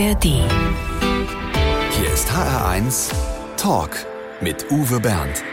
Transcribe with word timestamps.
ARD. 0.00 0.24
Hier 0.24 2.12
ist 2.14 2.30
HR1 2.30 3.12
Talk 3.58 3.90
mit 4.40 4.70
Uwe 4.70 4.98
Bernd. 4.98 5.44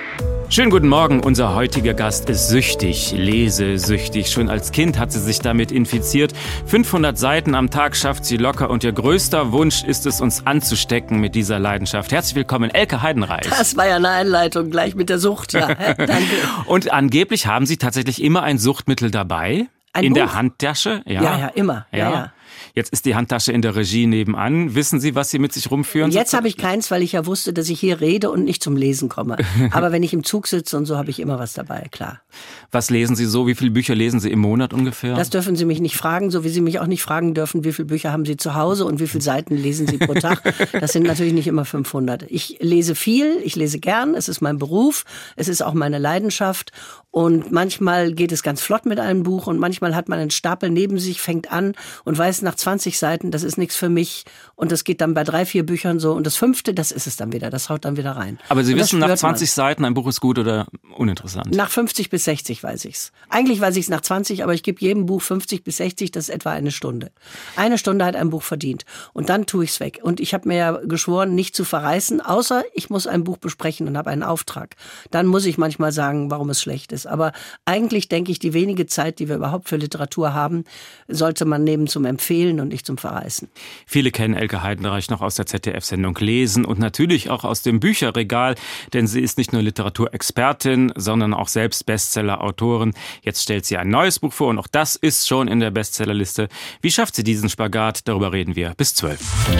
Schönen 0.48 0.72
guten 0.72 0.88
Morgen, 0.88 1.20
unser 1.20 1.54
heutiger 1.54 1.94
Gast 1.94 2.30
ist 2.30 2.48
süchtig, 2.48 3.12
lesesüchtig. 3.12 4.32
Schon 4.32 4.50
als 4.50 4.72
Kind 4.72 4.98
hat 4.98 5.12
sie 5.12 5.20
sich 5.20 5.40
damit 5.40 5.74
infiziert. 5.74 6.32
500 6.68 7.18
Seiten 7.18 7.56
am 7.56 7.70
Tag 7.70 7.98
schafft 7.98 8.24
sie 8.24 8.38
locker 8.38 8.70
und 8.70 8.86
ihr 8.86 8.94
größter 8.94 9.52
Wunsch 9.52 9.84
ist 9.84 10.06
es, 10.06 10.22
uns 10.22 10.48
anzustecken 10.48 11.20
mit 11.20 11.36
dieser 11.36 11.60
Leidenschaft. 11.60 12.14
Herzlich 12.14 12.36
willkommen, 12.36 12.70
Elke 12.70 13.02
Heidenreich. 13.02 13.50
Das 13.50 13.76
war 13.76 13.86
ja 13.88 13.98
eine 13.98 14.12
Einleitung 14.12 14.72
gleich 14.72 14.96
mit 14.96 15.10
der 15.10 15.20
Sucht, 15.20 15.52
ja. 15.52 15.68
Danke. 15.98 16.24
und 16.68 16.94
angeblich 16.94 17.48
haben 17.48 17.66
Sie 17.66 17.76
tatsächlich 17.76 18.24
immer 18.24 18.44
ein 18.44 18.60
Suchtmittel 18.60 19.12
dabei? 19.12 19.68
Ein 19.92 20.06
in 20.06 20.14
Buch? 20.14 20.22
der 20.22 20.36
Handtasche? 20.36 21.02
Ja, 21.06 21.22
ja, 21.22 21.48
immer. 21.50 21.86
Ja, 21.92 21.98
ja. 21.98 22.32
Jetzt 22.78 22.94
ist 22.94 23.06
die 23.06 23.16
Handtasche 23.16 23.52
in 23.52 23.64
der 23.64 23.76
Regie 23.76 24.06
nebenan. 24.06 24.76
Wissen 24.76 25.00
Sie, 25.00 25.16
was 25.16 25.32
Sie 25.32 25.40
mit 25.40 25.52
sich 25.52 25.72
rumführen? 25.72 26.12
Jetzt 26.12 26.36
habe 26.36 26.48
ich 26.48 26.58
keins, 26.58 26.92
weil 26.92 27.02
ich 27.02 27.14
ja 27.14 27.26
wusste, 27.26 27.52
dass 27.52 27.70
ich 27.70 27.80
hier 27.80 28.02
rede 28.02 28.30
und 28.30 28.44
nicht 28.44 28.62
zum 28.62 28.76
Lesen 28.76 29.10
komme. 29.10 29.38
Aber 29.72 29.92
wenn 29.92 30.04
ich 30.04 30.14
im 30.14 30.24
Zug 30.24 30.46
sitze 30.46 30.78
und 30.78 30.86
so, 30.86 30.96
habe 30.96 31.10
ich 31.10 31.20
immer 31.20 31.40
was 31.40 31.54
dabei, 31.54 31.88
klar. 31.90 32.22
Was 32.70 32.92
lesen 32.92 33.16
Sie 33.16 33.26
so? 33.26 33.48
Wie 33.48 33.56
viele 33.56 33.72
Bücher 33.72 33.96
lesen 33.96 34.20
Sie 34.20 34.30
im 34.30 34.38
Monat 34.38 34.76
ungefähr? 34.76 35.16
Das 35.16 35.32
dürfen 35.32 35.56
Sie 35.56 35.66
mich 35.66 35.82
nicht 35.82 35.98
fragen, 35.98 36.30
so 36.30 36.44
wie 36.44 36.50
Sie 36.50 36.62
mich 36.62 36.80
auch 36.80 36.86
nicht 36.86 37.02
fragen 37.02 37.34
dürfen, 37.34 37.64
wie 37.64 37.74
viele 37.74 37.88
Bücher 37.88 38.12
haben 38.12 38.26
Sie 38.26 38.38
zu 38.38 38.54
Hause 38.54 38.86
und 38.86 39.00
wie 39.00 39.08
viele 39.08 39.24
Seiten 39.24 39.58
lesen 39.58 39.88
Sie 39.88 39.98
pro 39.98 40.14
Tag. 40.14 40.44
Das 40.80 40.94
sind 40.94 41.08
natürlich 41.08 41.34
nicht 41.34 41.48
immer 41.48 41.66
500. 41.66 42.26
Ich 42.30 42.58
lese 42.60 42.94
viel, 42.94 43.40
ich 43.44 43.56
lese 43.56 43.80
gern, 43.80 44.14
es 44.14 44.28
ist 44.28 44.42
mein 44.42 44.60
Beruf, 44.60 45.04
es 45.36 45.48
ist 45.48 45.64
auch 45.64 45.74
meine 45.74 45.98
Leidenschaft 45.98 46.72
und 47.18 47.52
manchmal 47.52 48.14
geht 48.14 48.32
es 48.32 48.44
ganz 48.44 48.62
flott 48.62 48.86
mit 48.86 49.00
einem 49.00 49.24
Buch 49.24 49.48
und 49.48 49.58
manchmal 49.58 49.96
hat 49.96 50.08
man 50.08 50.20
einen 50.20 50.30
Stapel 50.30 50.70
neben 50.70 51.00
sich, 51.00 51.20
fängt 51.20 51.52
an 51.52 51.74
und 52.06 52.16
weiß 52.16 52.44
nach 52.44 52.54
20 52.54 53.00
Seiten, 53.00 53.32
das 53.32 53.42
ist 53.42 53.58
nichts 53.58 53.76
für 53.76 53.90
mich. 53.90 54.26
Und 54.54 54.72
das 54.72 54.84
geht 54.84 55.02
dann 55.02 55.16
bei 55.16 55.24
drei, 55.24 55.44
vier 55.44 55.66
Büchern 55.66 55.98
so. 55.98 56.14
Und 56.14 56.28
das 56.28 56.36
fünfte, 56.36 56.76
das 56.76 56.92
ist 56.92 57.08
es 57.08 57.16
dann 57.16 57.34
wieder. 57.34 57.50
Das 57.50 57.70
haut 57.70 57.86
dann 57.86 57.98
wieder 57.98 58.12
rein. 58.12 58.38
Aber 58.50 58.64
Sie 58.64 58.74
und 58.74 58.80
wissen 58.80 59.00
nach 59.00 59.08
spürt 59.08 59.18
20 59.18 59.52
Seiten, 59.52 59.84
ein 59.84 59.96
Buch 59.96 60.08
ist 60.08 60.22
gut 60.22 60.38
oder 60.38 60.68
uninteressant? 60.96 61.56
Nach 61.56 61.72
50 61.72 62.12
bis 62.12 62.26
60 62.26 62.62
weiß 62.62 62.86
ich's. 62.86 63.12
Eigentlich 63.30 63.60
weiß 63.60 63.76
ich's 63.78 63.90
nach 63.90 64.02
20, 64.02 64.44
aber 64.44 64.54
ich 64.54 64.62
gebe 64.62 64.80
jedem 64.80 65.08
Buch 65.08 65.24
50 65.24 65.64
bis 65.64 65.78
60, 65.78 66.12
das 66.12 66.26
ist 66.26 66.36
etwa 66.36 66.52
eine 66.52 66.70
Stunde. 66.70 67.10
Eine 67.56 67.80
Stunde 67.80 68.06
hat 68.06 68.16
ein 68.16 68.30
Buch 68.30 68.44
verdient. 68.44 68.86
Und 69.14 69.30
dann 69.30 69.48
tue 69.48 69.64
ich's 69.64 69.80
weg. 69.80 70.02
Und 70.04 70.20
ich 70.20 70.36
habe 70.36 70.48
mir 70.48 70.58
ja 70.58 70.72
geschworen, 70.74 71.34
nicht 71.34 71.56
zu 71.56 71.66
verreißen, 71.66 72.22
außer 72.22 72.64
ich 72.76 72.92
muss 72.92 73.08
ein 73.08 73.24
Buch 73.24 73.38
besprechen 73.38 73.88
und 73.88 73.98
habe 73.98 74.12
einen 74.12 74.22
Auftrag. 74.22 74.76
Dann 75.10 75.26
muss 75.26 75.48
ich 75.48 75.58
manchmal 75.58 75.92
sagen, 75.92 76.30
warum 76.30 76.52
es 76.52 76.62
schlecht 76.62 76.92
ist. 76.92 77.07
Aber 77.08 77.32
eigentlich 77.66 78.10
denke 78.10 78.32
ich, 78.32 78.40
die 78.40 78.54
wenige 78.54 78.86
Zeit, 78.86 79.20
die 79.20 79.30
wir 79.30 79.36
überhaupt 79.36 79.70
für 79.70 79.78
Literatur 79.78 80.34
haben, 80.34 80.64
sollte 81.08 81.46
man 81.46 81.64
nehmen 81.64 81.88
zum 81.88 82.06
Empfehlen 82.06 82.60
und 82.60 82.70
nicht 82.70 82.86
zum 82.86 82.98
Verreißen. 82.98 83.50
Viele 83.86 84.12
kennen 84.12 84.34
Elke 84.34 84.64
Heidenreich 84.64 85.10
noch 85.10 85.22
aus 85.22 85.36
der 85.36 85.46
ZDF-Sendung 85.46 86.16
Lesen 86.20 86.66
und 86.66 86.80
natürlich 86.80 87.30
auch 87.30 87.44
aus 87.44 87.62
dem 87.62 87.80
Bücherregal, 87.80 88.56
denn 88.94 89.08
sie 89.08 89.22
ist 89.22 89.38
nicht 89.38 89.54
nur 89.54 89.62
Literaturexpertin, 89.62 90.94
sondern 90.96 91.34
auch 91.34 91.48
selbst 91.48 91.86
Bestseller-Autorin. 91.86 92.94
Jetzt 93.22 93.44
stellt 93.44 93.66
sie 93.66 93.78
ein 93.78 93.90
neues 93.90 94.20
Buch 94.20 94.34
vor 94.34 94.50
und 94.50 94.60
auch 94.60 94.68
das 94.68 94.96
ist 94.96 95.28
schon 95.28 95.48
in 95.48 95.60
der 95.60 95.72
Bestsellerliste. 95.72 96.50
Wie 96.82 96.92
schafft 96.92 97.16
sie 97.16 97.24
diesen 97.24 97.50
Spagat? 97.50 98.08
Darüber 98.08 98.34
reden 98.34 98.56
wir 98.56 98.74
bis 98.76 98.94
zwölf. 98.94 99.20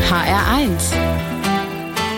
HR1. 0.10 1.47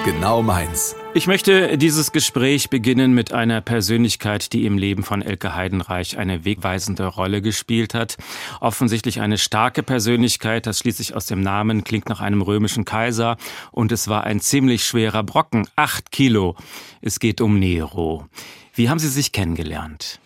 Genau 0.05 0.41
meins. 0.41 0.95
Ich 1.13 1.27
möchte 1.27 1.77
dieses 1.77 2.13
Gespräch 2.13 2.69
beginnen 2.69 3.13
mit 3.13 3.33
einer 3.33 3.59
Persönlichkeit, 3.59 4.53
die 4.53 4.65
im 4.65 4.77
Leben 4.77 5.03
von 5.03 5.21
Elke 5.21 5.55
Heidenreich 5.55 6.17
eine 6.17 6.45
wegweisende 6.45 7.05
Rolle 7.05 7.41
gespielt 7.41 7.93
hat. 7.93 8.17
Offensichtlich 8.61 9.19
eine 9.19 9.37
starke 9.37 9.83
Persönlichkeit, 9.83 10.67
das 10.67 10.79
schließlich 10.79 11.15
aus 11.15 11.25
dem 11.25 11.41
Namen 11.41 11.83
klingt 11.83 12.07
nach 12.07 12.21
einem 12.21 12.41
römischen 12.41 12.85
Kaiser. 12.85 13.35
Und 13.71 13.91
es 13.91 14.07
war 14.07 14.23
ein 14.23 14.39
ziemlich 14.39 14.85
schwerer 14.85 15.23
Brocken, 15.23 15.67
acht 15.75 16.11
Kilo. 16.11 16.55
Es 17.01 17.19
geht 17.19 17.41
um 17.41 17.59
Nero. 17.59 18.25
Wie 18.73 18.89
haben 18.89 18.99
Sie 18.99 19.09
sich 19.09 19.33
kennengelernt? 19.33 20.21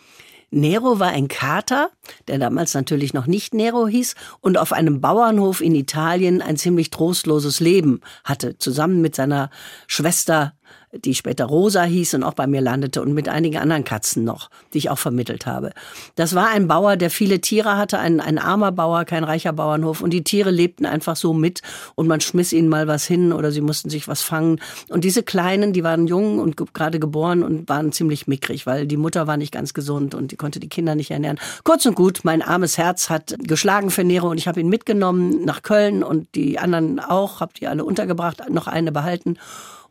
Nero 0.54 1.00
war 1.00 1.10
ein 1.10 1.28
Kater, 1.28 1.90
der 2.28 2.38
damals 2.38 2.74
natürlich 2.74 3.14
noch 3.14 3.26
nicht 3.26 3.54
Nero 3.54 3.88
hieß 3.88 4.16
und 4.40 4.58
auf 4.58 4.72
einem 4.72 5.02
Bauernhof 5.02 5.62
in 5.62 5.74
Italien 5.74 6.42
ein 6.42 6.58
ziemlich 6.58 6.92
trostloses 6.92 7.60
Leben 7.60 8.02
hatte, 8.24 8.58
zusammen 8.58 9.02
mit 9.02 9.16
seiner 9.16 9.50
Schwester 9.88 10.54
die 10.96 11.16
später 11.16 11.46
Rosa 11.46 11.84
hieß 11.84 12.14
und 12.16 12.24
auch 12.24 12.34
bei 12.34 12.48
mir 12.48 12.62
landete 12.62 13.02
und 13.02 13.14
mit 13.14 13.28
einigen 13.28 13.58
anderen 13.58 13.84
Katzen 13.84 14.24
noch, 14.24 14.50
die 14.74 14.78
ich 14.78 14.90
auch 14.90 15.00
vermittelt 15.00 15.46
habe. 15.46 15.72
Das 16.16 16.36
war 16.36 16.50
ein 16.50 16.68
Bauer, 16.68 16.98
der 16.98 17.10
viele 17.10 17.42
Tiere 17.42 17.78
hatte, 17.78 18.00
ein, 18.00 18.20
ein 18.20 18.38
armer 18.38 18.72
Bauer, 18.72 19.06
kein 19.06 19.24
reicher 19.24 19.54
Bauernhof 19.54 20.02
und 20.02 20.12
die 20.12 20.24
Tiere 20.24 20.52
lebten 20.52 20.86
einfach 20.86 21.16
so 21.16 21.34
mit 21.34 21.62
und 21.96 22.08
man 22.08 22.22
schmiss 22.22 22.54
ihnen 22.54 22.70
mal 22.70 22.88
was 22.88 23.06
hin 23.06 23.34
oder 23.34 23.52
sie 23.52 23.62
mussten 23.62 23.90
sich 23.90 24.08
was 24.08 24.22
fangen. 24.22 24.60
Und 24.90 25.04
diese 25.04 25.24
Kleinen, 25.24 25.74
die 25.74 25.84
waren 25.84 26.08
jung 26.08 26.40
und 26.40 26.58
ge 26.58 26.68
gerade 26.74 27.00
geboren 27.00 27.44
und 27.44 27.68
waren 27.70 27.92
ziemlich 27.92 28.28
mickrig, 28.28 28.66
weil 28.66 28.88
die 28.88 28.98
Mutter 28.98 29.28
war 29.28 29.38
nicht 29.38 29.52
ganz 29.52 29.74
gesund 29.74 30.16
und 30.16 30.32
die 30.32 30.36
konnte 30.36 30.60
die 30.60 30.70
Kinder 30.70 30.96
nicht 30.96 31.12
ernähren. 31.12 31.40
Kurz 31.64 31.86
und 31.86 31.96
gut, 31.96 32.22
mein 32.24 32.42
armes 32.42 32.78
Herz 32.78 33.10
hat 33.10 33.36
geschlagen 33.40 33.90
für 33.90 34.04
Nero 34.04 34.30
und 34.30 34.38
ich 34.38 34.48
habe 34.48 34.60
ihn 34.60 34.70
mitgenommen 34.70 35.44
nach 35.46 35.64
Köln 35.64 36.04
und 36.04 36.28
die 36.36 36.60
anderen 36.60 37.00
auch, 37.00 37.42
habe 37.42 37.54
die 37.60 37.68
alle 37.68 37.84
untergebracht, 37.84 38.50
noch 38.50 38.68
eine 38.68 38.92
behalten. 38.92 39.38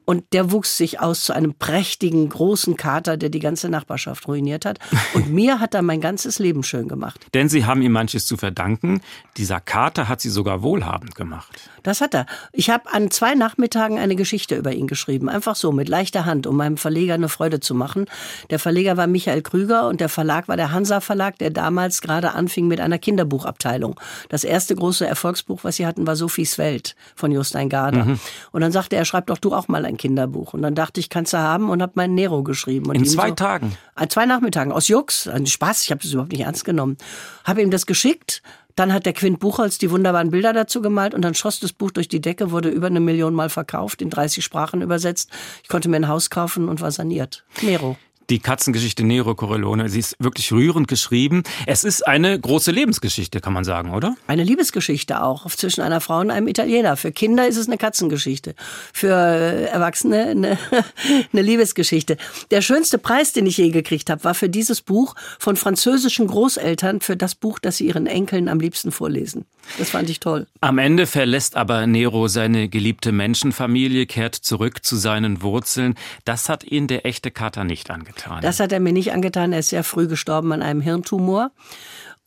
Und 0.04 0.24
der 0.32 0.50
wuchs 0.50 0.76
sich 0.76 1.00
aus 1.00 1.24
zu 1.24 1.32
einem 1.32 1.54
prächtigen, 1.54 2.28
großen 2.28 2.76
Kater, 2.76 3.16
der 3.16 3.28
die 3.28 3.38
ganze 3.38 3.68
Nachbarschaft 3.68 4.26
ruiniert 4.26 4.64
hat. 4.64 4.78
Und 5.14 5.30
mir 5.32 5.60
hat 5.60 5.74
er 5.74 5.82
mein 5.82 6.00
ganzes 6.00 6.38
Leben 6.38 6.62
schön 6.62 6.88
gemacht. 6.88 7.26
Denn 7.34 7.48
Sie 7.48 7.64
haben 7.64 7.82
ihm 7.82 7.92
manches 7.92 8.26
zu 8.26 8.36
verdanken. 8.36 9.00
Dieser 9.36 9.60
Kater 9.60 10.08
hat 10.08 10.20
Sie 10.20 10.30
sogar 10.30 10.62
wohlhabend 10.62 11.14
gemacht. 11.14 11.70
Das 11.82 12.00
hat 12.00 12.14
er. 12.14 12.26
Ich 12.52 12.70
habe 12.70 12.92
an 12.92 13.10
zwei 13.10 13.34
Nachmittagen 13.34 13.98
eine 13.98 14.16
Geschichte 14.16 14.56
über 14.56 14.72
ihn 14.72 14.86
geschrieben. 14.86 15.28
Einfach 15.28 15.56
so, 15.56 15.72
mit 15.72 15.88
leichter 15.88 16.24
Hand, 16.24 16.46
um 16.46 16.56
meinem 16.56 16.76
Verleger 16.76 17.14
eine 17.14 17.28
Freude 17.28 17.60
zu 17.60 17.74
machen. 17.74 18.06
Der 18.50 18.58
Verleger 18.58 18.96
war 18.96 19.06
Michael 19.06 19.42
Krüger 19.42 19.88
und 19.88 20.00
der 20.00 20.08
Verlag 20.08 20.48
war 20.48 20.56
der 20.56 20.72
Hansa 20.72 21.00
Verlag, 21.00 21.38
der 21.38 21.50
damals 21.50 22.00
gerade 22.00 22.32
anfing 22.32 22.68
mit 22.68 22.80
einer 22.80 22.98
Kinderbuchabteilung. 22.98 23.98
Das 24.28 24.44
erste 24.44 24.74
große 24.74 25.06
Erfolgsbuch, 25.06 25.64
was 25.64 25.76
sie 25.76 25.86
hatten, 25.86 26.06
war 26.06 26.16
Sophies 26.16 26.58
Welt 26.58 26.94
von 27.14 27.32
Jostein 27.32 27.68
Garder. 27.68 28.04
Mhm. 28.04 28.20
Und 28.52 28.60
dann 28.60 28.72
sagte 28.72 28.96
er, 28.96 29.04
schreib 29.04 29.26
doch 29.26 29.38
du 29.38 29.54
auch 29.54 29.68
mal 29.68 29.84
ein 29.84 29.91
Kinderbuch. 29.96 30.54
Und 30.54 30.62
dann 30.62 30.74
dachte 30.74 31.00
ich, 31.00 31.08
kannst 31.08 31.32
du 31.32 31.38
haben 31.38 31.70
und 31.70 31.82
habe 31.82 31.92
meinen 31.96 32.14
Nero 32.14 32.42
geschrieben. 32.42 32.88
Und 32.88 32.96
In 32.96 33.04
zwei 33.04 33.28
so, 33.30 33.34
Tagen? 33.34 33.76
An 33.94 34.10
zwei 34.10 34.26
Nachmittagen, 34.26 34.72
aus 34.72 34.88
Jux, 34.88 35.28
ein 35.28 35.46
Spaß, 35.46 35.82
ich 35.84 35.90
habe 35.90 36.02
das 36.02 36.12
überhaupt 36.12 36.32
nicht 36.32 36.42
ernst 36.42 36.64
genommen. 36.64 36.96
Habe 37.44 37.62
ihm 37.62 37.70
das 37.70 37.86
geschickt, 37.86 38.42
dann 38.76 38.92
hat 38.92 39.06
der 39.06 39.12
Quint 39.12 39.38
Buchholz 39.38 39.78
die 39.78 39.90
wunderbaren 39.90 40.30
Bilder 40.30 40.52
dazu 40.52 40.80
gemalt 40.80 41.14
und 41.14 41.22
dann 41.22 41.34
schoss 41.34 41.60
das 41.60 41.72
Buch 41.72 41.90
durch 41.90 42.08
die 42.08 42.20
Decke, 42.20 42.50
wurde 42.50 42.70
über 42.70 42.86
eine 42.86 43.00
Million 43.00 43.34
Mal 43.34 43.50
verkauft, 43.50 44.00
in 44.00 44.10
30 44.10 44.42
Sprachen 44.42 44.82
übersetzt. 44.82 45.30
Ich 45.62 45.68
konnte 45.68 45.88
mir 45.88 45.96
ein 45.96 46.08
Haus 46.08 46.30
kaufen 46.30 46.68
und 46.68 46.80
war 46.80 46.90
saniert. 46.90 47.44
Nero. 47.60 47.96
Die 48.32 48.38
Katzengeschichte 48.38 49.04
Nero 49.04 49.34
Corleone, 49.34 49.90
sie 49.90 49.98
ist 49.98 50.16
wirklich 50.18 50.52
rührend 50.52 50.88
geschrieben. 50.88 51.42
Es 51.66 51.84
ist 51.84 52.06
eine 52.06 52.40
große 52.40 52.70
Lebensgeschichte, 52.70 53.42
kann 53.42 53.52
man 53.52 53.62
sagen, 53.62 53.92
oder? 53.92 54.16
Eine 54.26 54.42
Liebesgeschichte 54.42 55.22
auch, 55.22 55.44
zwischen 55.50 55.82
einer 55.82 56.00
Frau 56.00 56.20
und 56.20 56.30
einem 56.30 56.48
Italiener. 56.48 56.96
Für 56.96 57.12
Kinder 57.12 57.46
ist 57.46 57.58
es 57.58 57.66
eine 57.66 57.76
Katzengeschichte. 57.76 58.54
Für 58.94 59.12
Erwachsene 59.12 60.28
eine, 60.28 60.58
eine 61.34 61.42
Liebesgeschichte. 61.42 62.16
Der 62.50 62.62
schönste 62.62 62.96
Preis, 62.96 63.34
den 63.34 63.44
ich 63.44 63.58
je 63.58 63.68
gekriegt 63.68 64.08
habe, 64.08 64.24
war 64.24 64.32
für 64.32 64.48
dieses 64.48 64.80
Buch 64.80 65.14
von 65.38 65.56
französischen 65.56 66.26
Großeltern 66.26 67.02
für 67.02 67.18
das 67.18 67.34
Buch, 67.34 67.58
das 67.58 67.76
sie 67.76 67.86
ihren 67.86 68.06
Enkeln 68.06 68.48
am 68.48 68.60
liebsten 68.60 68.92
vorlesen. 68.92 69.44
Das 69.76 69.90
fand 69.90 70.08
ich 70.08 70.20
toll. 70.20 70.46
Am 70.62 70.78
Ende 70.78 71.06
verlässt 71.06 71.54
aber 71.54 71.86
Nero 71.86 72.28
seine 72.28 72.70
geliebte 72.70 73.12
Menschenfamilie, 73.12 74.06
kehrt 74.06 74.34
zurück 74.34 74.82
zu 74.86 74.96
seinen 74.96 75.42
Wurzeln. 75.42 75.96
Das 76.24 76.48
hat 76.48 76.64
ihn 76.64 76.86
der 76.86 77.04
echte 77.04 77.30
Kater 77.30 77.64
nicht 77.64 77.90
angetan. 77.90 78.21
Das 78.40 78.60
hat 78.60 78.72
er 78.72 78.80
mir 78.80 78.92
nicht 78.92 79.12
angetan. 79.12 79.52
Er 79.52 79.60
ist 79.60 79.70
sehr 79.70 79.84
früh 79.84 80.06
gestorben 80.06 80.52
an 80.52 80.62
einem 80.62 80.80
Hirntumor. 80.80 81.50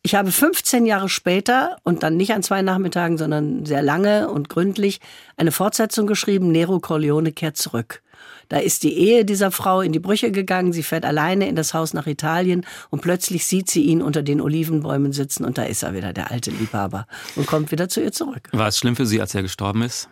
Ich 0.06 0.14
habe 0.14 0.32
15 0.32 0.86
Jahre 0.86 1.10
später 1.10 1.78
und 1.84 2.04
dann 2.04 2.16
nicht 2.16 2.32
an 2.34 2.44
zwei 2.44 2.62
Nachmittagen, 2.62 3.18
sondern 3.18 3.66
sehr 3.66 3.82
lange 3.82 4.30
und 4.30 4.50
gründlich 4.50 5.00
eine 5.36 5.52
Fortsetzung 5.52 6.06
geschrieben. 6.06 6.52
Nero 6.52 6.80
Corleone 6.80 7.32
kehrt 7.32 7.58
zurück. 7.58 8.04
Da 8.48 8.58
ist 8.58 8.84
die 8.84 8.94
Ehe 8.94 9.26
dieser 9.26 9.50
Frau 9.50 9.82
in 9.82 9.94
die 9.94 10.00
Brüche 10.00 10.32
gegangen. 10.32 10.74
Sie 10.74 10.84
fährt 10.84 11.06
alleine 11.06 11.48
in 11.48 11.56
das 11.56 11.74
Haus 11.74 11.94
nach 11.94 12.06
Italien 12.06 12.68
und 12.92 13.02
plötzlich 13.02 13.48
sieht 13.48 13.70
sie 13.70 13.84
ihn 13.86 14.04
unter 14.04 14.22
den 14.22 14.42
Olivenbäumen 14.42 15.12
sitzen 15.12 15.44
und 15.44 15.58
da 15.58 15.64
ist 15.64 15.82
er 15.82 15.96
wieder, 15.96 16.14
der 16.14 16.30
alte 16.30 16.52
Liebhaber, 16.52 17.08
und 17.36 17.48
kommt 17.48 17.72
wieder 17.72 17.90
zu 17.90 18.02
ihr 18.02 18.12
zurück. 18.12 18.50
War 18.52 18.68
es 18.68 18.78
schlimm 18.78 18.96
für 18.96 19.08
Sie, 19.08 19.20
als 19.20 19.34
er 19.34 19.42
gestorben 19.42 19.82
ist? 19.82 20.08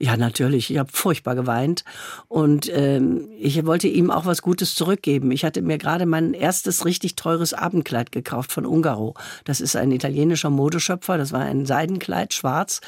Ja, 0.00 0.16
natürlich. 0.16 0.70
Ich 0.70 0.78
habe 0.78 0.90
furchtbar 0.92 1.34
geweint 1.34 1.84
und 2.28 2.70
ähm, 2.72 3.28
ich 3.36 3.66
wollte 3.66 3.88
ihm 3.88 4.12
auch 4.12 4.26
was 4.26 4.42
Gutes 4.42 4.76
zurückgeben. 4.76 5.32
Ich 5.32 5.44
hatte 5.44 5.60
mir 5.60 5.76
gerade 5.76 6.06
mein 6.06 6.34
erstes 6.34 6.84
richtig 6.84 7.16
teures 7.16 7.52
Abendkleid 7.52 8.12
gekauft 8.12 8.52
von 8.52 8.64
Ungaro. 8.64 9.14
Das 9.44 9.60
ist 9.60 9.74
ein 9.74 9.90
italienischer 9.90 10.50
Modeschöpfer. 10.50 11.18
Das 11.18 11.32
war 11.32 11.40
ein 11.40 11.66
Seidenkleid, 11.66 12.32
schwarz, 12.32 12.80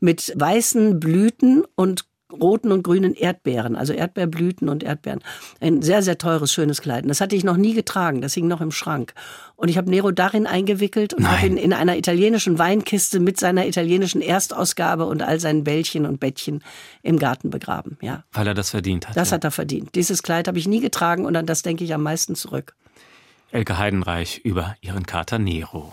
mit 0.00 0.32
weißen 0.36 1.00
Blüten 1.00 1.64
und 1.74 2.06
roten 2.40 2.72
und 2.72 2.82
grünen 2.82 3.14
Erdbeeren, 3.14 3.76
also 3.76 3.92
Erdbeerblüten 3.92 4.68
und 4.68 4.82
Erdbeeren. 4.82 5.20
Ein 5.60 5.82
sehr, 5.82 6.02
sehr 6.02 6.18
teures, 6.18 6.52
schönes 6.52 6.80
Kleid. 6.80 7.04
Und 7.04 7.08
das 7.08 7.20
hatte 7.20 7.36
ich 7.36 7.44
noch 7.44 7.56
nie 7.56 7.74
getragen, 7.74 8.20
das 8.20 8.34
hing 8.34 8.46
noch 8.46 8.60
im 8.60 8.70
Schrank. 8.70 9.14
Und 9.56 9.68
ich 9.68 9.78
habe 9.78 9.88
Nero 9.88 10.10
darin 10.10 10.46
eingewickelt 10.46 11.14
und 11.14 11.30
habe 11.30 11.46
ihn 11.46 11.56
in 11.56 11.72
einer 11.72 11.96
italienischen 11.96 12.58
Weinkiste 12.58 13.20
mit 13.20 13.38
seiner 13.38 13.66
italienischen 13.66 14.20
Erstausgabe 14.20 15.06
und 15.06 15.22
all 15.22 15.38
seinen 15.40 15.64
Bällchen 15.64 16.06
und 16.06 16.20
Bettchen 16.20 16.62
im 17.02 17.18
Garten 17.18 17.50
begraben. 17.50 17.96
Ja. 18.00 18.24
Weil 18.32 18.48
er 18.48 18.54
das 18.54 18.70
verdient 18.70 19.08
hat. 19.08 19.16
Das 19.16 19.32
hat 19.32 19.44
er 19.44 19.50
verdient. 19.50 19.94
Dieses 19.94 20.22
Kleid 20.22 20.48
habe 20.48 20.58
ich 20.58 20.66
nie 20.66 20.80
getragen 20.80 21.24
und 21.24 21.36
an 21.36 21.46
das 21.46 21.62
denke 21.62 21.84
ich 21.84 21.94
am 21.94 22.02
meisten 22.02 22.34
zurück. 22.34 22.74
Elke 23.52 23.78
Heidenreich 23.78 24.40
über 24.42 24.74
ihren 24.80 25.06
Kater 25.06 25.38
Nero. 25.38 25.92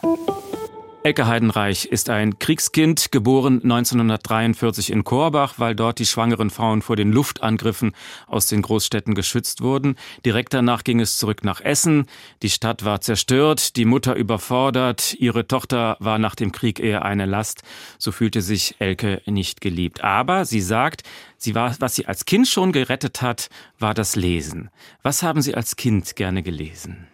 Elke 1.04 1.26
Heidenreich 1.26 1.86
ist 1.86 2.12
ein 2.12 2.38
Kriegskind, 2.38 3.12
geboren 3.12 3.64
1943 3.64 4.92
in 4.92 5.04
Korbach, 5.04 5.56
weil 5.58 5.74
dort 5.74 5.98
die 5.98 6.06
schwangeren 6.06 6.52
Frauen 6.52 6.84
vor 6.84 6.96
den 6.96 7.12
Luftangriffen 7.12 7.94
aus 8.28 8.46
den 8.46 8.62
Großstädten 8.62 9.16
geschützt 9.16 9.62
wurden. 9.62 9.96
Direkt 10.26 10.54
danach 10.54 10.84
ging 10.84 11.00
es 11.00 11.18
zurück 11.18 11.44
nach 11.44 11.60
Essen. 11.60 12.06
Die 12.44 12.52
Stadt 12.52 12.86
war 12.86 13.02
zerstört, 13.02 13.78
die 13.78 13.86
Mutter 13.86 14.14
überfordert, 14.14 15.16
ihre 15.16 15.48
Tochter 15.48 15.98
war 16.00 16.20
nach 16.20 16.36
dem 16.36 16.52
Krieg 16.52 16.80
eher 16.80 17.04
eine 17.04 17.26
Last. 17.26 17.64
So 17.98 18.12
fühlte 18.12 18.44
sich 18.44 18.76
Elke 18.78 19.24
nicht 19.26 19.60
geliebt. 19.60 20.04
Aber 20.04 20.46
sie 20.46 20.62
sagt, 20.62 21.02
sie 21.36 21.56
war, 21.56 21.76
was 21.80 21.96
sie 21.96 22.06
als 22.06 22.26
Kind 22.26 22.48
schon 22.48 22.72
gerettet 22.72 23.24
hat, 23.24 23.50
war 23.80 23.96
das 23.96 24.16
Lesen. 24.16 24.70
Was 25.02 25.24
haben 25.24 25.42
Sie 25.42 25.56
als 25.56 25.76
Kind 25.76 26.16
gerne 26.16 26.44
gelesen? 26.44 27.08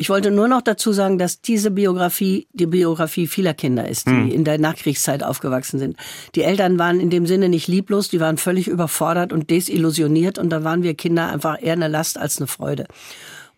Ich 0.00 0.10
wollte 0.10 0.30
nur 0.30 0.46
noch 0.46 0.62
dazu 0.62 0.92
sagen, 0.92 1.18
dass 1.18 1.40
diese 1.40 1.72
Biografie 1.72 2.46
die 2.52 2.66
Biografie 2.66 3.26
vieler 3.26 3.52
Kinder 3.52 3.88
ist, 3.88 4.06
die 4.06 4.12
hm. 4.12 4.30
in 4.30 4.44
der 4.44 4.56
Nachkriegszeit 4.58 5.24
aufgewachsen 5.24 5.80
sind. 5.80 5.96
Die 6.36 6.44
Eltern 6.44 6.78
waren 6.78 7.00
in 7.00 7.10
dem 7.10 7.26
Sinne 7.26 7.48
nicht 7.48 7.66
lieblos, 7.66 8.08
die 8.08 8.20
waren 8.20 8.36
völlig 8.36 8.68
überfordert 8.68 9.32
und 9.32 9.50
desillusioniert 9.50 10.38
und 10.38 10.50
da 10.50 10.62
waren 10.62 10.84
wir 10.84 10.94
Kinder 10.94 11.28
einfach 11.32 11.60
eher 11.60 11.72
eine 11.72 11.88
Last 11.88 12.16
als 12.16 12.38
eine 12.38 12.46
Freude. 12.46 12.86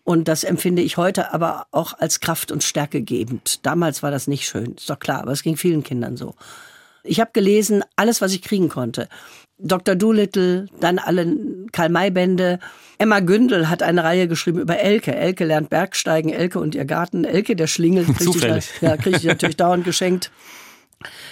Und 0.03 0.27
das 0.27 0.43
empfinde 0.43 0.81
ich 0.81 0.97
heute 0.97 1.31
aber 1.31 1.67
auch 1.69 1.93
als 1.99 2.19
Kraft 2.19 2.51
und 2.51 2.63
Stärke 2.63 3.03
gebend. 3.03 3.59
Damals 3.63 4.01
war 4.01 4.09
das 4.09 4.25
nicht 4.25 4.47
schön, 4.47 4.73
ist 4.75 4.89
doch 4.89 4.97
klar, 4.97 5.21
aber 5.21 5.33
es 5.33 5.43
ging 5.43 5.57
vielen 5.57 5.83
Kindern 5.83 6.17
so. 6.17 6.33
Ich 7.03 7.19
habe 7.19 7.31
gelesen, 7.33 7.83
alles, 7.95 8.21
was 8.21 8.33
ich 8.33 8.41
kriegen 8.41 8.69
konnte. 8.69 9.09
Dr. 9.63 9.95
Doolittle, 9.95 10.67
dann 10.79 10.99
alle 10.99 11.35
Karl-May-Bände. 11.71 12.59
Emma 12.97 13.19
Gündel 13.19 13.69
hat 13.69 13.83
eine 13.83 14.03
Reihe 14.03 14.27
geschrieben 14.27 14.59
über 14.59 14.79
Elke. 14.79 15.15
Elke 15.15 15.45
lernt 15.45 15.69
Bergsteigen, 15.69 16.31
Elke 16.31 16.59
und 16.59 16.75
ihr 16.75 16.85
Garten. 16.85 17.23
Elke, 17.23 17.55
der 17.55 17.67
Schlingel, 17.67 18.05
kriege 18.05 18.57
ich, 18.57 18.81
ja, 18.81 18.97
krieg 18.97 19.17
ich 19.17 19.23
natürlich 19.23 19.57
dauernd 19.57 19.85
geschenkt. 19.85 20.31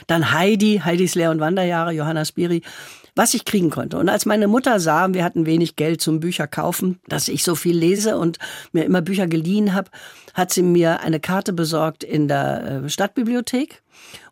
Dann 0.07 0.31
Heidi, 0.31 0.81
Heidis 0.83 1.15
Lehr- 1.15 1.31
und 1.31 1.39
Wanderjahre, 1.39 1.91
Johanna 1.91 2.25
Spiri, 2.25 2.63
was 3.15 3.33
ich 3.33 3.45
kriegen 3.45 3.69
konnte. 3.69 3.97
Und 3.97 4.09
als 4.09 4.25
meine 4.25 4.47
Mutter 4.47 4.79
sah, 4.79 5.13
wir 5.13 5.23
hatten 5.23 5.45
wenig 5.45 5.75
Geld 5.75 6.01
zum 6.01 6.19
Bücher 6.19 6.47
kaufen, 6.47 6.99
dass 7.07 7.27
ich 7.27 7.43
so 7.43 7.55
viel 7.55 7.77
lese 7.77 8.17
und 8.17 8.39
mir 8.71 8.85
immer 8.85 9.01
Bücher 9.01 9.27
geliehen 9.27 9.73
habe, 9.73 9.91
hat 10.39 10.53
sie 10.53 10.63
mir 10.63 11.01
eine 11.01 11.19
Karte 11.19 11.53
besorgt 11.53 12.03
in 12.03 12.27
der 12.27 12.83
äh, 12.85 12.89
Stadtbibliothek 12.89 13.83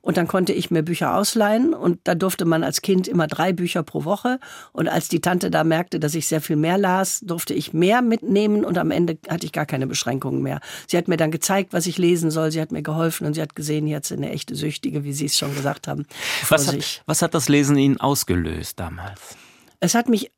und 0.01 0.15
dann 0.15 0.27
konnte 0.27 0.54
ich 0.54 0.71
mir 0.71 0.81
Bücher 0.81 1.15
ausleihen 1.15 1.74
und 1.74 2.00
da 2.06 2.15
durfte 2.15 2.45
man 2.45 2.63
als 2.63 2.81
Kind 2.81 3.09
immer 3.09 3.27
drei 3.27 3.51
Bücher 3.51 3.83
pro 3.83 4.06
Woche. 4.06 4.39
Und 4.71 4.88
als 4.88 5.09
die 5.09 5.19
Tante 5.19 5.51
da 5.51 5.65
merkte, 5.65 6.00
dass 6.00 6.15
ich 6.15 6.27
sehr 6.27 6.39
viel 6.39 6.56
mehr 6.56 6.77
las, 6.77 7.19
durfte 7.19 7.54
ich 7.54 7.74
mehr 7.74 8.01
mitnehmen 8.01 8.63
und 8.63 8.77
am 8.77 8.92
Ende 8.92 9.18
hatte 9.27 9.45
ich 9.45 9.51
gar 9.51 9.65
keine 9.65 9.86
Beschränkungen 9.86 10.42
mehr. 10.42 10.62
Sie 10.88 10.98
hat 10.98 11.09
mir 11.09 11.18
dann 11.18 11.30
gezeigt, 11.30 11.74
was 11.74 11.88
ich 11.88 11.98
lesen 11.98 12.31
soll. 12.31 12.51
Sie 12.51 12.62
hat 12.62 12.71
mir 12.71 12.83
geholfen 12.83 13.27
und 13.27 13.33
sie 13.33 13.42
hat 13.42 13.56
gesehen, 13.56 13.86
jetzt 13.86 14.12
eine 14.13 14.31
echte 14.31 14.56
Süchtige, 14.56 15.04
wie 15.04 15.12
Sie 15.12 15.25
es 15.25 15.38
schon 15.38 15.54
gesagt 15.54 15.89
haben. 15.89 16.06
Was 16.48 16.68
hat, 16.71 17.04
was 17.06 17.21
hat 17.21 17.33
das 17.33 17.50
Lesen 17.50 17.77
Ihnen 17.77 18.00
ausgelöst 18.00 18.80
damals? 18.80 19.36
Es 19.81 19.94
hat 19.94 20.07
mich 20.07 20.31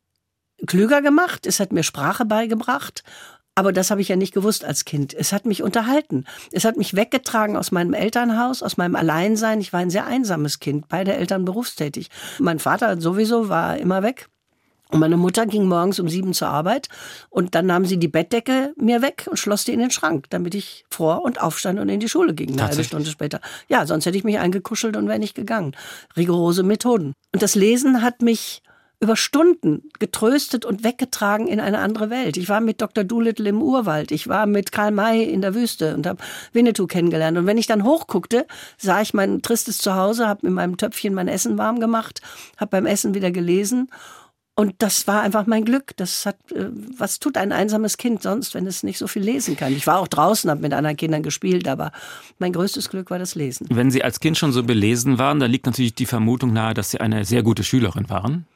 klüger 0.65 1.03
gemacht, 1.03 1.45
es 1.45 1.59
hat 1.59 1.71
mir 1.71 1.83
Sprache 1.83 2.25
beigebracht 2.25 3.03
aber 3.59 3.73
das 3.73 3.91
habe 3.91 3.99
ich 3.99 4.07
ja 4.07 4.15
nicht 4.15 4.33
gewusst 4.33 4.63
als 4.63 4.85
Kind. 4.85 5.13
Es 5.13 5.33
hat 5.33 5.45
mich 5.45 5.61
unterhalten. 5.63 6.23
Es 6.53 6.63
hat 6.63 6.77
mich 6.77 6.95
weggetragen 6.95 7.57
aus 7.57 7.73
meinem 7.73 7.93
Elternhaus, 7.93 8.63
aus 8.63 8.77
meinem 8.77 8.95
Alleinsein. 8.95 9.59
Ich 9.59 9.73
war 9.73 9.81
ein 9.81 9.89
sehr 9.89 10.07
einsames 10.07 10.61
Kind, 10.61 10.87
beide 10.87 11.13
Eltern 11.13 11.43
berufstätig. 11.43 12.09
Mein 12.39 12.59
Vater 12.59 13.01
sowieso 13.01 13.49
war 13.49 13.77
immer 13.77 14.01
weg. 14.01 14.29
Und 14.87 15.01
meine 15.01 15.17
Mutter 15.17 15.45
ging 15.45 15.67
morgens 15.67 15.99
um 15.99 16.07
sieben 16.07 16.33
zur 16.33 16.47
Arbeit 16.47 16.87
und 17.29 17.53
dann 17.53 17.65
nahm 17.65 17.83
sie 17.83 17.97
die 17.97 18.07
Bettdecke 18.07 18.73
mir 18.77 19.01
weg 19.01 19.27
und 19.29 19.37
schloss 19.37 19.65
die 19.65 19.73
in 19.73 19.79
den 19.79 19.91
Schrank, 19.91 20.27
damit 20.29 20.55
ich 20.55 20.85
vor 20.89 21.23
und 21.25 21.41
aufstand 21.41 21.79
und 21.79 21.89
in 21.89 21.99
die 21.99 22.07
Schule 22.07 22.33
ging, 22.33 22.53
eine 22.53 22.69
halbe 22.69 22.85
Stunde 22.85 23.09
später. 23.09 23.41
Ja, 23.67 23.85
sonst 23.85 24.05
hätte 24.05 24.17
ich 24.17 24.23
mich 24.23 24.39
eingekuschelt 24.39 24.95
und 24.95 25.09
wäre 25.09 25.19
nicht 25.19 25.35
gegangen. 25.35 25.75
Rigorose 26.15 26.63
Methoden. 26.63 27.13
Und 27.33 27.43
das 27.43 27.55
Lesen 27.55 28.01
hat 28.01 28.21
mich 28.21 28.63
über 28.99 29.15
Stunden 29.15 29.89
getröstet 29.99 30.65
und 30.65 30.83
weggetragen 30.83 31.47
in 31.47 31.59
eine 31.59 31.79
andere 31.79 32.09
Welt. 32.09 32.35
Ich 32.37 32.49
war 32.49 32.59
mit 32.59 32.81
Dr. 32.81 33.03
Doolittle 33.03 33.49
im 33.49 33.61
Urwald, 33.61 34.11
ich 34.11 34.27
war 34.27 34.45
mit 34.45 34.71
Karl 34.71 34.91
May 34.91 35.23
in 35.23 35.41
der 35.41 35.55
Wüste 35.55 35.95
und 35.95 36.05
habe 36.05 36.21
Winnetou 36.51 36.87
kennengelernt. 36.87 37.37
Und 37.37 37.45
wenn 37.45 37.57
ich 37.57 37.67
dann 37.67 37.83
hochguckte, 37.83 38.45
sah 38.77 39.01
ich 39.01 39.13
mein 39.13 39.41
tristes 39.41 39.77
Zuhause, 39.77 40.27
habe 40.27 40.47
in 40.47 40.53
meinem 40.53 40.77
Töpfchen 40.77 41.13
mein 41.13 41.27
Essen 41.27 41.57
warm 41.57 41.79
gemacht, 41.79 42.21
habe 42.57 42.71
beim 42.71 42.85
Essen 42.85 43.13
wieder 43.13 43.31
gelesen 43.31 43.89
und 44.59 44.75
das 44.79 45.07
war 45.07 45.21
einfach 45.21 45.45
mein 45.47 45.63
Glück. 45.63 45.95
Das 45.95 46.25
hat, 46.25 46.35
äh, 46.51 46.65
was 46.97 47.19
tut 47.19 47.37
ein 47.37 47.53
einsames 47.53 47.95
Kind 47.95 48.21
sonst, 48.21 48.53
wenn 48.55 48.67
es 48.67 48.83
nicht 48.83 48.97
so 48.97 49.07
viel 49.07 49.21
lesen 49.21 49.55
kann? 49.55 49.71
Ich 49.71 49.87
war 49.87 49.99
auch 49.99 50.09
draußen, 50.09 50.51
habe 50.51 50.59
mit 50.59 50.73
anderen 50.73 50.97
Kindern 50.97 51.23
gespielt, 51.23 51.65
aber 51.69 51.93
mein 52.39 52.51
größtes 52.51 52.89
Glück 52.89 53.09
war 53.09 53.19
das 53.19 53.35
Lesen. 53.35 53.67
Wenn 53.69 53.89
Sie 53.89 54.03
als 54.03 54.19
Kind 54.19 54.37
schon 54.37 54.51
so 54.51 54.63
belesen 54.63 55.17
waren, 55.17 55.39
da 55.39 55.45
liegt 55.45 55.65
natürlich 55.65 55.95
die 55.95 56.05
Vermutung 56.05 56.51
nahe, 56.51 56.73
dass 56.73 56.91
Sie 56.91 56.99
eine 56.99 57.23
sehr 57.23 57.41
gute 57.41 57.63
Schülerin 57.63 58.09
waren. 58.09 58.47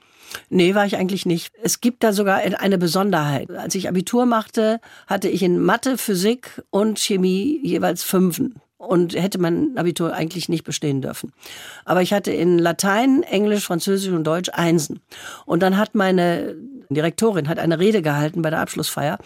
Nee, 0.50 0.76
war 0.76 0.86
ich 0.86 0.98
eigentlich 0.98 1.26
nicht. 1.26 1.52
Es 1.62 1.82
gibt 1.82 2.04
da 2.04 2.14
sogar 2.14 2.38
eine 2.38 2.78
Besonderheit. 2.78 3.52
Als 3.52 3.76
ich 3.76 3.88
Abitur 3.88 4.26
machte, 4.26 4.80
hatte 5.08 5.30
ich 5.30 5.44
in 5.44 5.60
Mathe, 5.60 5.98
Physik 5.98 6.62
und 6.70 7.00
Chemie 7.00 7.60
jeweils 7.64 8.04
Fünfen 8.04 8.56
und 8.78 9.16
hätte 9.16 9.40
mein 9.40 9.78
Abitur 9.78 10.14
eigentlich 10.14 10.50
nicht 10.50 10.64
bestehen 10.64 11.02
dürfen. 11.02 11.32
Aber 11.86 12.02
ich 12.02 12.14
hatte 12.14 12.32
in 12.32 12.60
Latein, 12.60 13.24
Englisch, 13.24 13.66
Französisch 13.66 14.12
und 14.12 14.26
Deutsch 14.26 14.50
Einsen. 14.54 15.00
Und 15.46 15.62
dann 15.64 15.78
hat 15.78 15.96
meine 15.96 16.56
Direktorin 16.90 17.50
hat 17.50 17.60
eine 17.60 17.80
Rede 17.80 18.02
gehalten 18.02 18.42
bei 18.42 18.50
der 18.50 18.60
Abschlussfeier 18.60 19.18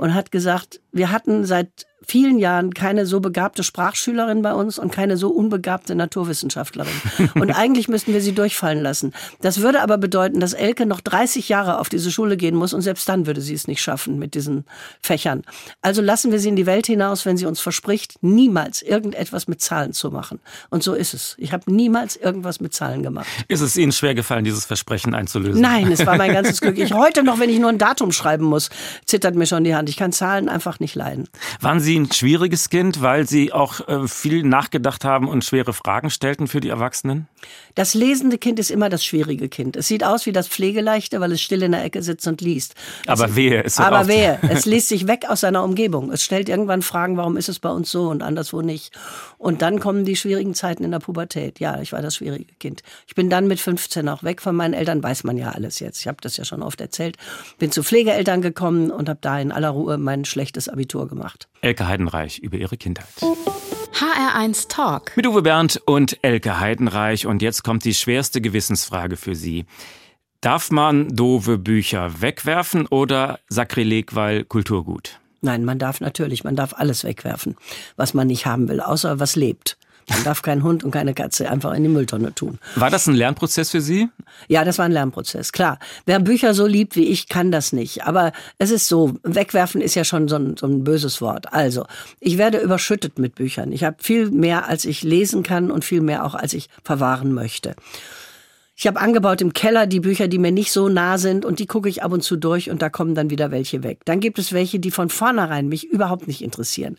und 0.00 0.14
hat 0.14 0.32
gesagt, 0.32 0.80
wir 0.92 1.10
hatten 1.10 1.44
seit 1.44 1.86
vielen 2.02 2.38
Jahren 2.38 2.72
keine 2.72 3.04
so 3.06 3.20
begabte 3.20 3.62
Sprachschülerin 3.62 4.42
bei 4.42 4.54
uns 4.54 4.78
und 4.78 4.90
keine 4.90 5.16
so 5.16 5.28
unbegabte 5.28 5.94
Naturwissenschaftlerin. 5.94 6.92
Und 7.34 7.50
eigentlich 7.50 7.88
müssten 7.88 8.12
wir 8.12 8.20
sie 8.20 8.32
durchfallen 8.32 8.82
lassen. 8.82 9.12
Das 9.40 9.60
würde 9.60 9.82
aber 9.82 9.98
bedeuten, 9.98 10.40
dass 10.40 10.54
Elke 10.54 10.86
noch 10.86 11.00
30 11.00 11.48
Jahre 11.48 11.78
auf 11.78 11.88
diese 11.88 12.10
Schule 12.10 12.36
gehen 12.36 12.56
muss 12.56 12.72
und 12.72 12.80
selbst 12.82 13.08
dann 13.08 13.26
würde 13.26 13.40
sie 13.40 13.54
es 13.54 13.68
nicht 13.68 13.82
schaffen 13.82 14.18
mit 14.18 14.34
diesen 14.34 14.64
Fächern. 15.02 15.42
Also 15.82 16.00
lassen 16.00 16.32
wir 16.32 16.38
sie 16.38 16.48
in 16.48 16.56
die 16.56 16.66
Welt 16.66 16.86
hinaus, 16.86 17.26
wenn 17.26 17.36
sie 17.36 17.46
uns 17.46 17.60
verspricht, 17.60 18.14
niemals 18.22 18.82
irgendetwas 18.82 19.46
mit 19.46 19.60
Zahlen 19.60 19.92
zu 19.92 20.10
machen. 20.10 20.40
Und 20.70 20.82
so 20.82 20.94
ist 20.94 21.14
es. 21.14 21.34
Ich 21.38 21.52
habe 21.52 21.70
niemals 21.72 22.16
irgendwas 22.16 22.60
mit 22.60 22.72
Zahlen 22.72 23.02
gemacht. 23.02 23.28
Ist 23.48 23.60
es 23.60 23.76
Ihnen 23.76 23.92
schwer 23.92 24.14
gefallen, 24.14 24.44
dieses 24.44 24.64
Versprechen 24.64 25.14
einzulösen? 25.14 25.60
Nein, 25.60 25.92
es 25.92 26.06
war 26.06 26.16
mein 26.16 26.32
ganzes 26.34 26.60
Glück. 26.60 26.78
Ich 26.78 26.94
heute 26.94 27.22
noch, 27.22 27.38
wenn 27.38 27.50
ich 27.50 27.58
nur 27.58 27.70
ein 27.70 27.78
Datum 27.78 28.12
schreiben 28.12 28.44
muss, 28.44 28.70
zittert 29.04 29.34
mir 29.34 29.46
schon 29.46 29.64
die 29.64 29.74
Hand. 29.74 29.89
Ich 29.90 29.96
kann 29.96 30.12
Zahlen 30.12 30.48
einfach 30.48 30.78
nicht 30.78 30.94
leiden. 30.94 31.28
Waren 31.60 31.80
Sie 31.80 31.98
ein 31.98 32.12
schwieriges 32.12 32.70
Kind, 32.70 33.02
weil 33.02 33.26
Sie 33.26 33.52
auch 33.52 33.86
äh, 33.88 34.06
viel 34.06 34.44
nachgedacht 34.44 35.04
haben 35.04 35.28
und 35.28 35.44
schwere 35.44 35.72
Fragen 35.72 36.10
stellten 36.10 36.46
für 36.46 36.60
die 36.60 36.68
Erwachsenen? 36.68 37.26
Das 37.74 37.94
lesende 37.94 38.38
Kind 38.38 38.58
ist 38.60 38.70
immer 38.70 38.88
das 38.88 39.04
schwierige 39.04 39.48
Kind. 39.48 39.76
Es 39.76 39.88
sieht 39.88 40.04
aus 40.04 40.26
wie 40.26 40.32
das 40.32 40.46
Pflegeleichte, 40.46 41.20
weil 41.20 41.32
es 41.32 41.40
still 41.40 41.62
in 41.62 41.72
der 41.72 41.82
Ecke 41.82 42.02
sitzt 42.02 42.26
und 42.28 42.40
liest. 42.40 42.74
Aber 43.06 43.26
es, 43.26 43.36
wehe, 43.36 43.64
es 43.64 43.78
Aber 43.78 44.06
wehe, 44.06 44.38
es 44.42 44.64
liest 44.64 44.88
sich 44.88 45.08
weg 45.08 45.26
aus 45.28 45.40
seiner 45.40 45.64
Umgebung. 45.64 46.12
Es 46.12 46.22
stellt 46.22 46.48
irgendwann 46.48 46.82
Fragen, 46.82 47.16
warum 47.16 47.36
ist 47.36 47.48
es 47.48 47.58
bei 47.58 47.70
uns 47.70 47.90
so 47.90 48.08
und 48.08 48.22
anderswo 48.22 48.62
nicht. 48.62 48.96
Und 49.38 49.62
dann 49.62 49.80
kommen 49.80 50.04
die 50.04 50.16
schwierigen 50.16 50.54
Zeiten 50.54 50.84
in 50.84 50.90
der 50.90 50.98
Pubertät. 50.98 51.60
Ja, 51.60 51.80
ich 51.80 51.92
war 51.92 52.02
das 52.02 52.16
schwierige 52.16 52.54
Kind. 52.60 52.82
Ich 53.06 53.14
bin 53.14 53.30
dann 53.30 53.46
mit 53.46 53.58
15 53.58 54.08
auch 54.08 54.22
weg 54.22 54.42
von 54.42 54.54
meinen 54.54 54.74
Eltern, 54.74 55.02
weiß 55.02 55.24
man 55.24 55.36
ja 55.36 55.50
alles 55.50 55.80
jetzt. 55.80 56.00
Ich 56.00 56.08
habe 56.08 56.18
das 56.20 56.36
ja 56.36 56.44
schon 56.44 56.62
oft 56.62 56.80
erzählt. 56.80 57.16
Bin 57.58 57.72
zu 57.72 57.82
Pflegeeltern 57.82 58.42
gekommen 58.42 58.90
und 58.90 59.08
habe 59.08 59.18
da 59.22 59.40
in 59.40 59.50
aller 59.50 59.70
Ruhe 59.70 59.79
mein 59.98 60.24
schlechtes 60.24 60.68
Abitur 60.68 61.08
gemacht. 61.08 61.48
Elke 61.60 61.86
Heidenreich 61.86 62.38
über 62.38 62.58
ihre 62.58 62.76
Kindheit. 62.76 63.06
HR1 63.92 64.68
Talk. 64.68 65.16
Mit 65.16 65.26
Uwe 65.26 65.42
Bernd 65.42 65.80
und 65.84 66.18
Elke 66.22 66.60
Heidenreich. 66.60 67.26
Und 67.26 67.42
jetzt 67.42 67.64
kommt 67.64 67.84
die 67.84 67.94
schwerste 67.94 68.40
Gewissensfrage 68.40 69.16
für 69.16 69.34
Sie. 69.34 69.66
Darf 70.40 70.70
man 70.70 71.14
doofe 71.14 71.58
Bücher 71.58 72.22
wegwerfen 72.22 72.86
oder 72.86 73.40
Sakrileg, 73.48 74.14
weil 74.14 74.44
Kulturgut? 74.44 75.20
Nein, 75.42 75.64
man 75.64 75.78
darf 75.78 76.00
natürlich, 76.00 76.44
man 76.44 76.56
darf 76.56 76.74
alles 76.74 77.04
wegwerfen, 77.04 77.56
was 77.96 78.14
man 78.14 78.26
nicht 78.26 78.46
haben 78.46 78.68
will, 78.68 78.80
außer 78.80 79.20
was 79.20 79.36
lebt. 79.36 79.76
Man 80.08 80.24
darf 80.24 80.42
keinen 80.42 80.62
Hund 80.62 80.82
und 80.84 80.90
keine 80.90 81.14
Katze 81.14 81.50
einfach 81.50 81.72
in 81.74 81.82
die 81.82 81.88
Mülltonne 81.88 82.34
tun. 82.34 82.58
War 82.76 82.90
das 82.90 83.06
ein 83.06 83.14
Lernprozess 83.14 83.70
für 83.70 83.80
Sie? 83.80 84.08
Ja, 84.48 84.64
das 84.64 84.78
war 84.78 84.86
ein 84.86 84.92
Lernprozess, 84.92 85.52
klar. 85.52 85.78
Wer 86.06 86.18
Bücher 86.20 86.54
so 86.54 86.66
liebt 86.66 86.96
wie 86.96 87.04
ich, 87.04 87.28
kann 87.28 87.52
das 87.52 87.72
nicht. 87.72 88.04
Aber 88.04 88.32
es 88.58 88.70
ist 88.70 88.88
so, 88.88 89.14
wegwerfen 89.22 89.80
ist 89.80 89.94
ja 89.94 90.04
schon 90.04 90.28
so 90.28 90.36
ein, 90.36 90.56
so 90.56 90.66
ein 90.66 90.84
böses 90.84 91.20
Wort. 91.20 91.52
Also, 91.52 91.86
ich 92.18 92.38
werde 92.38 92.58
überschüttet 92.58 93.18
mit 93.18 93.34
Büchern. 93.34 93.72
Ich 93.72 93.84
habe 93.84 93.96
viel 94.00 94.30
mehr, 94.30 94.68
als 94.68 94.84
ich 94.84 95.02
lesen 95.02 95.42
kann 95.42 95.70
und 95.70 95.84
viel 95.84 96.00
mehr 96.00 96.24
auch, 96.24 96.34
als 96.34 96.54
ich 96.54 96.68
verwahren 96.82 97.32
möchte. 97.32 97.74
Ich 98.80 98.86
habe 98.86 98.98
angebaut 98.98 99.42
im 99.42 99.52
Keller 99.52 99.86
die 99.86 100.00
Bücher, 100.00 100.26
die 100.26 100.38
mir 100.38 100.52
nicht 100.52 100.72
so 100.72 100.88
nah 100.88 101.18
sind 101.18 101.44
und 101.44 101.58
die 101.58 101.66
gucke 101.66 101.90
ich 101.90 102.02
ab 102.02 102.12
und 102.12 102.22
zu 102.22 102.36
durch 102.36 102.70
und 102.70 102.80
da 102.80 102.88
kommen 102.88 103.14
dann 103.14 103.28
wieder 103.28 103.50
welche 103.50 103.82
weg. 103.82 103.98
Dann 104.06 104.20
gibt 104.20 104.38
es 104.38 104.54
welche, 104.54 104.78
die 104.80 104.90
von 104.90 105.10
vornherein 105.10 105.68
mich 105.68 105.84
überhaupt 105.84 106.26
nicht 106.26 106.40
interessieren. 106.40 106.96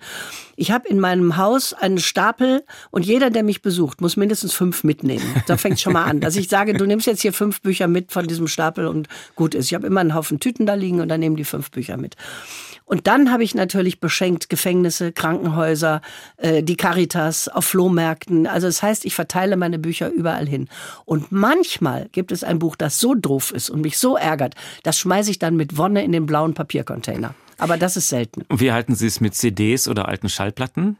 Ich 0.55 0.69
habe 0.69 0.87
in 0.87 0.99
meinem 0.99 1.37
Haus 1.37 1.73
einen 1.73 1.97
Stapel 1.97 2.63
und 2.91 3.03
jeder, 3.03 3.31
der 3.31 3.41
mich 3.41 3.63
besucht, 3.63 3.99
muss 3.99 4.15
mindestens 4.15 4.53
fünf 4.53 4.83
mitnehmen. 4.83 5.25
Da 5.47 5.57
fängt 5.57 5.79
schon 5.79 5.93
mal 5.93 6.03
an, 6.03 6.19
dass 6.19 6.35
ich 6.35 6.49
sage, 6.49 6.75
du 6.75 6.85
nimmst 6.85 7.07
jetzt 7.07 7.23
hier 7.23 7.33
fünf 7.33 7.61
Bücher 7.61 7.87
mit 7.87 8.11
von 8.11 8.27
diesem 8.27 8.47
Stapel 8.47 8.85
und 8.85 9.07
gut 9.33 9.55
ist. 9.55 9.65
Ich 9.65 9.73
habe 9.73 9.87
immer 9.87 10.01
einen 10.01 10.13
Haufen 10.13 10.39
Tüten 10.39 10.67
da 10.67 10.75
liegen 10.75 11.01
und 11.01 11.09
dann 11.09 11.19
nehmen 11.19 11.35
die 11.35 11.45
fünf 11.45 11.71
Bücher 11.71 11.97
mit. 11.97 12.15
Und 12.91 13.07
dann 13.07 13.31
habe 13.31 13.41
ich 13.41 13.55
natürlich 13.55 14.01
beschenkt 14.01 14.49
Gefängnisse, 14.49 15.13
Krankenhäuser, 15.13 16.01
äh, 16.35 16.61
die 16.61 16.75
Caritas, 16.75 17.47
auf 17.47 17.63
Flohmärkten. 17.63 18.47
Also 18.47 18.67
das 18.67 18.83
heißt, 18.83 19.05
ich 19.05 19.15
verteile 19.15 19.55
meine 19.55 19.79
Bücher 19.79 20.09
überall 20.09 20.45
hin. 20.45 20.67
Und 21.05 21.31
manchmal 21.71 22.09
gibt 22.11 22.31
es 22.31 22.43
ein 22.43 22.59
Buch, 22.59 22.75
das 22.75 22.99
so 22.99 23.15
doof 23.15 23.51
ist 23.51 23.69
und 23.69 23.81
mich 23.81 23.97
so 23.97 24.17
ärgert, 24.17 24.55
das 24.83 24.99
schmeiße 24.99 25.31
ich 25.31 25.39
dann 25.39 25.55
mit 25.55 25.77
Wonne 25.77 26.03
in 26.03 26.11
den 26.11 26.25
blauen 26.25 26.53
Papiercontainer. 26.53 27.33
Aber 27.57 27.77
das 27.77 27.95
ist 27.95 28.09
selten. 28.09 28.41
Und 28.49 28.59
wie 28.59 28.71
halten 28.71 28.95
Sie 28.95 29.07
es 29.07 29.21
mit 29.21 29.35
CDs 29.35 29.87
oder 29.87 30.07
alten 30.07 30.29
Schallplatten? 30.29 30.97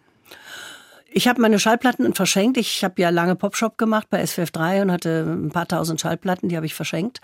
Ich 1.14 1.28
habe 1.28 1.42
meine 1.42 1.60
Schallplatten 1.60 2.14
verschenkt. 2.14 2.58
Ich 2.58 2.84
habe 2.84 3.02
ja 3.02 3.10
lange 3.10 3.36
Popshop 3.36 3.78
gemacht 3.78 4.08
bei 4.10 4.26
SFF 4.26 4.52
3 4.52 4.84
und 4.84 4.92
hatte 4.92 5.26
ein 5.28 5.50
paar 5.50 5.68
tausend 5.68 6.00
Schallplatten, 6.00 6.48
die 6.48 6.56
habe 6.56 6.66
ich 6.66 6.74
verschenkt. 6.74 7.20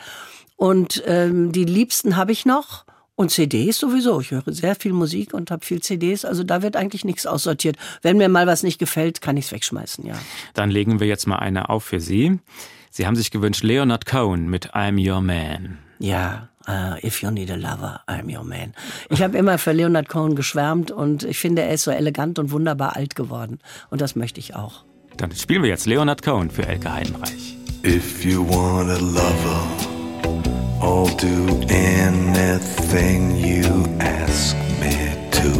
Und 0.57 1.03
ähm, 1.05 1.51
die 1.51 1.63
liebsten 1.63 2.17
habe 2.17 2.31
ich 2.31 2.45
noch. 2.45 2.85
Und 3.15 3.31
CDs 3.31 3.79
sowieso. 3.79 4.21
Ich 4.21 4.29
höre 4.29 4.43
sehr 4.45 4.75
viel 4.75 4.93
Musik 4.93 5.33
und 5.33 5.49
habe 5.49 5.65
viel 5.65 5.81
CDs. 5.81 6.23
Also 6.23 6.43
da 6.43 6.61
wird 6.61 6.75
eigentlich 6.75 7.03
nichts 7.03 7.25
aussortiert. 7.25 7.75
Wenn 8.03 8.17
mir 8.17 8.29
mal 8.29 8.45
was 8.45 8.61
nicht 8.61 8.77
gefällt, 8.77 9.21
kann 9.21 9.37
ich 9.37 9.45
es 9.45 9.51
wegschmeißen, 9.51 10.05
ja. 10.05 10.13
Dann 10.53 10.69
legen 10.69 10.99
wir 10.99 11.07
jetzt 11.07 11.25
mal 11.25 11.37
eine 11.37 11.69
auf 11.69 11.85
für 11.85 11.99
Sie. 11.99 12.39
Sie 12.97 13.05
haben 13.05 13.15
sich 13.15 13.29
gewünscht 13.29 13.61
Leonard 13.61 14.07
Cohen 14.07 14.49
mit 14.49 14.71
I'm 14.71 14.97
Your 14.97 15.21
Man. 15.21 15.77
Ja, 15.99 16.49
uh, 16.67 16.95
if 17.05 17.21
you 17.21 17.29
need 17.29 17.51
a 17.51 17.55
lover, 17.55 18.01
I'm 18.07 18.35
your 18.35 18.43
man. 18.43 18.73
Ich 19.11 19.21
habe 19.21 19.37
immer 19.37 19.59
für 19.59 19.71
Leonard 19.71 20.09
Cohen 20.09 20.35
geschwärmt 20.35 20.89
und 20.89 21.21
ich 21.21 21.37
finde, 21.37 21.61
er 21.61 21.75
ist 21.75 21.83
so 21.83 21.91
elegant 21.91 22.39
und 22.39 22.49
wunderbar 22.49 22.95
alt 22.95 23.15
geworden. 23.15 23.59
Und 23.91 24.01
das 24.01 24.15
möchte 24.15 24.39
ich 24.39 24.55
auch. 24.55 24.83
Dann 25.15 25.31
spielen 25.35 25.61
wir 25.61 25.69
jetzt 25.69 25.85
Leonard 25.85 26.23
Cohen 26.23 26.49
für 26.49 26.65
Elke 26.65 26.91
Heidenreich. 26.91 27.55
If 27.85 28.25
you 28.25 28.43
want 28.49 28.89
a 28.89 28.97
lover 28.97 29.67
I'll 30.81 31.15
do 31.17 31.51
anything 31.69 33.37
you 33.37 33.85
ask 33.99 34.55
me 34.81 35.15
to. 35.33 35.51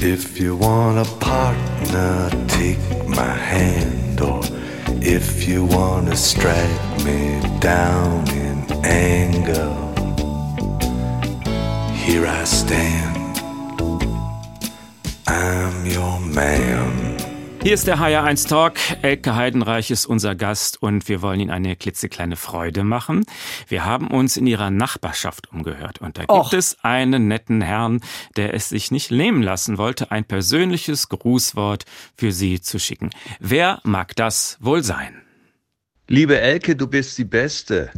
If 0.00 0.38
you 0.38 0.56
want 0.56 0.98
a 0.98 1.10
partner, 1.18 2.30
take 2.46 2.78
my 3.08 3.34
hand, 3.34 4.20
or 4.20 4.42
if 5.08 5.46
you 5.46 5.64
want 5.64 6.08
to 6.08 6.16
strike 6.16 7.04
me 7.04 7.40
down 7.60 8.28
in 8.30 8.58
anger, 8.84 9.70
here 11.94 12.26
I 12.26 12.42
stand. 12.42 13.38
I'm 15.28 15.86
your 15.86 16.18
man. 16.18 17.15
Hier 17.62 17.74
ist 17.74 17.86
der 17.86 17.98
HR1 17.98 18.48
Talk. 18.48 18.74
Elke 19.02 19.34
Heidenreich 19.34 19.90
ist 19.90 20.06
unser 20.06 20.34
Gast 20.34 20.82
und 20.82 21.08
wir 21.08 21.22
wollen 21.22 21.40
Ihnen 21.40 21.50
eine 21.50 21.74
klitzekleine 21.76 22.36
Freude 22.36 22.84
machen. 22.84 23.24
Wir 23.68 23.84
haben 23.84 24.08
uns 24.08 24.36
in 24.36 24.46
Ihrer 24.46 24.70
Nachbarschaft 24.70 25.52
umgehört 25.52 26.00
und 26.00 26.16
da 26.16 26.22
gibt 26.22 26.30
Och. 26.30 26.52
es 26.52 26.76
einen 26.82 27.28
netten 27.28 27.60
Herrn, 27.60 28.00
der 28.36 28.54
es 28.54 28.68
sich 28.68 28.90
nicht 28.90 29.10
nehmen 29.10 29.42
lassen 29.42 29.78
wollte, 29.78 30.10
ein 30.10 30.24
persönliches 30.24 31.08
Grußwort 31.08 31.84
für 32.16 32.32
Sie 32.32 32.60
zu 32.60 32.78
schicken. 32.78 33.10
Wer 33.40 33.80
mag 33.82 34.14
das 34.14 34.58
wohl 34.60 34.84
sein? 34.84 35.22
Liebe 36.08 36.40
Elke, 36.40 36.76
du 36.76 36.86
bist 36.86 37.18
die 37.18 37.24
Beste. 37.24 37.90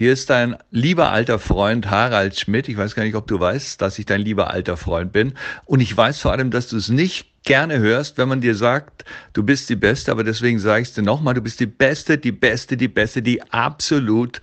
Hier 0.00 0.14
ist 0.14 0.30
dein 0.30 0.56
lieber 0.70 1.10
alter 1.10 1.38
Freund 1.38 1.90
Harald 1.90 2.38
Schmidt. 2.38 2.68
Ich 2.68 2.76
weiß 2.78 2.94
gar 2.94 3.02
nicht, 3.02 3.16
ob 3.16 3.26
du 3.26 3.38
weißt, 3.38 3.82
dass 3.82 3.98
ich 3.98 4.06
dein 4.06 4.22
lieber 4.22 4.48
alter 4.48 4.78
Freund 4.78 5.12
bin. 5.12 5.34
Und 5.66 5.80
ich 5.80 5.94
weiß 5.94 6.20
vor 6.20 6.32
allem, 6.32 6.50
dass 6.50 6.68
du 6.68 6.78
es 6.78 6.88
nicht 6.88 7.29
gerne 7.44 7.78
hörst, 7.78 8.18
wenn 8.18 8.28
man 8.28 8.40
dir 8.40 8.54
sagt, 8.54 9.04
du 9.32 9.42
bist 9.42 9.68
die 9.70 9.76
Beste, 9.76 10.12
aber 10.12 10.24
deswegen 10.24 10.58
sage 10.58 10.82
ich 10.82 10.92
dir 10.92 11.02
nochmal, 11.02 11.34
du 11.34 11.40
bist 11.40 11.60
die 11.60 11.66
Beste, 11.66 12.18
die 12.18 12.32
Beste, 12.32 12.76
die 12.76 12.88
Beste, 12.88 13.22
die 13.22 13.42
absolut 13.50 14.40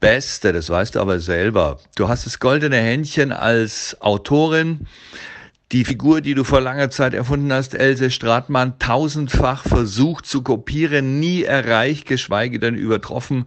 Beste, 0.00 0.52
das 0.52 0.68
weißt 0.68 0.94
du 0.94 1.00
aber 1.00 1.20
selber. 1.20 1.78
Du 1.96 2.08
hast 2.08 2.26
das 2.26 2.38
goldene 2.38 2.76
Händchen 2.76 3.32
als 3.32 3.96
Autorin. 4.00 4.86
Die 5.72 5.84
Figur, 5.84 6.20
die 6.20 6.34
du 6.34 6.44
vor 6.44 6.60
langer 6.60 6.90
Zeit 6.90 7.12
erfunden 7.12 7.52
hast, 7.52 7.74
Else 7.74 8.10
Stratmann, 8.12 8.78
tausendfach 8.78 9.64
versucht 9.66 10.26
zu 10.26 10.42
kopieren, 10.42 11.18
nie 11.18 11.42
erreicht, 11.42 12.06
geschweige 12.06 12.60
denn 12.60 12.76
übertroffen. 12.76 13.46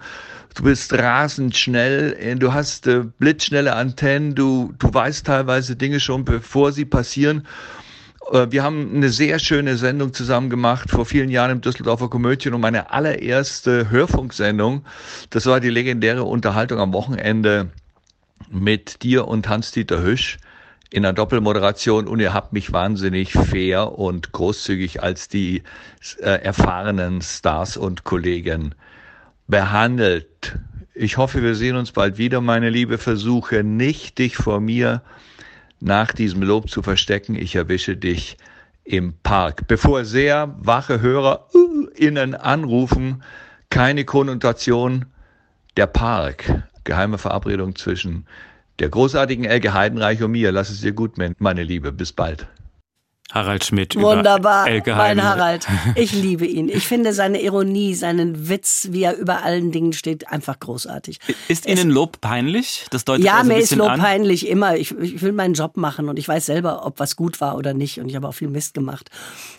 Du 0.55 0.63
bist 0.63 0.91
rasend 0.91 1.55
schnell, 1.55 2.35
du 2.37 2.51
hast 2.51 2.87
äh, 2.87 3.05
blitzschnelle 3.19 3.73
Antennen, 3.73 4.35
du, 4.35 4.73
du 4.77 4.93
weißt 4.93 5.25
teilweise 5.27 5.77
Dinge 5.77 6.01
schon, 6.01 6.25
bevor 6.25 6.73
sie 6.73 6.85
passieren. 6.85 7.47
Äh, 8.31 8.47
wir 8.49 8.63
haben 8.63 8.95
eine 8.95 9.09
sehr 9.09 9.39
schöne 9.39 9.77
Sendung 9.77 10.13
zusammen 10.13 10.49
gemacht 10.49 10.89
vor 10.89 11.05
vielen 11.05 11.29
Jahren 11.29 11.51
im 11.51 11.61
Düsseldorfer 11.61 12.09
Komödien 12.09 12.53
und 12.53 12.61
meine 12.61 12.91
allererste 12.91 13.89
Hörfunksendung. 13.89 14.85
Das 15.29 15.45
war 15.45 15.59
die 15.59 15.69
legendäre 15.69 16.23
Unterhaltung 16.23 16.79
am 16.79 16.93
Wochenende 16.93 17.69
mit 18.49 19.03
dir 19.03 19.27
und 19.27 19.47
Hans-Dieter 19.47 20.01
Hüsch 20.01 20.37
in 20.91 21.05
einer 21.05 21.13
Doppelmoderation 21.13 22.07
und 22.07 22.19
ihr 22.19 22.33
habt 22.33 22.51
mich 22.51 22.73
wahnsinnig 22.73 23.33
fair 23.33 23.97
und 23.97 24.31
großzügig 24.31 25.03
als 25.03 25.27
die 25.27 25.61
äh, 26.19 26.41
erfahrenen 26.41 27.21
Stars 27.21 27.77
und 27.77 28.03
Kollegen 28.03 28.73
behandelt. 29.47 30.57
Ich 30.95 31.17
hoffe, 31.17 31.43
wir 31.43 31.55
sehen 31.55 31.75
uns 31.75 31.91
bald 31.91 32.17
wieder, 32.17 32.41
meine 32.41 32.69
Liebe. 32.69 32.97
Versuche 32.97 33.63
nicht, 33.63 34.17
dich 34.17 34.35
vor 34.35 34.59
mir 34.59 35.01
nach 35.79 36.13
diesem 36.13 36.41
Lob 36.41 36.69
zu 36.69 36.81
verstecken. 36.81 37.35
Ich 37.35 37.55
erwische 37.55 37.95
dich 37.95 38.37
im 38.83 39.13
Park. 39.23 39.67
Bevor 39.67 40.05
sehr 40.05 40.55
wache 40.59 41.01
Hörer 41.01 41.47
innen 41.95 42.35
anrufen, 42.35 43.23
keine 43.69 44.05
Konnotation, 44.05 45.05
der 45.77 45.87
Park. 45.87 46.63
Geheime 46.83 47.17
Verabredung 47.17 47.75
zwischen 47.75 48.25
der 48.79 48.89
großartigen 48.89 49.45
Elke 49.45 49.73
Heidenreich 49.73 50.23
und 50.23 50.31
mir. 50.31 50.51
Lass 50.51 50.69
es 50.69 50.81
dir 50.81 50.93
gut, 50.93 51.17
meine 51.37 51.63
Liebe. 51.63 51.91
Bis 51.91 52.11
bald. 52.11 52.47
Harald 53.31 53.63
Schmidt. 53.63 53.95
Wunderbar, 53.95 54.67
mein 54.85 55.23
Harald. 55.23 55.67
Ich 55.95 56.13
liebe 56.13 56.45
ihn. 56.45 56.69
Ich 56.69 56.87
finde 56.87 57.13
seine 57.13 57.41
Ironie, 57.41 57.93
seinen 57.93 58.49
Witz, 58.49 58.87
wie 58.91 59.03
er 59.03 59.17
über 59.17 59.43
allen 59.43 59.71
Dingen 59.71 59.93
steht, 59.93 60.27
einfach 60.29 60.59
großartig. 60.59 61.19
Ist 61.47 61.67
es, 61.67 61.71
Ihnen 61.71 61.89
Lob 61.89 62.21
peinlich? 62.21 62.85
Das 62.91 63.05
deutet 63.05 63.25
ja, 63.25 63.37
also 63.37 63.47
mir 63.47 63.57
ist 63.57 63.75
Lob 63.75 63.89
an. 63.89 63.99
peinlich 63.99 64.47
immer. 64.47 64.77
Ich, 64.77 64.91
ich 64.97 65.21
will 65.21 65.31
meinen 65.31 65.53
Job 65.53 65.77
machen 65.77 66.09
und 66.09 66.17
ich 66.17 66.27
weiß 66.27 66.45
selber, 66.45 66.85
ob 66.85 66.99
was 66.99 67.15
gut 67.15 67.41
war 67.41 67.55
oder 67.57 67.73
nicht. 67.73 67.99
Und 67.99 68.09
ich 68.09 68.15
habe 68.15 68.27
auch 68.27 68.33
viel 68.33 68.49
Mist 68.49 68.73
gemacht. 68.73 69.09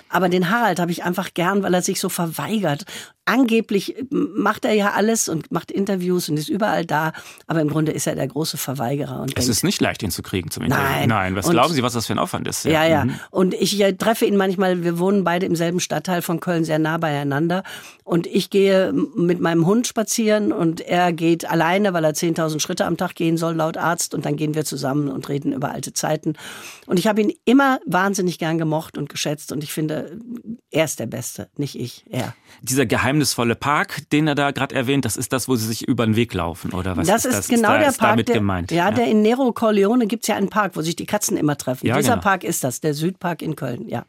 Aber 0.09 0.29
den 0.29 0.51
Harald 0.51 0.81
habe 0.81 0.91
ich 0.91 1.05
einfach 1.05 1.35
gern, 1.35 1.63
weil 1.63 1.75
er 1.75 1.83
sich 1.83 2.01
so 2.01 2.09
verweigert 2.09 2.85
angeblich 3.31 3.95
macht 4.11 4.65
er 4.65 4.73
ja 4.73 4.93
alles 4.93 5.29
und 5.29 5.53
macht 5.53 5.71
Interviews 5.71 6.29
und 6.29 6.37
ist 6.37 6.49
überall 6.49 6.85
da, 6.85 7.13
aber 7.47 7.61
im 7.61 7.69
Grunde 7.69 7.93
ist 7.93 8.07
er 8.07 8.17
der 8.17 8.27
große 8.27 8.57
Verweigerer. 8.57 9.21
Und 9.21 9.31
es 9.31 9.35
denkt, 9.35 9.51
ist 9.51 9.65
nicht 9.65 9.81
leicht, 9.81 10.03
ihn 10.03 10.11
zu 10.11 10.23
kriegen 10.23 10.51
zum 10.51 10.65
Interview. 10.65 10.85
Nein. 10.85 11.09
Nein, 11.09 11.37
was 11.37 11.47
und, 11.47 11.53
glauben 11.53 11.73
Sie, 11.73 11.83
was 11.83 11.93
das 11.93 12.07
für 12.07 12.13
ein 12.13 12.19
Aufwand 12.19 12.49
ist? 12.49 12.65
Ja, 12.65 12.83
ja. 12.83 12.89
ja. 12.89 13.05
Mhm. 13.05 13.21
Und 13.31 13.55
ich 13.61 13.79
treffe 13.99 14.25
ihn 14.25 14.37
manchmal, 14.37 14.83
wir 14.83 14.99
wohnen 14.99 15.25
beide 15.25 15.47
im 15.47 15.55
selben 15.55 15.81
Stadtteil 15.81 16.23
von 16.23 16.41
Köln, 16.41 16.65
sehr 16.65 16.79
nah 16.79 16.99
beieinander. 16.99 17.63
Und 18.05 18.27
ich 18.27 18.51
gehe 18.51 18.93
mit 18.93 19.41
meinem 19.41 19.67
Hund 19.67 19.87
spazieren 19.87 20.53
und 20.53 20.81
er 20.81 21.13
geht 21.13 21.49
alleine, 21.49 21.93
weil 21.93 22.05
er 22.05 22.13
10.000 22.13 22.61
Schritte 22.61 22.87
am 22.87 22.97
Tag 22.97 23.15
gehen 23.15 23.37
soll, 23.37 23.55
laut 23.55 23.77
Arzt. 23.77 24.15
Und 24.15 24.25
dann 24.25 24.37
gehen 24.37 24.55
wir 24.55 24.65
zusammen 24.65 25.09
und 25.09 25.29
reden 25.29 25.53
über 25.53 25.71
alte 25.71 25.93
Zeiten. 25.93 26.35
Und 26.87 26.99
ich 26.99 27.07
habe 27.07 27.21
ihn 27.21 27.33
immer 27.45 27.79
wahnsinnig 27.87 28.39
gern 28.39 28.59
gemocht 28.59 28.99
und 28.99 29.09
geschätzt. 29.09 29.53
Und 29.53 29.63
ich 29.63 29.73
finde, 29.73 30.19
er 30.71 30.85
ist 30.85 30.99
der 30.99 31.07
Beste, 31.07 31.49
nicht 31.57 31.79
ich, 31.79 32.05
er. 32.11 32.35
Dieser 32.63 32.87
geheimnisvolle 32.87 33.55
Park, 33.55 34.09
den 34.11 34.27
er 34.27 34.35
da 34.35 34.51
gerade 34.51 34.75
erwähnt, 34.75 35.05
das 35.05 35.17
ist 35.17 35.33
das, 35.33 35.49
wo 35.49 35.57
sie 35.57 35.67
sich 35.67 35.87
über 35.87 36.07
den 36.07 36.17
Weg 36.17 36.35
laufen, 36.35 36.73
oder 36.73 36.97
was 36.97 37.07
das 37.07 37.25
ist 37.25 37.37
das? 37.37 37.49
genau 37.49 37.69
ist 37.69 37.75
da, 37.75 37.79
der 37.79 37.89
ist 37.89 37.99
Park, 37.99 38.11
damit 38.11 38.29
der, 38.29 38.35
gemeint? 38.37 38.71
Ja, 38.71 38.89
ja, 38.89 38.91
der 38.91 39.07
in 39.07 39.23
Nero 39.23 39.53
Corleone 39.53 40.07
gibt 40.07 40.25
es 40.25 40.29
ja 40.29 40.37
einen 40.37 40.49
Park, 40.49 40.77
wo 40.77 40.83
sich 40.83 40.97
die 40.97 41.07
Katzen 41.07 41.37
immer 41.37 41.57
treffen. 41.57 41.87
Ja, 41.87 41.97
Dieser 41.97 42.13
genau. 42.13 42.23
Park 42.23 42.45
ist 42.45 42.65
das, 42.65 42.81
der 42.81 42.95
Südpark 42.95 43.43
in 43.43 43.50
Köln, 43.57 43.89
ja. 43.89 44.05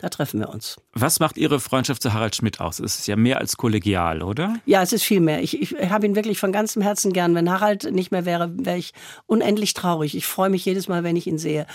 Da 0.00 0.08
treffen 0.08 0.38
wir 0.38 0.48
uns. 0.48 0.76
Was 0.92 1.18
macht 1.18 1.36
Ihre 1.36 1.58
Freundschaft 1.58 2.02
zu 2.02 2.12
Harald 2.12 2.36
Schmidt 2.36 2.60
aus? 2.60 2.78
Es 2.78 3.00
ist 3.00 3.08
ja 3.08 3.16
mehr 3.16 3.38
als 3.38 3.56
kollegial, 3.56 4.22
oder? 4.22 4.54
Ja, 4.64 4.80
es 4.80 4.92
ist 4.92 5.02
viel 5.02 5.18
mehr. 5.18 5.42
Ich, 5.42 5.60
ich 5.60 5.90
habe 5.90 6.06
ihn 6.06 6.14
wirklich 6.14 6.38
von 6.38 6.52
ganzem 6.52 6.82
Herzen 6.82 7.12
gern. 7.12 7.34
Wenn 7.34 7.50
Harald 7.50 7.90
nicht 7.92 8.12
mehr 8.12 8.24
wäre, 8.24 8.52
wäre 8.56 8.78
ich 8.78 8.92
unendlich 9.26 9.74
traurig. 9.74 10.16
Ich 10.16 10.26
freue 10.26 10.50
mich 10.50 10.64
jedes 10.64 10.86
Mal, 10.86 11.02
wenn 11.02 11.16
ich 11.16 11.26
ihn 11.26 11.38
sehe 11.38 11.66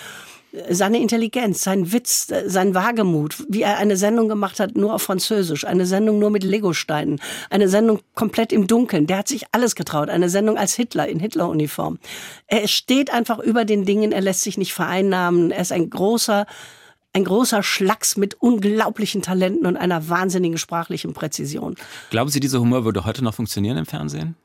seine 0.70 1.00
Intelligenz, 1.00 1.64
sein 1.64 1.92
Witz, 1.92 2.28
sein 2.46 2.76
Wagemut, 2.76 3.44
wie 3.50 3.64
er 3.64 3.78
eine 3.78 3.98
Sendung 3.98 4.30
gemacht 4.30 4.60
hat, 4.60 4.76
nur 4.76 4.94
auf 4.94 5.02
Französisch, 5.02 5.66
eine 5.66 5.86
Sendung 5.86 6.20
nur 6.20 6.30
mit 6.30 6.44
Legosteinen, 6.44 7.20
eine 7.50 7.68
Sendung 7.68 8.02
komplett 8.14 8.54
im 8.54 8.68
Dunkeln. 8.68 9.08
Der 9.08 9.18
hat 9.18 9.28
sich 9.28 9.46
alles 9.52 9.76
getraut. 9.76 10.10
Eine 10.10 10.30
Sendung 10.30 10.58
als 10.58 10.76
Hitler 10.76 11.08
in 11.08 11.20
Hitleruniform. 11.20 11.98
Er 12.48 12.68
steht 12.68 13.12
einfach 13.12 13.40
über 13.40 13.66
den 13.66 13.86
Dingen, 13.86 14.12
er 14.12 14.22
lässt 14.22 14.42
sich 14.42 14.58
nicht 14.58 14.74
vereinnahmen. 14.74 15.50
Er 15.50 15.62
ist 15.62 15.72
ein 15.72 15.90
großer, 15.90 16.46
ein 17.14 17.24
großer 17.24 17.64
Schlacks 17.64 18.18
mit 18.18 18.36
unglaublichen 18.42 19.22
Talenten 19.22 19.66
und 19.66 19.78
einer 19.78 20.10
wahnsinnigen 20.10 20.58
sprachlichen 20.58 21.14
Präzision. 21.14 21.76
Glauben 22.10 22.30
Sie, 22.30 22.40
dieser 22.40 22.60
Humor 22.60 22.86
würde 22.86 23.06
heute 23.06 23.24
noch 23.24 23.36
funktionieren 23.36 23.78
im 23.78 23.86
Fernsehen? 23.86 24.36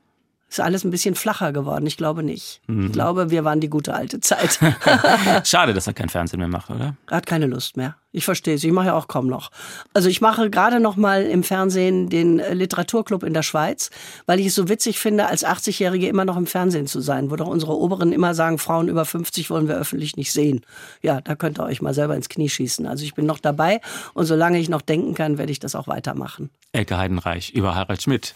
Ist 0.49 0.59
alles 0.59 0.83
ein 0.83 0.89
bisschen 0.89 1.13
flacher 1.13 1.53
geworden. 1.53 1.85
Ich 1.85 1.95
glaube 1.95 2.23
nicht. 2.23 2.61
Mhm. 2.65 2.87
Ich 2.87 2.91
glaube, 2.91 3.29
wir 3.29 3.43
waren 3.45 3.59
die 3.59 3.69
gute 3.69 3.93
alte 3.93 4.19
Zeit. 4.19 4.59
Schade, 5.43 5.75
dass 5.75 5.85
er 5.85 5.93
kein 5.93 6.09
Fernsehen 6.09 6.39
mehr 6.39 6.47
macht, 6.47 6.71
oder? 6.71 6.95
Er 7.07 7.17
hat 7.17 7.27
keine 7.27 7.45
Lust 7.45 7.77
mehr. 7.77 7.95
Ich 8.11 8.25
verstehe 8.25 8.55
es. 8.55 8.63
Ich 8.63 8.71
mache 8.71 8.87
ja 8.87 8.95
auch 8.95 9.07
kaum 9.07 9.27
noch. 9.27 9.51
Also 9.93 10.09
ich 10.09 10.21
mache 10.21 10.49
gerade 10.49 10.79
noch 10.79 10.95
mal 10.95 11.21
im 11.21 11.43
Fernsehen 11.43 12.09
den 12.09 12.37
Literaturclub 12.39 13.21
in 13.21 13.35
der 13.35 13.43
Schweiz, 13.43 13.91
weil 14.25 14.39
ich 14.39 14.47
es 14.47 14.55
so 14.55 14.67
witzig 14.67 14.97
finde, 14.97 15.27
als 15.27 15.45
80-Jährige 15.45 16.07
immer 16.07 16.25
noch 16.25 16.35
im 16.35 16.47
Fernsehen 16.47 16.87
zu 16.87 17.01
sein, 17.01 17.29
wo 17.29 17.35
doch 17.35 17.45
unsere 17.45 17.77
Oberen 17.77 18.11
immer 18.11 18.33
sagen, 18.33 18.57
Frauen 18.57 18.87
über 18.87 19.05
50 19.05 19.51
wollen 19.51 19.67
wir 19.67 19.75
öffentlich 19.75 20.17
nicht 20.17 20.31
sehen. 20.31 20.65
Ja, 21.03 21.21
da 21.21 21.35
könnt 21.35 21.59
ihr 21.59 21.63
euch 21.65 21.83
mal 21.83 21.93
selber 21.93 22.15
ins 22.15 22.29
Knie 22.29 22.49
schießen. 22.49 22.87
Also 22.87 23.03
ich 23.03 23.13
bin 23.13 23.27
noch 23.27 23.37
dabei 23.37 23.81
und 24.15 24.25
solange 24.25 24.57
ich 24.57 24.69
noch 24.69 24.81
denken 24.81 25.13
kann, 25.13 25.37
werde 25.37 25.51
ich 25.51 25.59
das 25.59 25.75
auch 25.75 25.87
weitermachen. 25.87 26.49
Elke 26.71 26.97
Heidenreich 26.97 27.51
über 27.51 27.75
Harald 27.75 28.01
Schmidt. 28.01 28.33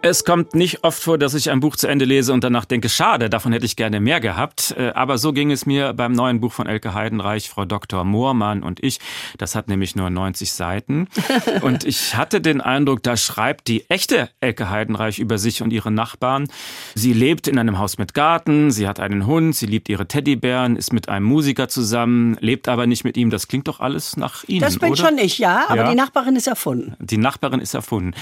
Es 0.00 0.24
kommt 0.24 0.54
nicht 0.54 0.84
oft 0.84 1.02
vor, 1.02 1.18
dass 1.18 1.34
ich 1.34 1.50
ein 1.50 1.58
Buch 1.58 1.74
zu 1.74 1.88
Ende 1.88 2.04
lese 2.04 2.32
und 2.32 2.44
danach 2.44 2.64
denke, 2.66 2.88
schade, 2.88 3.28
davon 3.28 3.50
hätte 3.52 3.66
ich 3.66 3.74
gerne 3.74 3.98
mehr 3.98 4.20
gehabt. 4.20 4.72
Äh, 4.78 4.92
aber 4.94 5.18
so 5.18 5.32
ging 5.32 5.50
es 5.50 5.66
mir 5.66 5.92
beim 5.92 6.12
neuen 6.12 6.40
Buch 6.40 6.52
von 6.52 6.68
Elke 6.68 6.94
Heidenreich, 6.94 7.48
Frau 7.50 7.64
Dr. 7.64 8.04
Moormann 8.04 8.62
und 8.62 8.80
ich. 8.84 9.00
Das 9.38 9.56
hat 9.56 9.66
nämlich 9.66 9.96
nur 9.96 10.08
90 10.08 10.52
Seiten. 10.52 11.08
Und 11.62 11.84
ich 11.84 12.14
hatte 12.16 12.40
den 12.40 12.60
Eindruck, 12.60 13.02
da 13.02 13.16
schreibt 13.16 13.66
die 13.66 13.88
echte 13.90 14.30
Elke 14.40 14.70
Heidenreich 14.70 15.18
über 15.18 15.36
sich 15.38 15.62
und 15.62 15.72
ihre 15.72 15.90
Nachbarn. 15.90 16.46
Sie 16.94 17.12
lebt 17.12 17.48
in 17.48 17.58
einem 17.58 17.78
Haus 17.78 17.98
mit 17.98 18.14
Garten, 18.14 18.70
sie 18.70 18.86
hat 18.86 19.00
einen 19.00 19.26
Hund, 19.26 19.56
sie 19.56 19.66
liebt 19.66 19.88
ihre 19.88 20.06
Teddybären, 20.06 20.76
ist 20.76 20.92
mit 20.92 21.08
einem 21.08 21.26
Musiker 21.26 21.68
zusammen, 21.68 22.36
lebt 22.40 22.68
aber 22.68 22.86
nicht 22.86 23.02
mit 23.04 23.16
ihm. 23.16 23.30
Das 23.30 23.48
klingt 23.48 23.66
doch 23.66 23.80
alles 23.80 24.16
nach 24.16 24.44
Ihnen, 24.44 24.60
Das 24.60 24.78
bin 24.78 24.92
oder? 24.92 25.08
schon 25.08 25.18
ich, 25.18 25.38
ja, 25.38 25.64
aber 25.68 25.82
Ja. 25.82 25.90
die 25.90 25.96
Nachbarin 25.96 26.36
ist 26.36 26.46
erfunden. 26.46 26.94
Die 27.00 27.18
Nachbarin 27.18 27.60
ist 27.60 27.74
erfunden. 27.74 28.14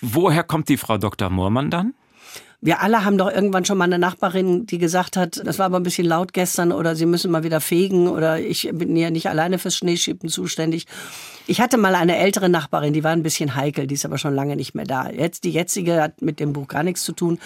Woher 0.00 0.44
kommt 0.44 0.68
die 0.68 0.76
Frau 0.76 0.96
Dr. 0.96 1.17
Moormann 1.28 1.70
dann? 1.70 1.94
Wir 2.60 2.80
alle 2.80 3.04
haben 3.04 3.18
doch 3.18 3.30
irgendwann 3.30 3.64
schon 3.64 3.78
mal 3.78 3.84
eine 3.84 4.00
Nachbarin, 4.00 4.66
die 4.66 4.78
gesagt 4.78 5.16
hat, 5.16 5.40
das 5.44 5.60
war 5.60 5.66
aber 5.66 5.78
ein 5.78 5.84
bisschen 5.84 6.06
laut 6.06 6.32
gestern 6.32 6.72
oder 6.72 6.96
sie 6.96 7.06
müssen 7.06 7.30
mal 7.30 7.44
wieder 7.44 7.60
fegen 7.60 8.08
oder 8.08 8.40
ich 8.40 8.68
bin 8.72 8.96
ja 8.96 9.10
nicht 9.10 9.28
alleine 9.28 9.60
fürs 9.60 9.76
Schneeschippen 9.76 10.28
zuständig. 10.28 10.86
Ich 11.46 11.60
hatte 11.60 11.78
mal 11.78 11.94
eine 11.94 12.16
ältere 12.16 12.48
Nachbarin, 12.48 12.92
die 12.92 13.04
war 13.04 13.12
ein 13.12 13.22
bisschen 13.22 13.54
heikel, 13.54 13.86
die 13.86 13.94
ist 13.94 14.04
aber 14.04 14.18
schon 14.18 14.34
lange 14.34 14.56
nicht 14.56 14.74
mehr 14.74 14.86
da. 14.86 15.08
Jetzt 15.08 15.44
die 15.44 15.52
jetzige 15.52 16.02
hat 16.02 16.20
mit 16.20 16.40
dem 16.40 16.52
Buch 16.52 16.66
gar 16.66 16.82
nichts 16.82 17.04
zu 17.04 17.12
tun. 17.12 17.38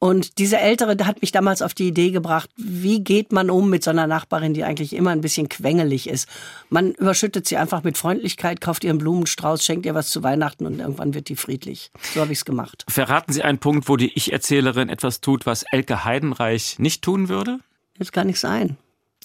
Und 0.00 0.38
diese 0.38 0.58
ältere 0.58 0.96
hat 1.04 1.20
mich 1.22 1.32
damals 1.32 1.60
auf 1.60 1.74
die 1.74 1.88
Idee 1.88 2.10
gebracht, 2.10 2.48
wie 2.56 3.02
geht 3.02 3.32
man 3.32 3.50
um 3.50 3.68
mit 3.68 3.82
so 3.82 3.90
einer 3.90 4.06
Nachbarin, 4.06 4.54
die 4.54 4.62
eigentlich 4.62 4.94
immer 4.94 5.10
ein 5.10 5.20
bisschen 5.20 5.48
quengelig 5.48 6.08
ist. 6.08 6.28
Man 6.70 6.92
überschüttet 6.92 7.48
sie 7.48 7.56
einfach 7.56 7.82
mit 7.82 7.98
Freundlichkeit, 7.98 8.60
kauft 8.60 8.84
ihr 8.84 8.90
einen 8.90 9.00
Blumenstrauß, 9.00 9.64
schenkt 9.64 9.86
ihr 9.86 9.94
was 9.96 10.10
zu 10.10 10.22
Weihnachten 10.22 10.66
und 10.66 10.78
irgendwann 10.78 11.14
wird 11.14 11.28
die 11.28 11.36
friedlich. 11.36 11.90
So 12.14 12.20
habe 12.20 12.32
ich 12.32 12.38
es 12.38 12.44
gemacht. 12.44 12.84
Verraten 12.88 13.32
Sie 13.32 13.42
einen 13.42 13.58
Punkt, 13.58 13.88
wo 13.88 13.96
die 13.96 14.12
Ich-Erzählerin 14.14 14.88
etwas 14.88 15.20
tut, 15.20 15.46
was 15.46 15.64
Elke 15.64 16.04
Heidenreich 16.04 16.78
nicht 16.78 17.02
tun 17.02 17.28
würde? 17.28 17.58
Jetzt 17.98 18.12
gar 18.12 18.24
nicht 18.24 18.38
sein. 18.38 18.76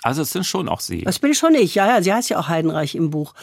Also 0.03 0.21
es 0.21 0.31
sind 0.31 0.45
schon 0.45 0.67
auch 0.67 0.81
Sie. 0.81 1.01
Das 1.01 1.19
bin 1.19 1.33
schon 1.33 1.55
ich, 1.55 1.75
ja, 1.75 1.87
ja. 1.87 2.01
Sie 2.01 2.13
heißt 2.13 2.29
ja 2.29 2.37
auch 2.37 2.49
Heidenreich 2.49 2.93
im 2.93 3.09
Buch. 3.09 3.33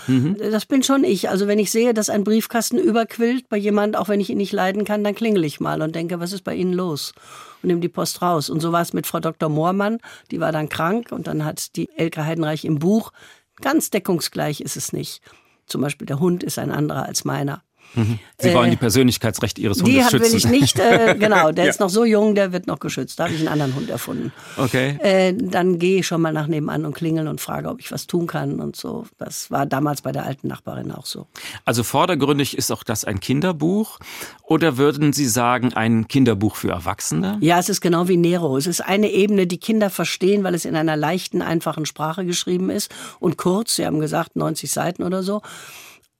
Das 0.50 0.66
bin 0.66 0.82
schon 0.82 1.04
ich. 1.04 1.30
Also 1.30 1.46
wenn 1.46 1.58
ich 1.58 1.70
sehe, 1.70 1.94
dass 1.94 2.10
ein 2.10 2.22
Briefkasten 2.22 2.78
überquillt 2.78 3.48
bei 3.48 3.56
jemand, 3.56 3.96
auch 3.96 4.08
wenn 4.08 4.20
ich 4.20 4.28
ihn 4.28 4.36
nicht 4.36 4.52
leiden 4.52 4.84
kann, 4.84 5.02
dann 5.02 5.14
klingel 5.14 5.44
ich 5.44 5.58
mal 5.58 5.80
und 5.80 5.94
denke, 5.94 6.20
was 6.20 6.32
ist 6.32 6.44
bei 6.44 6.54
Ihnen 6.54 6.74
los? 6.74 7.14
Und 7.62 7.68
nehme 7.68 7.80
die 7.80 7.88
Post 7.88 8.20
raus. 8.20 8.50
Und 8.50 8.60
so 8.60 8.72
war 8.72 8.82
es 8.82 8.92
mit 8.92 9.06
Frau 9.06 9.20
Dr. 9.20 9.48
Moormann. 9.48 9.98
Die 10.30 10.38
war 10.38 10.52
dann 10.52 10.68
krank 10.68 11.12
und 11.12 11.26
dann 11.26 11.44
hat 11.44 11.76
die 11.76 11.88
Elke 11.96 12.26
Heidenreich 12.26 12.64
im 12.66 12.78
Buch, 12.78 13.12
ganz 13.60 13.90
deckungsgleich 13.90 14.60
ist 14.60 14.76
es 14.76 14.92
nicht. 14.92 15.22
Zum 15.66 15.80
Beispiel 15.80 16.06
der 16.06 16.20
Hund 16.20 16.42
ist 16.42 16.58
ein 16.58 16.72
anderer 16.72 17.06
als 17.06 17.24
meiner. 17.24 17.62
Sie 18.38 18.54
wollen 18.54 18.70
die 18.70 18.76
Persönlichkeitsrechte 18.76 19.60
Ihres 19.60 19.82
Hundes 19.82 19.94
Die 19.94 20.04
hab- 20.04 20.12
will 20.12 20.20
schützen. 20.20 20.36
ich 20.36 20.60
nicht, 20.60 20.78
äh, 20.78 21.14
genau, 21.18 21.50
der 21.52 21.68
ist 21.68 21.80
noch 21.80 21.90
so 21.90 22.04
jung, 22.04 22.34
der 22.34 22.52
wird 22.52 22.66
noch 22.66 22.78
geschützt. 22.78 23.18
Da 23.18 23.24
habe 23.24 23.34
ich 23.34 23.40
einen 23.40 23.48
anderen 23.48 23.74
Hund 23.74 23.90
erfunden. 23.90 24.32
Okay. 24.56 24.96
Äh, 25.02 25.34
dann 25.34 25.78
gehe 25.78 26.00
ich 26.00 26.06
schon 26.06 26.20
mal 26.20 26.32
nach 26.32 26.46
nebenan 26.46 26.84
und 26.86 26.94
klingeln 26.94 27.28
und 27.28 27.40
frage, 27.40 27.68
ob 27.68 27.80
ich 27.80 27.90
was 27.92 28.06
tun 28.06 28.26
kann 28.26 28.60
und 28.60 28.76
so. 28.76 29.06
Das 29.18 29.50
war 29.50 29.66
damals 29.66 30.02
bei 30.02 30.12
der 30.12 30.24
alten 30.24 30.48
Nachbarin 30.48 30.92
auch 30.92 31.06
so. 31.06 31.26
Also 31.64 31.82
vordergründig 31.82 32.56
ist 32.56 32.70
auch 32.70 32.82
das 32.84 33.04
ein 33.04 33.20
Kinderbuch 33.20 33.98
oder 34.42 34.76
würden 34.78 35.12
Sie 35.12 35.26
sagen 35.26 35.74
ein 35.74 36.06
Kinderbuch 36.08 36.56
für 36.56 36.70
Erwachsene? 36.70 37.38
Ja, 37.40 37.58
es 37.58 37.68
ist 37.68 37.80
genau 37.80 38.08
wie 38.08 38.16
Nero. 38.16 38.56
Es 38.56 38.66
ist 38.66 38.80
eine 38.80 39.10
Ebene, 39.10 39.46
die 39.46 39.58
Kinder 39.58 39.90
verstehen, 39.90 40.44
weil 40.44 40.54
es 40.54 40.64
in 40.64 40.76
einer 40.76 40.96
leichten, 40.96 41.42
einfachen 41.42 41.86
Sprache 41.86 42.24
geschrieben 42.24 42.70
ist 42.70 42.90
und 43.18 43.36
kurz. 43.36 43.76
Sie 43.76 43.84
haben 43.86 44.00
gesagt 44.00 44.36
90 44.36 44.70
Seiten 44.70 45.02
oder 45.02 45.22
so. 45.22 45.42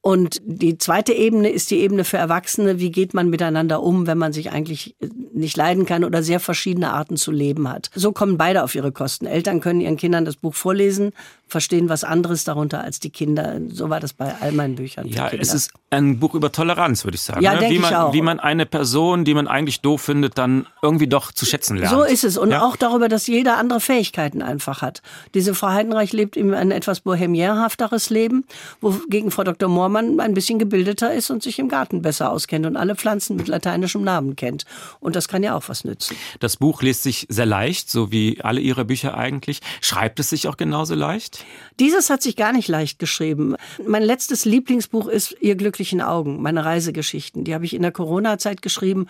Und 0.02 0.40
die 0.44 0.78
zweite 0.78 1.12
Ebene 1.12 1.50
ist 1.50 1.70
die 1.70 1.80
Ebene 1.80 2.04
für 2.04 2.16
Erwachsene. 2.16 2.78
Wie 2.78 2.90
geht 2.90 3.12
man 3.12 3.28
miteinander 3.28 3.82
um, 3.82 4.06
wenn 4.06 4.16
man 4.16 4.32
sich 4.32 4.50
eigentlich 4.50 4.96
äh, 5.00 5.08
nicht 5.34 5.56
leiden 5.58 5.84
kann 5.84 6.04
oder 6.04 6.22
sehr 6.22 6.40
verschiedene 6.40 6.92
Arten 6.92 7.18
zu 7.18 7.30
leben 7.30 7.68
hat? 7.68 7.90
So 7.94 8.12
kommen 8.12 8.38
beide 8.38 8.64
auf 8.64 8.74
ihre 8.74 8.92
Kosten. 8.92 9.26
Eltern 9.26 9.60
können 9.60 9.82
ihren 9.82 9.98
Kindern 9.98 10.24
das 10.24 10.36
Buch 10.36 10.54
vorlesen, 10.54 11.12
verstehen 11.50 11.88
was 11.88 12.04
anderes 12.04 12.44
darunter 12.44 12.82
als 12.82 13.00
die 13.00 13.10
Kinder. 13.10 13.60
So 13.68 13.90
war 13.90 14.00
das 14.00 14.12
bei 14.12 14.34
all 14.40 14.52
meinen 14.52 14.76
Büchern. 14.76 15.06
Ja, 15.08 15.28
es 15.28 15.52
ist 15.52 15.70
ein 15.90 16.18
Buch 16.20 16.34
über 16.34 16.52
Toleranz, 16.52 17.04
würde 17.04 17.16
ich 17.16 17.22
sagen. 17.22 17.42
Ja, 17.42 17.54
ne? 17.54 17.68
wie, 17.68 17.74
ich 17.74 17.80
man, 17.80 17.94
auch. 17.94 18.12
wie 18.12 18.22
man 18.22 18.38
eine 18.40 18.66
Person, 18.66 19.24
die 19.24 19.34
man 19.34 19.48
eigentlich 19.48 19.80
doof 19.80 20.02
findet, 20.02 20.38
dann 20.38 20.66
irgendwie 20.82 21.08
doch 21.08 21.32
zu 21.32 21.44
schätzen 21.46 21.76
lernt. 21.76 21.94
So 21.94 22.02
ist 22.04 22.24
es. 22.24 22.36
Und 22.38 22.50
Ja? 22.50 22.62
auch 22.62 22.76
darüber, 22.76 23.08
dass 23.08 23.26
jeder 23.26 23.56
andere 23.58 23.80
Fähigkeiten 23.80 24.42
einfach 24.42 24.82
hat. 24.82 25.02
Diese 25.34 25.54
Frau 25.54 25.68
Heidenreich 25.68 26.12
lebt 26.12 26.36
eben 26.36 26.54
ein 26.54 26.70
etwas 26.70 27.00
bohemienhafteres 27.00 28.10
Leben, 28.10 28.44
wogegen 28.80 29.30
Frau 29.30 29.44
Dr. 29.44 29.68
Moormann 29.68 30.20
ein 30.20 30.34
bisschen 30.34 30.58
gebildeter 30.58 31.12
ist 31.12 31.30
und 31.30 31.42
sich 31.42 31.58
im 31.58 31.68
Garten 31.68 32.02
besser 32.02 32.30
auskennt 32.30 32.66
und 32.66 32.76
alle 32.76 32.94
Pflanzen 32.94 33.36
mit 33.36 33.48
lateinischem 33.48 34.02
Namen 34.02 34.36
kennt. 34.36 34.64
Und 35.00 35.16
das 35.16 35.28
kann 35.28 35.42
ja 35.42 35.56
auch 35.56 35.68
was 35.68 35.84
nützen. 35.84 36.16
Das 36.38 36.56
Buch 36.56 36.82
liest 36.82 37.02
sich 37.02 37.26
sehr 37.28 37.46
leicht, 37.46 37.90
so 37.90 38.12
wie 38.12 38.40
alle 38.42 38.60
Ihre 38.60 38.84
Bücher 38.84 39.16
eigentlich. 39.16 39.60
Schreibt 39.80 40.20
es 40.20 40.30
sich 40.30 40.46
auch 40.48 40.56
genauso 40.56 40.94
leicht? 40.94 41.39
Dieses 41.78 42.10
hat 42.10 42.22
sich 42.22 42.36
gar 42.36 42.52
nicht 42.52 42.68
leicht 42.68 42.98
geschrieben. 42.98 43.56
Mein 43.86 44.02
letztes 44.02 44.44
Lieblingsbuch 44.44 45.08
ist 45.08 45.36
Ihr 45.40 45.54
glücklichen 45.54 46.00
Augen, 46.00 46.42
meine 46.42 46.64
Reisegeschichten. 46.64 47.44
Die 47.44 47.54
habe 47.54 47.64
ich 47.64 47.74
in 47.74 47.82
der 47.82 47.92
Corona-Zeit 47.92 48.62
geschrieben, 48.62 49.06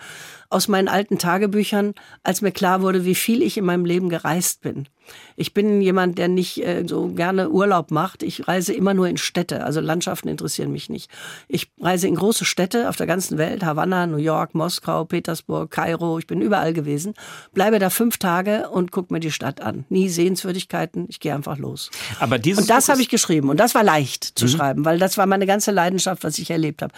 aus 0.49 0.67
meinen 0.67 0.87
alten 0.87 1.17
Tagebüchern, 1.17 1.93
als 2.23 2.41
mir 2.41 2.51
klar 2.51 2.81
wurde, 2.81 3.05
wie 3.05 3.15
viel 3.15 3.41
ich 3.41 3.57
in 3.57 3.65
meinem 3.65 3.85
Leben 3.85 4.09
gereist 4.09 4.61
bin. 4.61 4.87
Ich 5.35 5.53
bin 5.53 5.81
jemand, 5.81 6.17
der 6.17 6.27
nicht 6.27 6.63
äh, 6.63 6.83
so 6.87 7.07
gerne 7.07 7.49
Urlaub 7.49 7.91
macht. 7.91 8.23
Ich 8.23 8.47
reise 8.47 8.73
immer 8.73 8.93
nur 8.93 9.07
in 9.07 9.17
Städte. 9.17 9.63
Also 9.63 9.79
Landschaften 9.79 10.27
interessieren 10.27 10.71
mich 10.71 10.89
nicht. 10.89 11.09
Ich 11.47 11.71
reise 11.79 12.07
in 12.07 12.15
große 12.15 12.45
Städte 12.45 12.89
auf 12.89 12.95
der 12.95 13.07
ganzen 13.07 13.37
Welt. 13.37 13.63
Havanna, 13.63 14.07
New 14.07 14.17
York, 14.17 14.53
Moskau, 14.53 15.05
Petersburg, 15.05 15.71
Kairo. 15.71 16.19
Ich 16.19 16.27
bin 16.27 16.41
überall 16.41 16.73
gewesen. 16.73 17.13
Bleibe 17.53 17.79
da 17.79 17.89
fünf 17.89 18.17
Tage 18.17 18.69
und 18.69 18.91
gucke 18.91 19.13
mir 19.13 19.19
die 19.19 19.31
Stadt 19.31 19.61
an. 19.61 19.85
Nie 19.89 20.09
Sehenswürdigkeiten. 20.09 21.05
Ich 21.09 21.19
gehe 21.19 21.33
einfach 21.33 21.57
los. 21.57 21.89
Aber 22.19 22.37
dieses 22.37 22.63
Und 22.63 22.69
das 22.69 22.89
habe 22.89 23.01
ich 23.01 23.09
geschrieben. 23.09 23.49
Und 23.49 23.59
das 23.59 23.73
war 23.73 23.83
leicht 23.83 24.23
zu 24.23 24.47
schreiben, 24.47 24.85
weil 24.85 24.99
das 24.99 25.17
war 25.17 25.25
meine 25.25 25.45
ganze 25.45 25.71
Leidenschaft, 25.71 26.23
was 26.23 26.37
ich 26.37 26.51
erlebt 26.51 26.81
habe. 26.81 26.93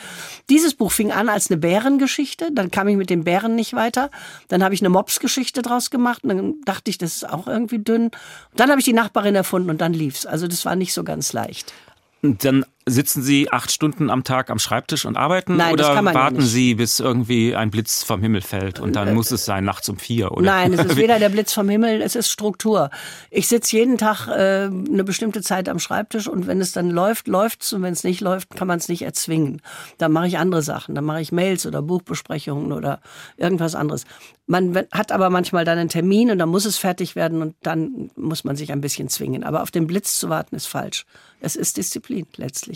Dieses 0.49 0.73
Buch 0.73 0.91
fing 0.91 1.11
an 1.11 1.29
als 1.29 1.49
eine 1.49 1.57
Bärengeschichte. 1.57 2.51
Dann 2.51 2.71
kam 2.71 2.87
ich 2.87 2.97
mit 2.97 3.09
den 3.09 3.23
Bären 3.23 3.55
nicht 3.55 3.73
weiter. 3.73 4.09
Dann 4.47 4.63
habe 4.63 4.73
ich 4.73 4.81
eine 4.81 4.89
Mopsgeschichte 4.89 5.61
draus 5.61 5.89
gemacht. 5.89 6.23
Und 6.23 6.29
dann 6.29 6.55
dachte 6.65 6.89
ich, 6.89 6.97
das 6.97 7.15
ist 7.15 7.29
auch 7.29 7.47
irgendwie 7.47 7.79
dünn. 7.79 7.92
Und 7.93 8.15
dann 8.56 8.69
habe 8.69 8.79
ich 8.79 8.86
die 8.86 8.93
Nachbarin 8.93 9.36
erfunden 9.36 9.69
und 9.69 9.82
dann 9.82 9.93
lief's. 9.93 10.25
Also 10.25 10.47
das 10.47 10.65
war 10.65 10.75
nicht 10.75 10.93
so 10.93 11.03
ganz 11.03 11.34
leicht. 11.34 11.73
Und 12.21 12.43
Dann 12.45 12.65
sitzen 12.85 13.23
Sie 13.23 13.51
acht 13.51 13.71
Stunden 13.71 14.09
am 14.09 14.23
Tag 14.23 14.49
am 14.49 14.59
Schreibtisch 14.59 15.05
und 15.05 15.17
arbeiten 15.17 15.57
Nein, 15.57 15.77
das 15.77 15.87
oder 15.87 15.95
kann 15.95 16.05
man 16.05 16.13
ja 16.13 16.19
warten. 16.19 16.39
Äh, 16.39 16.41
Sie, 16.41 16.75
bis 16.75 16.99
irgendwie 16.99 17.55
ein 17.55 17.71
Blitz 17.71 18.03
vom 18.03 18.21
Himmel 18.21 18.41
fällt 18.41 18.79
und 18.79 18.95
dann 18.95 19.13
muss 19.13 19.31
es 19.31 19.45
sein 19.45 19.63
nachts 19.63 19.89
um 19.89 19.97
vier 19.97 20.31
oder? 20.31 20.45
Nein, 20.45 20.73
es 20.73 20.83
ist 20.83 20.95
weder 20.97 21.19
der 21.19 21.29
Blitz 21.29 21.53
vom 21.53 21.69
Himmel, 21.69 22.01
es 22.01 22.15
ist 22.15 22.29
Struktur. 22.29 22.89
Ich 23.29 23.47
sitze 23.47 23.77
jeden 23.77 23.97
Tag 23.97 24.27
äh, 24.27 24.65
eine 24.65 25.03
bestimmte 25.03 25.41
Zeit 25.41 25.69
am 25.69 25.79
Schreibtisch 25.79 26.27
und 26.27 26.47
wenn 26.47 26.61
es 26.61 26.71
dann 26.71 26.89
läuft, 26.89 27.27
läuft's 27.27 27.73
und 27.73 27.81
wenn 27.81 27.93
es 27.93 28.03
nicht 28.03 28.21
läuft, 28.21 28.55
kann 28.55 28.67
man 28.67 28.79
es 28.79 28.89
nicht 28.89 29.03
erzwingen. 29.03 29.61
Dann 29.97 30.11
mache 30.11 30.27
ich 30.27 30.37
andere 30.37 30.61
Sachen, 30.61 30.95
dann 30.95 31.05
mache 31.05 31.21
ich 31.21 31.31
Mails 31.31 31.65
oder 31.65 31.81
Buchbesprechungen 31.81 32.71
oder 32.71 33.01
irgendwas 33.37 33.75
anderes. 33.75 34.05
Man 34.45 34.75
hat 34.91 35.13
aber 35.13 35.29
manchmal 35.29 35.63
dann 35.63 35.77
einen 35.77 35.89
Termin 35.89 36.29
und 36.29 36.37
dann 36.37 36.49
muss 36.49 36.65
es 36.65 36.77
fertig 36.77 37.15
werden 37.15 37.41
und 37.41 37.55
dann 37.61 38.11
muss 38.17 38.43
man 38.43 38.57
sich 38.57 38.73
ein 38.73 38.81
bisschen 38.81 39.07
zwingen. 39.07 39.43
Aber 39.43 39.61
auf 39.63 39.71
den 39.71 39.87
Blitz 39.87 40.19
zu 40.19 40.27
warten 40.27 40.55
ist 40.55 40.65
falsch. 40.65 41.05
Es 41.39 41.55
ist 41.55 41.77
Disziplin 41.77 42.27
letztlich. 42.35 42.72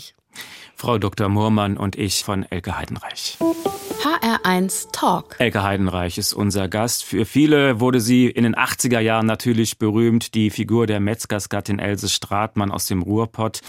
Frau 0.74 0.98
Dr. 0.98 1.28
Moormann 1.28 1.76
und 1.76 1.96
ich 1.96 2.22
von 2.22 2.44
Elke 2.44 2.78
Heidenreich. 2.78 3.36
HR1 3.40 4.92
Talk. 4.92 5.34
Elke 5.38 5.64
Heidenreich 5.64 6.18
ist 6.18 6.32
unser 6.32 6.68
Gast. 6.68 7.04
Für 7.04 7.24
viele 7.24 7.80
wurde 7.80 7.98
sie 7.98 8.28
in 8.28 8.44
den 8.44 8.54
80er 8.54 9.00
Jahren 9.00 9.26
natürlich 9.26 9.78
berühmt, 9.78 10.34
die 10.34 10.50
Figur 10.50 10.86
der 10.86 11.00
Metzgersgattin 11.00 11.80
Else 11.80 12.08
Stratmann 12.08 12.70
aus 12.70 12.86
dem 12.86 13.02
Ruhrpott. 13.02 13.60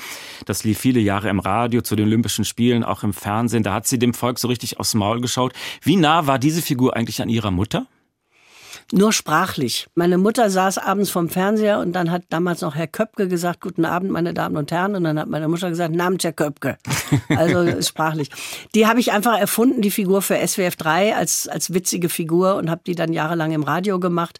Das 0.45 0.63
lief 0.63 0.77
viele 0.77 0.99
Jahre 0.99 1.29
im 1.29 1.39
Radio, 1.39 1.81
zu 1.81 1.95
den 1.95 2.05
Olympischen 2.05 2.45
Spielen, 2.45 2.83
auch 2.83 3.01
im 3.01 3.13
Fernsehen. 3.13 3.63
Da 3.63 3.73
hat 3.73 3.87
sie 3.87 3.97
dem 3.97 4.13
Volk 4.13 4.37
so 4.37 4.47
richtig 4.47 4.79
aufs 4.79 4.93
Maul 4.93 5.19
geschaut. 5.19 5.53
Wie 5.81 5.95
nah 5.95 6.27
war 6.27 6.37
diese 6.37 6.61
Figur 6.61 6.95
eigentlich 6.95 7.23
an 7.23 7.29
ihrer 7.29 7.49
Mutter? 7.49 7.87
Nur 8.91 9.13
sprachlich. 9.13 9.87
Meine 9.93 10.17
Mutter 10.17 10.49
saß 10.49 10.79
abends 10.79 11.11
vorm 11.11 11.29
Fernseher 11.29 11.77
und 11.77 11.93
dann 11.93 12.09
hat 12.09 12.23
damals 12.29 12.61
noch 12.61 12.73
Herr 12.73 12.87
Köpke 12.87 13.27
gesagt, 13.27 13.61
guten 13.61 13.85
Abend, 13.85 14.09
meine 14.09 14.33
Damen 14.33 14.57
und 14.57 14.71
Herren. 14.71 14.95
Und 14.95 15.03
dann 15.03 15.19
hat 15.19 15.29
meine 15.29 15.47
Mutter 15.47 15.69
gesagt, 15.69 15.93
Namens 15.93 16.23
Herr 16.23 16.33
Köpke. 16.33 16.77
Also 17.29 17.81
sprachlich. 17.81 18.29
Die 18.75 18.87
habe 18.87 18.99
ich 18.99 19.11
einfach 19.11 19.37
erfunden, 19.39 19.81
die 19.81 19.91
Figur 19.91 20.21
für 20.21 20.35
SWF 20.45 20.75
3 20.75 21.15
als, 21.15 21.47
als 21.47 21.73
witzige 21.73 22.09
Figur 22.09 22.55
und 22.55 22.69
habe 22.69 22.81
die 22.85 22.95
dann 22.95 23.13
jahrelang 23.13 23.51
im 23.51 23.63
Radio 23.63 23.99
gemacht. 23.99 24.39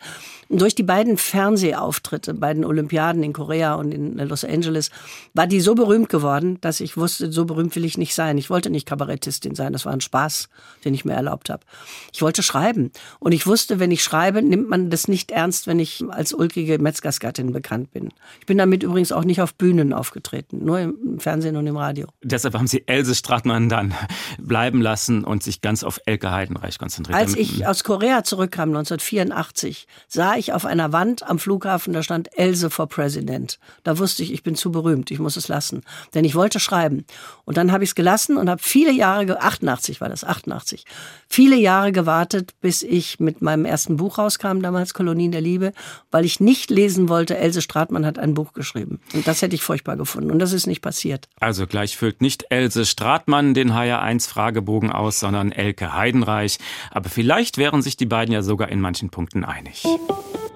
Und 0.50 0.62
durch 0.62 0.74
die 0.74 0.84
beiden 0.84 1.18
Fernsehauftritte 1.18 2.34
bei 2.34 2.54
den 2.54 2.66
Olympiaden 2.66 3.22
in 3.22 3.34
Korea 3.34 3.76
und 3.76 3.92
in 3.92 4.18
Los 4.18 4.44
Angeles 4.44 4.90
war 5.36 5.46
die 5.46 5.62
so 5.62 5.76
berühmt 5.76 6.10
geworden, 6.10 6.58
dass 6.62 6.80
ich 6.80 6.98
wusste, 6.98 7.32
so 7.32 7.46
berühmt 7.46 7.76
will 7.76 7.86
ich 7.86 8.00
nicht 8.00 8.16
sein. 8.16 8.38
Ich 8.40 8.50
wollte 8.50 8.72
nicht 8.72 8.88
Kabarettistin 8.88 9.54
sein. 9.54 9.74
Das 9.74 9.86
war 9.86 9.94
ein 9.94 10.02
Spaß, 10.02 10.50
den 10.84 10.96
ich 10.96 11.06
mir 11.06 11.14
erlaubt 11.14 11.52
habe. 11.52 11.64
Ich 12.12 12.24
wollte 12.24 12.42
schreiben. 12.42 12.92
Und 13.20 13.32
ich 13.32 13.46
wusste, 13.46 13.80
wenn 13.80 13.92
ich 13.92 14.04
schreibe, 14.04 14.39
nimmt 14.42 14.70
man 14.70 14.90
das 14.90 15.08
nicht 15.08 15.32
ernst, 15.32 15.68
wenn 15.68 15.80
ich 15.80 16.04
als 16.10 16.34
ulkige 16.34 16.80
Metzgersgattin 16.80 17.52
bekannt 17.52 17.92
bin. 17.92 18.10
Ich 18.40 18.46
bin 18.46 18.58
damit 18.58 18.84
übrigens 18.84 19.12
auch 19.12 19.24
nicht 19.24 19.42
auf 19.42 19.56
Bühnen 19.56 19.94
aufgetreten, 19.94 20.64
nur 20.64 20.80
im 20.80 21.20
Fernsehen 21.20 21.56
und 21.56 21.68
im 21.68 21.78
Radio. 21.78 22.08
Deshalb 22.24 22.54
haben 22.54 22.68
Sie 22.68 22.88
Else 22.88 23.16
Stratmann 23.16 23.70
dann 23.70 23.94
bleiben 24.38 24.82
lassen 24.82 25.24
und 25.24 25.44
sich 25.44 25.62
ganz 25.62 25.84
auf 25.84 26.00
Elke 26.06 26.32
Heidenreich 26.32 26.78
konzentriert. 26.80 27.18
Als 27.18 27.36
ich 27.36 27.68
aus 27.68 27.84
Korea 27.84 28.24
zurückkam, 28.24 28.70
1984, 28.70 29.88
sah 30.08 30.36
ich 30.36 30.54
auf 30.54 30.66
einer 30.66 30.92
Wand 30.92 31.24
am 31.24 31.40
Flughafen, 31.40 31.94
da 31.94 32.04
stand 32.04 32.38
Else 32.38 32.70
for 32.70 32.88
President. 32.88 33.60
Da 33.84 33.98
wusste 33.98 34.24
ich, 34.24 34.34
ich 34.34 34.44
bin 34.44 34.56
zu 34.56 34.72
berühmt, 34.72 35.12
ich 35.12 35.20
muss 35.20 35.36
es 35.36 35.48
lassen. 35.48 35.82
Denn 36.14 36.26
ich 36.26 36.36
wollte 36.36 36.60
schreiben. 36.60 37.06
Und 37.46 37.58
dann 37.58 37.72
habe 37.72 37.84
ich 37.84 37.92
es 37.92 37.96
gelassen 37.96 38.38
und 38.38 38.50
habe 38.50 38.62
viele 38.64 38.92
Jahre, 38.92 39.42
88 39.42 40.02
war 40.02 40.10
das, 40.10 40.24
88, 40.24 40.86
viele 41.28 41.56
Jahre 41.56 41.92
gewartet, 41.92 42.54
bis 42.62 42.84
ich 42.84 43.20
mit 43.20 43.42
meinem 43.42 43.66
ersten 43.66 43.98
Buch 43.98 44.18
rauskam, 44.30 44.62
damals 44.62 44.94
Kolonien 44.94 45.32
der 45.32 45.42
Liebe, 45.42 45.74
weil 46.12 46.26
ich 46.26 46.40
nicht 46.40 46.70
lesen 46.70 47.10
wollte, 47.10 47.38
Else 47.38 47.62
Stratmann 47.62 48.06
hat 48.06 48.20
ein 48.20 48.34
Buch 48.34 48.54
geschrieben. 48.54 49.00
Und 49.14 49.28
das 49.28 49.42
hätte 49.42 49.56
ich 49.56 49.64
furchtbar 49.64 49.98
gefunden. 49.98 50.32
Und 50.32 50.40
das 50.40 50.54
ist 50.54 50.68
nicht 50.68 50.82
passiert. 50.82 51.28
Also 51.40 51.68
gleich 51.68 51.98
füllt 51.98 52.22
nicht 52.22 52.46
Else 52.50 52.86
Stratmann 52.86 53.54
den 53.54 53.72
HR1 53.72 54.30
Fragebogen 54.30 54.92
aus, 54.92 55.20
sondern 55.20 55.52
Elke 55.52 55.94
Heidenreich. 55.94 56.60
Aber 56.92 57.10
vielleicht 57.10 57.58
wären 57.58 57.82
sich 57.82 57.98
die 57.98 58.06
beiden 58.06 58.34
ja 58.34 58.42
sogar 58.42 58.70
in 58.70 58.82
manchen 58.82 59.10
Punkten 59.10 59.44
einig. 59.44 59.84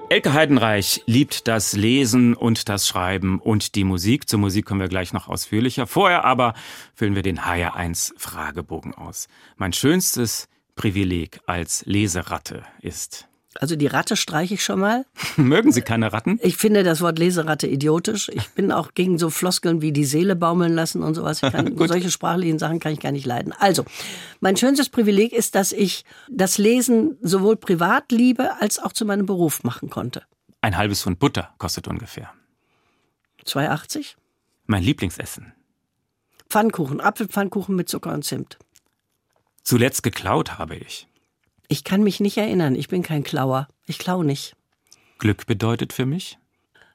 Elke 0.09 0.33
Heidenreich 0.33 1.01
liebt 1.07 1.47
das 1.47 1.73
Lesen 1.73 2.35
und 2.35 2.69
das 2.69 2.87
Schreiben 2.87 3.39
und 3.39 3.73
die 3.73 3.83
Musik. 3.83 4.29
Zur 4.29 4.39
Musik 4.39 4.65
kommen 4.65 4.81
wir 4.81 4.87
gleich 4.87 5.11
noch 5.11 5.27
ausführlicher. 5.27 5.87
Vorher 5.87 6.23
aber 6.23 6.53
füllen 6.93 7.15
wir 7.15 7.23
den 7.23 7.39
HR1 7.39 8.13
Fragebogen 8.17 8.93
aus. 8.93 9.27
Mein 9.55 9.73
schönstes 9.73 10.49
Privileg 10.75 11.39
als 11.47 11.83
Leseratte 11.85 12.63
ist. 12.81 13.27
Also 13.59 13.75
die 13.75 13.87
Ratte 13.87 14.15
streiche 14.15 14.55
ich 14.55 14.63
schon 14.63 14.79
mal. 14.79 15.05
Mögen 15.37 15.71
Sie 15.71 15.81
keine 15.81 16.13
Ratten? 16.13 16.39
Ich 16.41 16.57
finde 16.57 16.83
das 16.83 17.01
Wort 17.01 17.19
Leseratte 17.19 17.67
idiotisch. 17.67 18.29
Ich 18.33 18.49
bin 18.49 18.71
auch 18.71 18.93
gegen 18.93 19.17
so 19.17 19.29
Floskeln 19.29 19.81
wie 19.81 19.91
die 19.91 20.05
Seele 20.05 20.35
baumeln 20.35 20.73
lassen 20.73 21.03
und 21.03 21.15
sowas. 21.15 21.43
Ich 21.43 21.51
kann, 21.51 21.77
solche 21.87 22.11
sprachlichen 22.11 22.59
Sachen 22.59 22.79
kann 22.79 22.93
ich 22.93 22.99
gar 22.99 23.11
nicht 23.11 23.25
leiden. 23.25 23.53
Also, 23.59 23.85
mein 24.39 24.57
schönstes 24.57 24.89
Privileg 24.89 25.33
ist, 25.33 25.55
dass 25.55 25.71
ich 25.71 26.05
das 26.29 26.57
Lesen 26.57 27.17
sowohl 27.21 27.55
privat 27.55 28.11
liebe 28.11 28.59
als 28.59 28.79
auch 28.79 28.93
zu 28.93 29.05
meinem 29.05 29.25
Beruf 29.25 29.63
machen 29.63 29.89
konnte. 29.89 30.23
Ein 30.61 30.77
halbes 30.77 31.01
Pfund 31.01 31.19
Butter 31.19 31.53
kostet 31.57 31.87
ungefähr. 31.87 32.31
2,80? 33.45 34.15
Mein 34.65 34.83
Lieblingsessen. 34.83 35.53
Pfannkuchen, 36.49 37.01
Apfelpfannkuchen 37.01 37.75
mit 37.75 37.89
Zucker 37.89 38.13
und 38.13 38.23
Zimt. 38.23 38.57
Zuletzt 39.63 40.03
geklaut 40.03 40.57
habe 40.57 40.75
ich. 40.75 41.07
Ich 41.67 41.83
kann 41.83 42.03
mich 42.03 42.19
nicht 42.19 42.37
erinnern. 42.37 42.75
Ich 42.75 42.87
bin 42.87 43.03
kein 43.03 43.23
Klauer. 43.23 43.67
Ich 43.85 43.99
klau 43.99 44.23
nicht. 44.23 44.55
Glück 45.19 45.45
bedeutet 45.45 45.93
für 45.93 46.05
mich? 46.05 46.37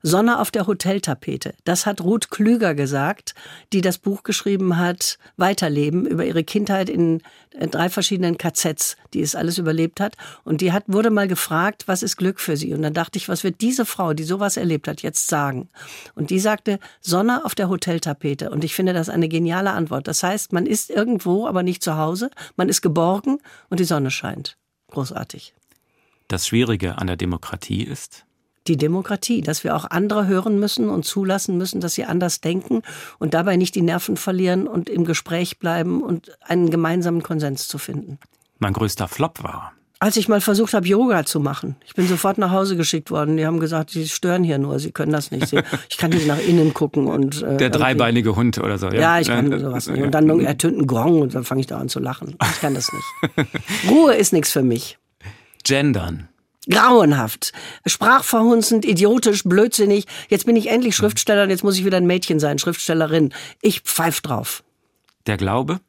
Sonne 0.09 0.41
auf 0.41 0.51
der 0.51 0.67
Hoteltapete. 0.67 1.55
Das 1.65 1.87
hat 1.87 2.01
Ruth 2.01 2.31
Klüger 2.31 2.75
gesagt, 2.75 3.35
die 3.73 3.81
das 3.81 3.99
Buch 3.99 4.23
geschrieben 4.23 4.77
hat, 4.77 5.19
Weiterleben, 5.37 6.07
über 6.07 6.25
ihre 6.25 6.43
Kindheit 6.43 6.89
in 6.89 7.23
äh, 7.53 7.69
drei 7.69 7.89
verschiedenen 7.89 8.39
KZs, 8.39 8.97
die 9.15 9.21
es 9.21 9.35
alles 9.35 9.59
überlebt 9.59 10.01
hat. 10.01 10.17
Und 10.45 10.61
die 10.61 10.73
hat, 10.73 10.85
wurde 10.87 11.11
mal 11.11 11.29
gefragt, 11.29 11.85
was 11.87 12.03
ist 12.03 12.17
Glück 12.17 12.41
für 12.41 12.57
sie? 12.57 12.75
Und 12.75 12.83
dann 12.83 12.95
dachte 12.95 13.19
ich, 13.19 13.29
was 13.29 13.45
wird 13.45 13.61
diese 13.61 13.85
Frau, 13.85 14.15
die 14.15 14.25
sowas 14.25 14.57
erlebt 14.57 14.89
hat, 14.89 15.03
jetzt 15.03 15.29
sagen? 15.29 15.69
Und 16.15 16.31
die 16.31 16.41
sagte, 16.41 16.79
Sonne 17.01 17.45
auf 17.45 17.55
der 17.55 17.69
Hoteltapete. 17.69 18.51
Und 18.51 18.65
ich 18.65 18.75
finde 18.75 18.95
das 18.95 19.09
eine 19.09 19.29
geniale 19.29 19.71
Antwort. 19.71 20.09
Das 20.09 20.23
heißt, 20.23 20.53
man 20.53 20.67
ist 20.67 20.91
irgendwo, 20.91 21.47
aber 21.47 21.63
nicht 21.63 21.83
zu 21.83 21.97
Hause. 21.97 22.31
Man 22.57 22.69
ist 22.69 22.83
geborgen 22.83 23.39
und 23.69 23.81
die 23.81 23.85
Sonne 23.85 24.11
scheint. 24.11 24.57
Großartig. 24.91 25.55
Das 26.29 26.47
Schwierige 26.47 26.99
an 26.99 27.07
der 27.07 27.17
Demokratie 27.17 27.83
ist? 27.83 28.27
Die 28.69 28.77
Demokratie, 28.77 29.41
dass 29.41 29.65
wir 29.65 29.75
auch 29.75 29.87
andere 29.87 30.27
hören 30.27 30.61
müssen 30.61 30.91
und 30.91 31.07
zulassen 31.07 31.57
müssen, 31.57 31.81
dass 31.81 31.95
sie 31.95 32.05
anders 32.05 32.43
denken 32.43 32.83
und 33.19 33.33
dabei 33.33 33.57
nicht 33.57 33.75
die 33.75 33.81
Nerven 33.81 34.19
verlieren 34.19 34.69
und 34.69 34.91
im 34.91 35.07
Gespräch 35.07 35.59
bleiben 35.59 36.03
und 36.03 36.37
einen 36.43 36.69
gemeinsamen 36.69 37.23
Konsens 37.23 37.67
zu 37.67 37.79
finden. 37.79 38.19
Mein 38.59 38.75
größter 38.75 39.09
Flop 39.09 39.43
war. 39.43 39.73
Als 40.01 40.17
ich 40.17 40.29
mal 40.29 40.43
versucht 40.43 40.75
habe, 40.75 40.87
Yoga 40.87 41.25
zu 41.25 41.41
machen, 41.41 41.77
ich 41.85 41.95
bin 41.95 42.07
sofort 42.07 42.37
nach 42.37 42.51
Hause 42.51 42.77
geschickt 42.77 43.11
worden. 43.11 43.37
Die 43.39 43.47
haben 43.47 43.59
gesagt, 43.59 43.91
sie 43.91 44.07
stören 44.07 44.45
hier 44.45 44.59
nur, 44.59 44.79
sie 44.79 44.93
können 44.93 45.13
das 45.13 45.31
nicht. 45.31 45.53
Ich 45.89 45.97
kann 45.97 46.11
nicht 46.11 46.27
nach 46.27 46.39
innen 46.39 46.75
gucken 46.75 47.09
und 47.09 47.43
äh, 47.43 47.57
der 47.57 47.71
dreibeinige 47.71 48.37
Hund 48.37 48.59
oder 48.59 48.79
so. 48.79 48.89
Ja, 48.89 49.01
ja 49.01 49.21
ich 49.21 49.29
kann 49.29 49.59
sowas 49.59 49.89
nicht. 49.89 50.03
Und 50.03 50.13
dann 50.13 50.29
ertönt 50.41 50.79
ein 50.79 50.87
Gong 50.87 51.23
und 51.23 51.35
dann 51.35 51.45
fange 51.45 51.63
ich 51.63 51.67
da 51.67 51.79
an 51.79 51.89
zu 51.89 52.01
lachen. 52.01 52.37
Ich 52.41 52.61
kann 52.61 52.75
das 52.75 52.93
nicht. 52.93 53.49
Ruhe 53.91 54.15
ist 54.15 54.33
nichts 54.33 54.53
für 54.53 54.63
mich. 54.63 54.99
Gendern. 55.65 56.29
Grauenhaft. 56.71 57.53
Sprachverhunzend, 57.87 58.85
idiotisch, 58.85 59.45
blödsinnig. 59.45 60.07
Jetzt 60.29 60.47
bin 60.47 60.57
ich 60.57 60.69
endlich 60.69 60.97
Schriftsteller 60.97 61.45
und 61.45 61.51
jetzt 61.51 61.65
muss 61.65 61.79
ich 61.79 61.85
wieder 61.85 61.97
ein 61.97 62.07
Mädchen 62.07 62.41
sein, 62.41 62.59
Schriftstellerin. 62.59 63.33
Ich 63.63 63.81
pfeif 63.81 64.21
drauf. 64.21 64.63
Der 65.27 65.37
Glaube? 65.37 65.81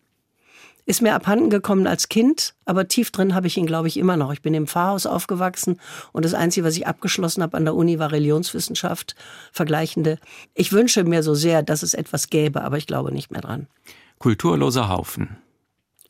Ist 0.85 1.03
mir 1.03 1.13
abhanden 1.13 1.51
gekommen 1.51 1.85
als 1.85 2.09
Kind, 2.09 2.55
aber 2.65 2.87
tief 2.87 3.11
drin 3.11 3.35
habe 3.35 3.45
ich 3.45 3.57
ihn, 3.57 3.67
glaube 3.67 3.87
ich, 3.87 3.97
immer 3.97 4.17
noch. 4.17 4.33
Ich 4.33 4.41
bin 4.41 4.55
im 4.55 4.65
Pfarrhaus 4.65 5.05
aufgewachsen 5.05 5.79
und 6.13 6.25
das 6.25 6.33
Einzige, 6.33 6.65
was 6.65 6.75
ich 6.77 6.87
abgeschlossen 6.87 7.43
habe 7.43 7.55
an 7.55 7.63
der 7.63 7.75
Uni, 7.75 7.99
war 7.99 8.11
Religionswissenschaft, 8.11 9.15
vergleichende. 9.51 10.17
Ich 10.55 10.71
wünsche 10.71 11.03
mir 11.03 11.21
so 11.21 11.35
sehr, 11.35 11.61
dass 11.61 11.83
es 11.83 11.93
etwas 11.93 12.31
gäbe, 12.31 12.63
aber 12.63 12.77
ich 12.77 12.87
glaube 12.87 13.11
nicht 13.11 13.29
mehr 13.29 13.41
dran. 13.41 13.67
Kulturloser 14.17 14.89
Haufen. 14.89 15.37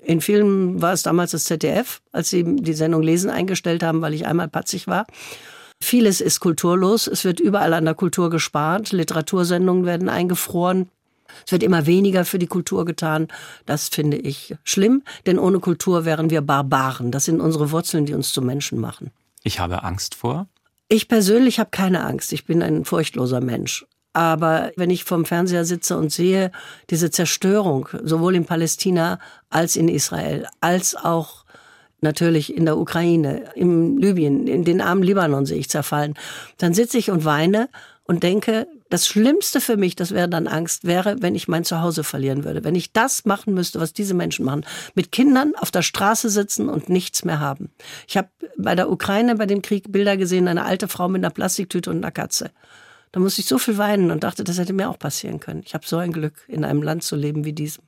In 0.02 0.22
Filmen 0.22 0.82
war 0.82 0.94
es 0.94 1.04
damals 1.04 1.32
das 1.32 1.44
ZDF, 1.44 2.02
als 2.12 2.30
sie 2.30 2.44
die 2.44 2.74
Sendung 2.74 3.02
Lesen 3.02 3.30
eingestellt 3.30 3.84
haben, 3.84 4.02
weil 4.02 4.14
ich 4.14 4.26
einmal 4.26 4.48
patzig 4.48 4.88
war. 4.88 5.06
Vieles 5.82 6.22
ist 6.22 6.40
kulturlos. 6.40 7.08
Es 7.08 7.24
wird 7.26 7.40
überall 7.40 7.74
an 7.74 7.86
der 7.86 7.96
Kultur 7.96 8.30
gespart. 8.30 8.92
Literatursendungen 8.92 9.86
werden 9.86 10.10
eingefroren. 10.10 10.90
Es 11.46 11.52
wird 11.52 11.64
immer 11.64 11.86
weniger 11.86 12.26
für 12.26 12.40
die 12.40 12.48
Kultur 12.48 12.86
getan. 12.86 13.28
Das 13.66 13.90
finde 13.90 14.18
ich 14.18 14.56
schlimm, 14.64 15.04
denn 15.26 15.40
ohne 15.40 15.60
Kultur 15.60 16.06
wären 16.06 16.30
wir 16.30 16.42
Barbaren. 16.42 17.12
Das 17.12 17.26
sind 17.26 17.40
unsere 17.40 17.72
Wurzeln, 17.72 18.06
die 18.06 18.14
uns 18.14 18.34
zu 18.34 18.42
Menschen 18.42 18.80
machen. 18.80 19.12
Ich 19.44 19.60
habe 19.60 19.84
Angst 19.84 20.16
vor? 20.16 20.48
Ich 20.90 21.08
persönlich 21.08 21.60
habe 21.60 21.70
keine 21.70 22.04
Angst. 22.04 22.34
Ich 22.34 22.46
bin 22.46 22.64
ein 22.64 22.84
furchtloser 22.84 23.42
Mensch. 23.42 23.86
Aber 24.14 24.72
wenn 24.76 24.90
ich 24.90 25.04
vom 25.04 25.26
Fernseher 25.26 25.66
sitze 25.66 25.98
und 25.98 26.12
sehe 26.12 26.52
diese 26.90 27.12
Zerstörung, 27.12 27.90
sowohl 28.04 28.36
in 28.36 28.46
Palästina 28.46 29.20
als 29.50 29.76
in 29.76 29.88
Israel, 29.88 30.48
als 30.62 30.96
auch 30.96 31.46
natürlich 32.02 32.56
in 32.56 32.66
der 32.66 32.78
Ukraine, 32.78 33.52
im 33.56 33.98
Libyen, 33.98 34.48
in 34.48 34.64
den 34.64 34.82
armen 34.82 35.04
Libanon 35.04 35.46
sehe 35.46 35.58
ich 35.58 35.70
zerfallen, 35.70 36.16
dann 36.58 36.74
sitze 36.74 36.98
ich 36.98 37.12
und 37.12 37.26
weine 37.26 37.70
und 38.06 38.24
denke, 38.24 38.68
das 38.90 39.08
Schlimmste 39.08 39.62
für 39.62 39.78
mich, 39.78 39.96
das 39.96 40.12
wäre 40.12 40.28
dann 40.28 40.48
Angst, 40.48 40.86
wäre, 40.86 41.22
wenn 41.22 41.36
ich 41.36 41.48
mein 41.48 41.64
Zuhause 41.64 42.04
verlieren 42.04 42.44
würde. 42.44 42.64
Wenn 42.64 42.74
ich 42.74 42.92
das 42.92 43.26
machen 43.26 43.54
müsste, 43.54 43.80
was 43.80 43.94
diese 43.94 44.16
Menschen 44.16 44.46
machen. 44.46 44.66
Mit 44.96 45.12
Kindern 45.12 45.54
auf 45.56 45.70
der 45.70 45.84
Straße 45.84 46.30
sitzen 46.30 46.70
und 46.70 46.90
nichts 46.90 47.24
mehr 47.24 47.40
haben. 47.40 47.70
Ich 48.08 48.18
habe 48.18 48.30
bei 48.58 48.74
der 48.74 48.90
Ukraine, 48.90 49.36
bei 49.36 49.46
dem 49.46 49.62
Krieg 49.62 49.92
Bilder 49.92 50.18
gesehen, 50.18 50.48
eine 50.48 50.66
alte 50.66 50.88
Frau 50.88 51.08
mit 51.08 51.24
einer 51.24 51.30
Plastiktüte 51.30 51.92
und 51.92 51.98
einer 51.98 52.12
Katze. 52.12 52.50
Da 53.12 53.20
musste 53.20 53.42
ich 53.42 53.48
so 53.48 53.58
viel 53.58 53.78
weinen 53.78 54.12
und 54.12 54.24
dachte, 54.24 54.44
das 54.44 54.60
hätte 54.60 54.74
mir 54.74 54.90
auch 54.90 55.00
passieren 55.00 55.40
können. 55.40 55.64
Ich 55.66 55.74
habe 55.74 55.86
so 55.86 55.98
ein 55.98 56.12
Glück, 56.12 56.46
in 56.48 56.64
einem 56.64 56.84
Land 56.84 57.04
zu 57.04 57.16
leben 57.16 57.46
wie 57.46 57.54
diesem. 57.54 57.84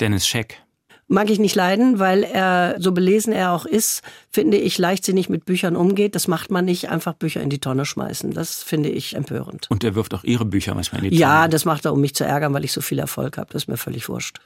Dennis 0.00 0.26
Scheck. 0.26 0.60
Mag 1.06 1.28
ich 1.28 1.38
nicht 1.38 1.54
leiden, 1.54 1.98
weil 1.98 2.24
er, 2.24 2.76
so 2.78 2.92
belesen 2.92 3.32
er 3.32 3.52
auch 3.52 3.66
ist, 3.66 4.02
finde 4.30 4.56
ich, 4.56 4.78
leichtsinnig 4.78 5.28
mit 5.28 5.44
Büchern 5.44 5.76
umgeht. 5.76 6.14
Das 6.14 6.28
macht 6.28 6.50
man 6.50 6.64
nicht, 6.64 6.88
einfach 6.88 7.12
Bücher 7.12 7.42
in 7.42 7.50
die 7.50 7.58
Tonne 7.58 7.84
schmeißen. 7.84 8.32
Das 8.32 8.62
finde 8.62 8.88
ich 8.88 9.14
empörend. 9.14 9.70
Und 9.70 9.84
er 9.84 9.94
wirft 9.94 10.14
auch 10.14 10.24
Ihre 10.24 10.46
Bücher 10.46 10.74
manchmal 10.74 11.04
in 11.04 11.10
die 11.10 11.16
Tonne. 11.16 11.20
Ja, 11.20 11.46
das 11.46 11.66
macht 11.66 11.84
er, 11.84 11.92
um 11.92 12.00
mich 12.00 12.14
zu 12.14 12.24
ärgern, 12.24 12.54
weil 12.54 12.64
ich 12.64 12.72
so 12.72 12.80
viel 12.80 12.98
Erfolg 12.98 13.36
habe. 13.36 13.52
Das 13.52 13.64
ist 13.64 13.68
mir 13.68 13.76
völlig 13.76 14.08
wurscht. 14.08 14.40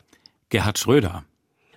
Gerhard 0.49 0.79
Schröder 0.79 1.25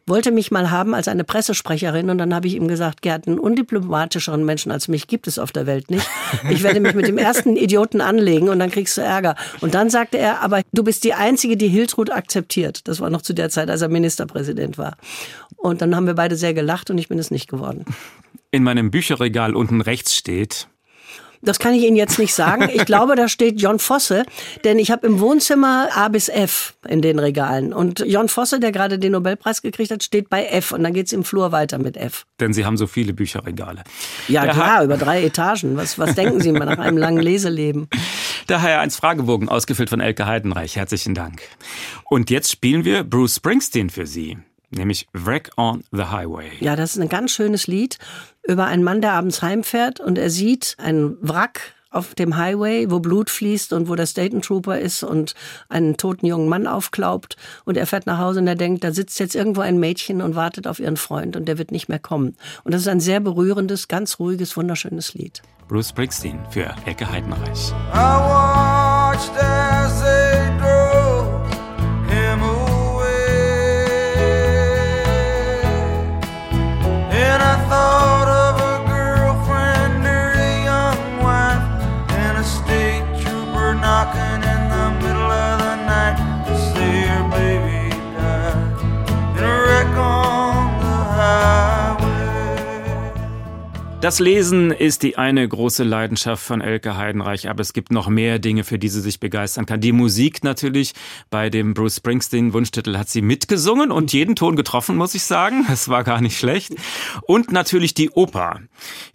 wollte 0.08 0.32
mich 0.32 0.52
mal 0.52 0.72
haben 0.72 0.94
als 0.94 1.08
eine 1.08 1.24
Pressesprecherin 1.24 2.10
und 2.10 2.18
dann 2.18 2.34
habe 2.34 2.48
ich 2.48 2.56
ihm 2.56 2.68
gesagt, 2.68 3.02
Gerd, 3.02 3.28
einen 3.28 3.40
undiplomatischeren 3.40 4.44
Menschen 4.44 4.72
als 4.72 4.88
mich 4.88 5.08
gibt 5.08 5.28
es 5.28 5.40
auf 5.40 5.52
der 5.52 5.66
Welt 5.66 5.90
nicht. 5.90 6.08
Ich 6.50 6.64
werde 6.64 6.80
mich 6.80 6.94
mit 6.94 7.08
dem 7.08 7.18
ersten 7.18 7.56
Idioten 7.56 8.02
anlegen 8.02 8.50
und 8.50 8.60
dann 8.60 8.72
kriegst 8.72 8.98
du 8.98 9.02
Ärger. 9.02 9.36
Und 9.62 9.74
dann 9.74 9.90
sagte 9.90 10.18
er, 10.18 10.42
aber 10.42 10.62
du 10.72 10.84
bist 10.84 11.04
die 11.04 11.14
Einzige, 11.14 11.58
die 11.58 11.68
Hiltrud 11.68 12.12
akzeptiert. 12.12 12.88
Das 12.88 13.00
war 13.00 13.10
noch 13.10 13.22
zu 13.22 13.34
der 13.34 13.50
Zeit, 13.50 13.70
als 13.70 13.82
er 13.82 13.90
Ministerpräsident 13.90 14.78
war. 14.78 14.98
Und 15.58 15.82
dann 15.82 15.96
haben 15.96 16.08
wir 16.08 16.16
beide 16.16 16.36
sehr 16.36 16.54
gelacht 16.54 16.90
und 16.90 16.98
ich 16.98 17.08
bin 17.08 17.20
es 17.20 17.32
nicht 17.32 17.48
geworden. 17.48 17.86
in 18.52 18.64
meinem 18.64 18.92
Bücherregal 18.92 19.56
unten 19.56 19.82
rechts 19.82 20.16
steht? 20.16 20.68
Das 21.42 21.60
kann 21.60 21.74
ich 21.74 21.84
Ihnen 21.84 21.96
jetzt 21.96 22.20
nicht 22.20 22.34
sagen. 22.34 22.70
Ich 22.74 22.86
glaube, 22.86 23.16
da 23.16 23.28
steht 23.28 23.60
John 23.60 23.80
Fosse, 23.80 24.24
denn 24.64 24.78
ich 24.80 24.92
habe 24.92 25.08
im 25.08 25.20
Wohnzimmer 25.20 25.90
A 25.94 26.08
bis 26.08 26.30
F 26.30 26.76
in 26.88 27.02
den 27.02 27.20
Regalen. 27.20 27.74
Und 27.74 28.04
John 28.06 28.30
Fosse, 28.30 28.60
der 28.60 28.72
gerade 28.72 29.00
den 29.00 29.14
Nobelpreis 29.14 29.62
gekriegt 29.62 29.92
hat, 29.92 30.04
steht 30.04 30.30
bei 30.30 30.46
F. 30.46 30.72
Und 30.72 30.84
dann 30.84 30.94
geht's 30.94 31.14
im 31.14 31.24
Flur 31.24 31.52
weiter 31.52 31.78
mit 31.80 31.98
F. 31.98 32.26
Denn 32.40 32.54
Sie 32.54 32.66
haben 32.66 32.78
so 32.78 32.88
viele 32.88 33.14
Bücherregale. 33.14 33.84
Ja, 34.28 34.44
der 34.44 34.54
klar, 34.54 34.84
über 34.84 34.98
drei 34.98 35.24
Etagen. 35.24 35.78
Was, 35.78 35.98
was 35.98 36.16
denken 36.16 36.42
Sie 36.42 36.52
mal 36.52 36.66
nach 36.66 36.80
einem 36.80 36.98
langen 36.98 37.22
Leseleben? 37.22 37.88
Der 38.50 38.60
HR1 38.60 38.98
Fragebogen, 38.98 39.50
ausgefüllt 39.50 39.90
von 39.90 40.00
Elke 40.00 40.28
Heidenreich. 40.28 40.76
Herzlichen 40.76 41.16
Dank. 41.16 41.42
Und 42.10 42.30
jetzt 42.30 42.52
spielen 42.52 42.86
wir 42.86 43.04
Bruce 43.04 43.36
Springsteen 43.36 43.90
für 43.90 44.06
Sie 44.06 44.38
nämlich 44.72 45.08
Wreck 45.14 45.52
on 45.58 45.84
the 45.92 46.06
Highway. 46.06 46.52
Ja, 46.60 46.76
das 46.76 46.96
ist 46.96 47.02
ein 47.02 47.10
ganz 47.10 47.32
schönes 47.32 47.68
Lied 47.68 47.98
über 48.44 48.66
einen 48.66 48.84
Mann, 48.84 49.02
der 49.02 49.14
abends 49.14 49.42
heimfährt 49.42 50.00
und 50.00 50.18
er 50.18 50.30
sieht 50.30 50.76
einen 50.80 51.18
Wrack 51.22 51.74
auf 51.92 52.16
dem 52.16 52.38
Highway, 52.38 52.90
wo 52.90 53.00
Blut 53.00 53.30
fließt 53.30 53.74
und 53.74 53.90
wo 53.90 53.96
der 53.96 54.06
Staten 54.06 54.42
Trooper 54.42 54.80
ist 54.80 55.04
und 55.04 55.36
einen 55.68 55.98
toten 55.98 56.26
jungen 56.26 56.48
Mann 56.48 56.66
aufklaubt. 56.66 57.36
Und 57.66 57.76
er 57.76 57.86
fährt 57.86 58.06
nach 58.06 58.18
Hause 58.18 58.40
und 58.40 58.48
er 58.48 58.56
denkt, 58.56 58.84
da 58.84 58.94
sitzt 58.94 59.20
jetzt 59.20 59.36
irgendwo 59.36 59.62
ein 59.62 59.78
Mädchen 59.78 60.22
und 60.22 60.36
wartet 60.36 60.68
auf 60.68 60.80
ihren 60.80 60.98
Freund 60.98 61.36
und 61.36 61.48
der 61.48 61.58
wird 61.58 61.72
nicht 61.72 61.90
mehr 61.90 62.00
kommen. 62.00 62.38
Und 62.64 62.74
das 62.74 62.82
ist 62.82 62.88
ein 62.88 63.02
sehr 63.02 63.20
berührendes, 63.20 63.90
ganz 63.90 64.20
ruhiges, 64.20 64.56
wunderschönes 64.56 65.14
Lied. 65.14 65.42
Bruce 65.68 65.90
Springsteen 65.90 66.40
für 66.50 66.74
Ecke 66.86 67.10
Heidenreich. 67.10 67.74
Das 94.02 94.18
Lesen 94.18 94.72
ist 94.72 95.04
die 95.04 95.20
eine 95.20 95.48
große 95.48 95.84
Leidenschaft 95.84 96.44
von 96.44 96.60
Elke 96.60 96.98
Heidenreich, 96.98 97.48
aber 97.48 97.62
es 97.62 97.72
gibt 97.72 97.92
noch 97.92 98.10
mehr 98.10 98.40
Dinge, 98.40 98.64
für 98.64 98.80
die 98.80 98.90
sie 98.90 99.00
sich 99.00 99.20
begeistern 99.20 99.68
kann. 99.68 99.80
Die 99.80 99.92
Musik 99.92 100.44
natürlich. 100.44 100.94
Bei 101.30 101.52
dem 101.52 101.76
Bruce 101.76 101.98
Springsteen 101.98 102.52
Wunschtitel 102.52 102.98
hat 102.98 103.10
sie 103.10 103.22
mitgesungen 103.22 103.92
und 103.92 104.12
jeden 104.12 104.36
Ton 104.36 104.56
getroffen, 104.56 104.96
muss 104.96 105.14
ich 105.14 105.24
sagen. 105.24 105.68
Es 105.72 105.88
war 105.88 106.04
gar 106.04 106.20
nicht 106.20 106.36
schlecht. 106.36 106.74
Und 107.28 107.52
natürlich 107.52 107.94
die 107.94 108.10
Oper. 108.10 108.62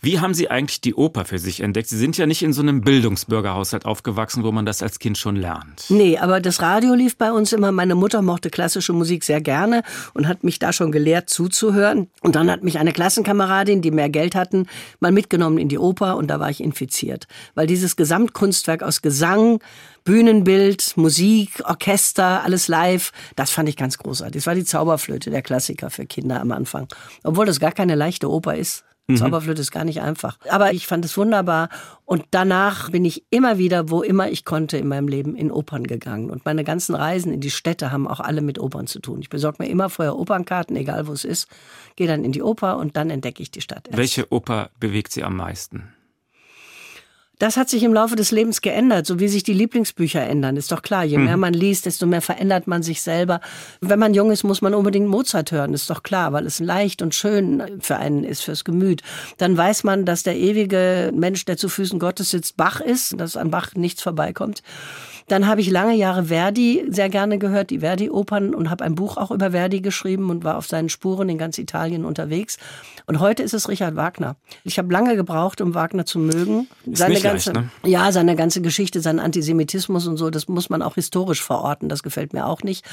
Wie 0.01 0.20
haben 0.20 0.35
Sie 0.35 0.51
eigentlich 0.53 0.81
die 0.81 0.94
Oper 0.94 1.25
für 1.25 1.40
sich 1.40 1.62
entdeckt? 1.62 1.88
Sie 1.88 1.99
sind 1.99 2.16
ja 2.16 2.27
nicht 2.27 2.44
in 2.44 2.53
so 2.53 2.62
einem 2.62 2.83
Bildungsbürgerhaushalt 2.83 3.87
aufgewachsen, 3.87 4.44
wo 4.44 4.53
man 4.53 4.66
das 4.66 4.85
als 4.85 5.01
Kind 5.01 5.18
schon 5.18 5.35
lernt. 5.35 5.87
Nee, 5.88 6.16
aber 6.16 6.40
das 6.40 6.62
Radio 6.62 6.94
lief 6.94 7.16
bei 7.16 7.33
uns 7.33 7.53
immer. 7.53 7.72
Meine 7.72 7.96
Mutter 7.96 8.22
mochte 8.22 8.51
klassische 8.51 8.92
Musik 8.92 9.25
sehr 9.25 9.40
gerne 9.40 9.83
und 10.14 10.29
hat 10.29 10.44
mich 10.44 10.61
da 10.61 10.72
schon 10.72 10.92
gelehrt 10.92 11.29
zuzuhören. 11.29 12.09
Und 12.20 12.37
dann 12.37 12.49
hat 12.49 12.62
mich 12.62 12.79
eine 12.79 12.92
Klassenkameradin, 12.92 13.83
die 13.83 13.90
mehr 13.90 14.11
Geld 14.11 14.37
hatten, 14.37 14.68
mal 15.01 15.12
mitgenommen 15.12 15.59
in 15.59 15.69
die 15.69 15.79
Oper 15.79 16.17
und 16.17 16.29
da 16.29 16.41
war 16.41 16.51
ich 16.51 16.62
infiziert. 16.62 17.27
Weil 17.55 17.67
dieses 17.67 17.97
Gesamtkunstwerk 17.97 18.83
aus 18.83 19.03
Gesang, 19.03 19.61
Bühnenbild, 20.05 20.97
Musik, 20.97 21.62
Orchester, 21.65 22.43
alles 22.45 22.69
live, 22.69 23.12
das 23.35 23.51
fand 23.51 23.69
ich 23.69 23.77
ganz 23.77 23.99
großartig. 23.99 24.37
Das 24.37 24.47
war 24.47 24.55
die 24.55 24.65
Zauberflöte, 24.65 25.31
der 25.31 25.43
Klassiker 25.43 25.91
für 25.91 26.07
Kinder 26.07 26.41
am 26.41 26.53
Anfang. 26.53 26.89
Obwohl 27.23 27.47
das 27.47 27.61
gar 27.61 27.73
keine 27.73 27.95
leichte 27.95 28.31
Oper 28.31 28.57
ist. 28.57 28.85
Mhm. 29.09 29.16
Zauberflöte 29.16 29.61
ist 29.61 29.71
gar 29.71 29.85
nicht 29.85 30.01
einfach. 30.01 30.38
Aber 30.49 30.73
ich 30.73 30.87
fand 30.87 31.05
es 31.05 31.16
wunderbar. 31.16 31.69
Und 32.05 32.25
danach 32.31 32.90
bin 32.90 33.05
ich 33.05 33.25
immer 33.31 33.59
wieder, 33.59 33.90
wo 33.90 34.03
immer 34.03 34.31
ich 34.31 34.45
konnte 34.45 34.79
in 34.79 34.88
meinem 34.88 35.09
Leben, 35.09 35.37
in 35.37 35.51
Opern 35.51 35.85
gegangen. 35.85 36.31
Und 36.31 36.45
meine 36.45 36.64
ganzen 36.64 36.95
Reisen 36.95 37.33
in 37.33 37.40
die 37.40 37.51
Städte 37.51 37.92
haben 37.92 38.09
auch 38.09 38.21
alle 38.21 38.42
mit 38.42 38.59
Opern 38.59 38.87
zu 38.87 39.01
tun. 39.01 39.21
Ich 39.21 39.29
besorge 39.29 39.62
mir 39.62 39.69
immer 39.69 39.90
vorher 39.90 40.16
Opernkarten, 40.16 40.77
egal 40.77 41.07
wo 41.07 41.12
es 41.12 41.25
ist, 41.25 41.49
gehe 41.95 42.07
dann 42.07 42.25
in 42.25 42.33
die 42.33 42.42
Oper 42.42 42.79
und 42.79 42.97
dann 42.97 43.11
entdecke 43.11 43.42
ich 43.42 43.51
die 43.51 43.61
Stadt. 43.61 43.87
Erst. 43.88 43.99
Welche 43.99 44.33
Oper 44.33 44.71
bewegt 44.81 45.12
Sie 45.12 45.23
am 45.23 45.37
meisten? 45.37 45.96
Das 47.38 47.59
hat 47.59 47.68
sich 47.68 47.83
im 47.83 47.92
Laufe 47.92 48.16
des 48.16 48.31
Lebens 48.31 48.62
geändert, 48.62 49.07
so 49.07 49.20
wie 49.20 49.29
sich 49.29 49.42
die 49.42 49.53
Lieblingsbücher 49.53 50.22
ändern. 50.22 50.57
Ist 50.57 50.72
doch 50.72 50.81
klar, 50.81 51.05
je 51.05 51.18
mehr 51.18 51.37
mhm. 51.37 51.40
man 51.42 51.55
liest, 51.55 51.85
desto 51.85 52.07
mehr 52.07 52.22
verändert 52.22 52.66
man 52.66 52.83
sich 52.83 53.03
selber. 53.03 53.40
Wenn 53.83 53.99
man 53.99 54.14
jung 54.14 54.31
ist, 54.31 54.42
muss 54.42 54.62
man 54.62 54.75
unbedingt 54.75 55.07
Mozart 55.07 55.53
hören, 55.53 55.75
ist 55.75 55.90
doch 55.90 56.03
klar, 56.03 56.33
weil 56.33 56.46
es 56.46 56.61
leicht 56.61 57.03
und 57.03 57.14
schön 57.14 57.62
für 57.81 57.96
einen 57.96 58.25
ist, 58.25 58.42
fürs 58.42 58.64
Gemüt. 58.64 59.03
Dann 59.37 59.57
weiß 59.57 59.85
man, 59.85 60.07
dass 60.07 60.22
der 60.22 60.37
ewige 60.37 61.12
Mensch, 61.14 61.44
der 61.44 61.59
zu 61.59 61.68
Füßen 61.68 61.99
Gottes 61.99 62.31
sitzt, 62.31 62.57
Bach 62.57 62.81
ist, 62.81 63.20
dass 63.20 63.37
an 63.37 63.51
Bach 63.51 63.75
nichts 63.75 64.03
vorbeikommt. 64.03 64.62
Dann 65.29 65.49
habe 65.49 65.61
ich 65.61 65.71
lange 65.71 65.95
Jahre 65.95 66.27
Verdi 66.27 66.87
sehr 66.89 67.09
gerne 67.09 67.39
gehört, 67.39 67.71
die 67.71 67.81
Verdi-Opern 67.81 68.55
und 68.55 68.71
habe 68.71 68.85
ein 68.85 68.95
Buch 68.95 69.17
auch 69.17 69.33
über 69.33 69.51
Verdi 69.51 69.81
geschrieben 69.81 70.31
und 70.31 70.45
war 70.45 70.57
auf 70.57 70.67
seinen 70.67 70.89
Spuren 70.89 71.29
in 71.29 71.37
ganz 71.37 71.59
Italien 71.59 72.05
unterwegs. 72.05 72.59
Und 73.07 73.19
heute 73.19 73.43
ist 73.43 73.53
es 73.53 73.69
Richard 73.69 73.97
Wagner. 73.97 74.37
Ich 74.62 74.79
habe 74.79 74.93
lange 74.93 75.17
gebraucht, 75.17 75.61
um 75.61 75.75
Wagner 75.75 76.07
zu 76.07 76.21
mögen. 76.21 76.69
Ist 76.85 76.99
seine 76.99 77.21
ganze, 77.21 77.53
leicht, 77.53 77.65
ne? 77.85 77.91
ja, 77.91 78.12
seine 78.12 78.37
ganze 78.37 78.61
Geschichte, 78.61 79.01
sein 79.01 79.19
Antisemitismus 79.19 80.07
und 80.07 80.17
so, 80.17 80.31
das 80.31 80.47
muss 80.47 80.71
man 80.71 80.83
auch 80.83 80.95
historisch 80.95 81.43
verorten. 81.43 81.89
Das 81.89 82.05
gefällt 82.05 82.33
mir 82.33 82.47
auch 82.47 82.62
nicht. 82.62 82.85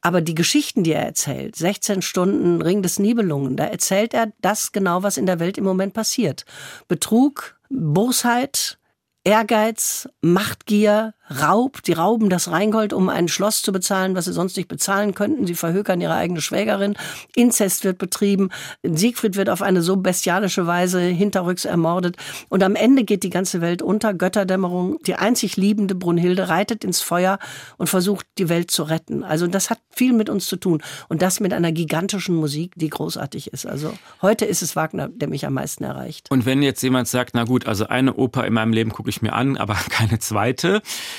Aber 0.00 0.22
die 0.22 0.34
Geschichten, 0.34 0.82
die 0.82 0.92
er 0.92 1.04
erzählt, 1.04 1.56
16 1.56 2.02
Stunden 2.02 2.62
Ring 2.62 2.82
des 2.82 2.98
Nibelungen, 2.98 3.56
da 3.56 3.64
erzählt 3.64 4.14
er 4.14 4.32
das 4.40 4.72
genau, 4.72 5.02
was 5.02 5.18
in 5.18 5.26
der 5.26 5.40
Welt 5.40 5.58
im 5.58 5.64
Moment 5.64 5.92
passiert. 5.92 6.46
Betrug, 6.88 7.58
Bosheit, 7.68 8.78
Ehrgeiz, 9.24 10.08
Machtgier, 10.22 11.14
Raub. 11.30 11.82
Die 11.82 11.92
rauben 11.92 12.28
das 12.28 12.50
Rheingold, 12.50 12.92
um 12.92 13.08
ein 13.08 13.28
Schloss 13.28 13.62
zu 13.62 13.72
bezahlen, 13.72 14.14
was 14.14 14.24
sie 14.24 14.32
sonst 14.32 14.56
nicht 14.56 14.68
bezahlen 14.68 15.14
könnten. 15.14 15.46
Sie 15.46 15.54
verhökern 15.54 16.00
ihre 16.00 16.14
eigene 16.14 16.40
Schwägerin. 16.40 16.94
Inzest 17.34 17.84
wird 17.84 17.98
betrieben. 17.98 18.50
Siegfried 18.82 19.36
wird 19.36 19.48
auf 19.48 19.62
eine 19.62 19.82
so 19.82 19.96
bestialische 19.96 20.66
Weise 20.66 21.00
hinterrücks 21.00 21.64
ermordet. 21.64 22.16
Und 22.48 22.62
am 22.62 22.74
Ende 22.74 23.04
geht 23.04 23.22
die 23.22 23.30
ganze 23.30 23.60
Welt 23.60 23.82
unter. 23.82 24.14
Götterdämmerung. 24.14 24.98
Die 25.06 25.14
einzig 25.14 25.56
liebende 25.56 25.94
Brunhilde 25.94 26.48
reitet 26.48 26.84
ins 26.84 27.00
Feuer 27.00 27.38
und 27.78 27.88
versucht, 27.88 28.26
die 28.38 28.48
Welt 28.48 28.70
zu 28.70 28.82
retten. 28.82 29.22
Also 29.24 29.46
das 29.46 29.70
hat 29.70 29.78
viel 29.90 30.12
mit 30.12 30.28
uns 30.28 30.46
zu 30.46 30.56
tun. 30.56 30.82
Und 31.08 31.22
das 31.22 31.40
mit 31.40 31.52
einer 31.52 31.72
gigantischen 31.72 32.34
Musik, 32.34 32.72
die 32.76 32.88
großartig 32.88 33.52
ist. 33.52 33.66
Also 33.66 33.92
heute 34.22 34.44
ist 34.44 34.62
es 34.62 34.76
Wagner, 34.76 35.08
der 35.08 35.28
mich 35.28 35.46
am 35.46 35.54
meisten 35.54 35.84
erreicht. 35.84 36.30
Und 36.30 36.46
wenn 36.46 36.62
jetzt 36.62 36.82
jemand 36.82 37.08
sagt, 37.08 37.34
na 37.34 37.44
gut, 37.44 37.66
also 37.66 37.86
eine 37.86 38.14
Oper 38.14 38.46
in 38.46 38.52
meinem 38.52 38.72
Leben 38.72 38.90
gucke 38.90 39.10
ich 39.10 39.22
mir 39.22 39.32
an, 39.32 39.56
aber 39.56 39.74
keine 39.90 40.18
zweite. 40.18 40.82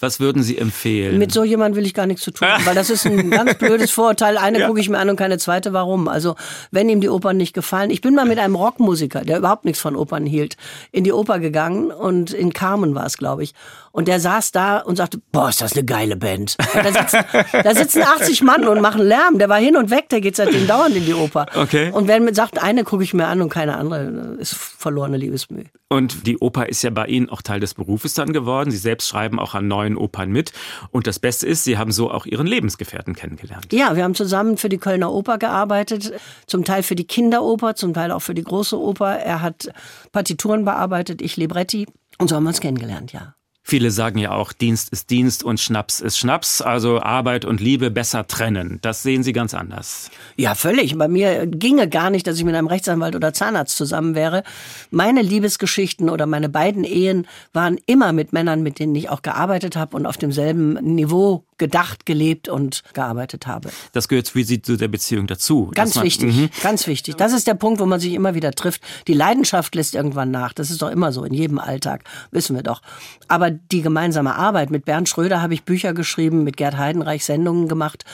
Was 0.00 0.18
würden 0.18 0.42
Sie 0.42 0.56
empfehlen? 0.56 1.18
Mit 1.18 1.30
so 1.30 1.44
jemandem 1.44 1.76
will 1.76 1.86
ich 1.86 1.92
gar 1.94 2.06
nichts 2.06 2.22
zu 2.22 2.30
tun, 2.30 2.48
weil 2.64 2.74
das 2.74 2.88
ist 2.88 3.06
ein 3.06 3.30
ganz 3.30 3.54
blödes 3.54 3.90
Vorurteil. 3.90 4.38
Eine 4.38 4.60
ja. 4.60 4.66
gucke 4.66 4.80
ich 4.80 4.88
mir 4.88 4.98
an 4.98 5.10
und 5.10 5.16
keine 5.16 5.38
zweite. 5.38 5.74
Warum? 5.74 6.08
Also, 6.08 6.36
wenn 6.70 6.88
ihm 6.88 7.00
die 7.00 7.10
Opern 7.10 7.36
nicht 7.36 7.52
gefallen. 7.52 7.90
Ich 7.90 8.00
bin 8.00 8.14
mal 8.14 8.24
mit 8.24 8.38
einem 8.38 8.54
Rockmusiker, 8.54 9.20
der 9.20 9.38
überhaupt 9.38 9.66
nichts 9.66 9.80
von 9.80 9.96
Opern 9.96 10.24
hielt, 10.24 10.56
in 10.90 11.04
die 11.04 11.12
Oper 11.12 11.38
gegangen 11.38 11.90
und 11.90 12.32
in 12.32 12.52
Carmen 12.52 12.94
war 12.94 13.06
es, 13.06 13.18
glaube 13.18 13.42
ich. 13.42 13.52
Und 13.92 14.06
der 14.06 14.20
saß 14.20 14.52
da 14.52 14.78
und 14.78 14.96
sagte, 14.96 15.20
boah, 15.32 15.48
ist 15.48 15.60
das 15.60 15.72
eine 15.72 15.84
geile 15.84 16.16
Band. 16.16 16.56
Da 16.72 16.92
sitzen, 16.92 17.24
da 17.52 17.74
sitzen 17.74 18.02
80 18.02 18.42
Mann 18.42 18.66
und 18.66 18.80
machen 18.80 19.02
Lärm. 19.02 19.38
Der 19.38 19.48
war 19.48 19.58
hin 19.58 19.76
und 19.76 19.90
weg, 19.90 20.08
der 20.10 20.20
geht 20.20 20.36
seitdem 20.36 20.66
dauernd 20.66 20.94
in 20.94 21.04
die 21.04 21.14
Oper. 21.14 21.46
Okay. 21.56 21.90
Und 21.92 22.06
wenn 22.06 22.24
man 22.24 22.34
sagt, 22.34 22.62
eine 22.62 22.84
gucke 22.84 23.02
ich 23.02 23.14
mir 23.14 23.26
an 23.26 23.42
und 23.42 23.48
keine 23.48 23.76
andere, 23.76 24.36
ist 24.38 24.54
verlorene 24.54 25.16
Liebesmühe. 25.16 25.64
Und 25.88 26.26
die 26.28 26.38
Oper 26.38 26.68
ist 26.68 26.82
ja 26.82 26.90
bei 26.90 27.06
Ihnen 27.06 27.28
auch 27.28 27.42
Teil 27.42 27.58
des 27.58 27.74
Berufes 27.74 28.14
dann 28.14 28.32
geworden. 28.32 28.70
Sie 28.70 28.76
selbst 28.76 29.08
schreiben 29.08 29.40
auch 29.40 29.54
an 29.54 29.66
neuen 29.66 29.89
Opern 29.96 30.30
mit. 30.30 30.52
Und 30.90 31.06
das 31.06 31.18
Beste 31.18 31.46
ist, 31.46 31.64
Sie 31.64 31.78
haben 31.78 31.92
so 31.92 32.10
auch 32.10 32.26
Ihren 32.26 32.46
Lebensgefährten 32.46 33.14
kennengelernt. 33.14 33.72
Ja, 33.72 33.96
wir 33.96 34.04
haben 34.04 34.14
zusammen 34.14 34.56
für 34.56 34.68
die 34.68 34.78
Kölner 34.78 35.12
Oper 35.12 35.38
gearbeitet, 35.38 36.12
zum 36.46 36.64
Teil 36.64 36.82
für 36.82 36.94
die 36.94 37.06
Kinderoper, 37.06 37.74
zum 37.74 37.94
Teil 37.94 38.12
auch 38.12 38.22
für 38.22 38.34
die 38.34 38.44
große 38.44 38.78
Oper. 38.78 39.16
Er 39.18 39.42
hat 39.42 39.70
Partituren 40.12 40.64
bearbeitet, 40.64 41.22
ich 41.22 41.36
Libretti. 41.36 41.86
Und 42.18 42.28
so 42.28 42.36
haben 42.36 42.44
wir 42.44 42.48
uns 42.48 42.60
kennengelernt, 42.60 43.12
ja. 43.12 43.34
Viele 43.62 43.90
sagen 43.90 44.18
ja 44.18 44.32
auch, 44.32 44.52
Dienst 44.52 44.88
ist 44.90 45.10
Dienst 45.10 45.44
und 45.44 45.60
Schnaps 45.60 46.00
ist 46.00 46.18
Schnaps, 46.18 46.60
also 46.60 47.00
Arbeit 47.00 47.44
und 47.44 47.60
Liebe 47.60 47.90
besser 47.90 48.26
trennen. 48.26 48.78
Das 48.82 49.02
sehen 49.02 49.22
Sie 49.22 49.32
ganz 49.32 49.54
anders. 49.54 50.10
Ja, 50.36 50.54
völlig. 50.54 50.96
Bei 50.96 51.08
mir 51.08 51.46
ginge 51.46 51.88
gar 51.88 52.10
nicht, 52.10 52.26
dass 52.26 52.38
ich 52.38 52.44
mit 52.44 52.54
einem 52.54 52.66
Rechtsanwalt 52.66 53.14
oder 53.14 53.32
Zahnarzt 53.32 53.76
zusammen 53.76 54.14
wäre. 54.14 54.42
Meine 54.90 55.22
Liebesgeschichten 55.22 56.08
oder 56.08 56.26
meine 56.26 56.48
beiden 56.48 56.84
Ehen 56.84 57.28
waren 57.52 57.78
immer 57.86 58.12
mit 58.12 58.32
Männern, 58.32 58.62
mit 58.62 58.78
denen 58.78 58.94
ich 58.94 59.08
auch 59.08 59.22
gearbeitet 59.22 59.76
habe 59.76 59.96
und 59.96 60.06
auf 60.06 60.16
demselben 60.16 60.72
Niveau 60.82 61.44
gedacht, 61.58 62.06
gelebt 62.06 62.48
und 62.48 62.82
gearbeitet 62.94 63.46
habe. 63.46 63.68
Das 63.92 64.08
gehört 64.08 64.34
wie 64.34 64.42
Sie 64.42 64.62
zu 64.62 64.76
der 64.76 64.88
Beziehung 64.88 65.26
dazu. 65.28 65.70
Ganz 65.74 65.94
man, 65.94 66.06
wichtig, 66.06 66.34
-hmm. 66.34 66.62
ganz 66.62 66.86
wichtig. 66.86 67.16
Das 67.16 67.32
ist 67.32 67.46
der 67.46 67.54
Punkt, 67.54 67.80
wo 67.80 67.86
man 67.86 68.00
sich 68.00 68.14
immer 68.14 68.34
wieder 68.34 68.50
trifft. 68.52 68.80
Die 69.06 69.12
Leidenschaft 69.12 69.74
lässt 69.74 69.94
irgendwann 69.94 70.30
nach. 70.30 70.54
Das 70.54 70.70
ist 70.70 70.80
doch 70.80 70.90
immer 70.90 71.12
so 71.12 71.22
in 71.22 71.34
jedem 71.34 71.58
Alltag, 71.58 72.04
wissen 72.30 72.56
wir 72.56 72.62
doch. 72.62 72.80
Aber 73.28 73.49
aber 73.50 73.58
die 73.70 73.82
gemeinsame 73.82 74.34
Arbeit. 74.34 74.70
Mit 74.70 74.84
Bernd 74.84 75.08
Schröder 75.08 75.42
habe 75.42 75.54
ich 75.54 75.64
Bücher 75.64 75.92
geschrieben, 75.92 76.44
mit 76.44 76.56
Gerd 76.56 76.76
Heidenreich 76.76 77.24
Sendungen 77.24 77.68
gemacht 77.68 78.04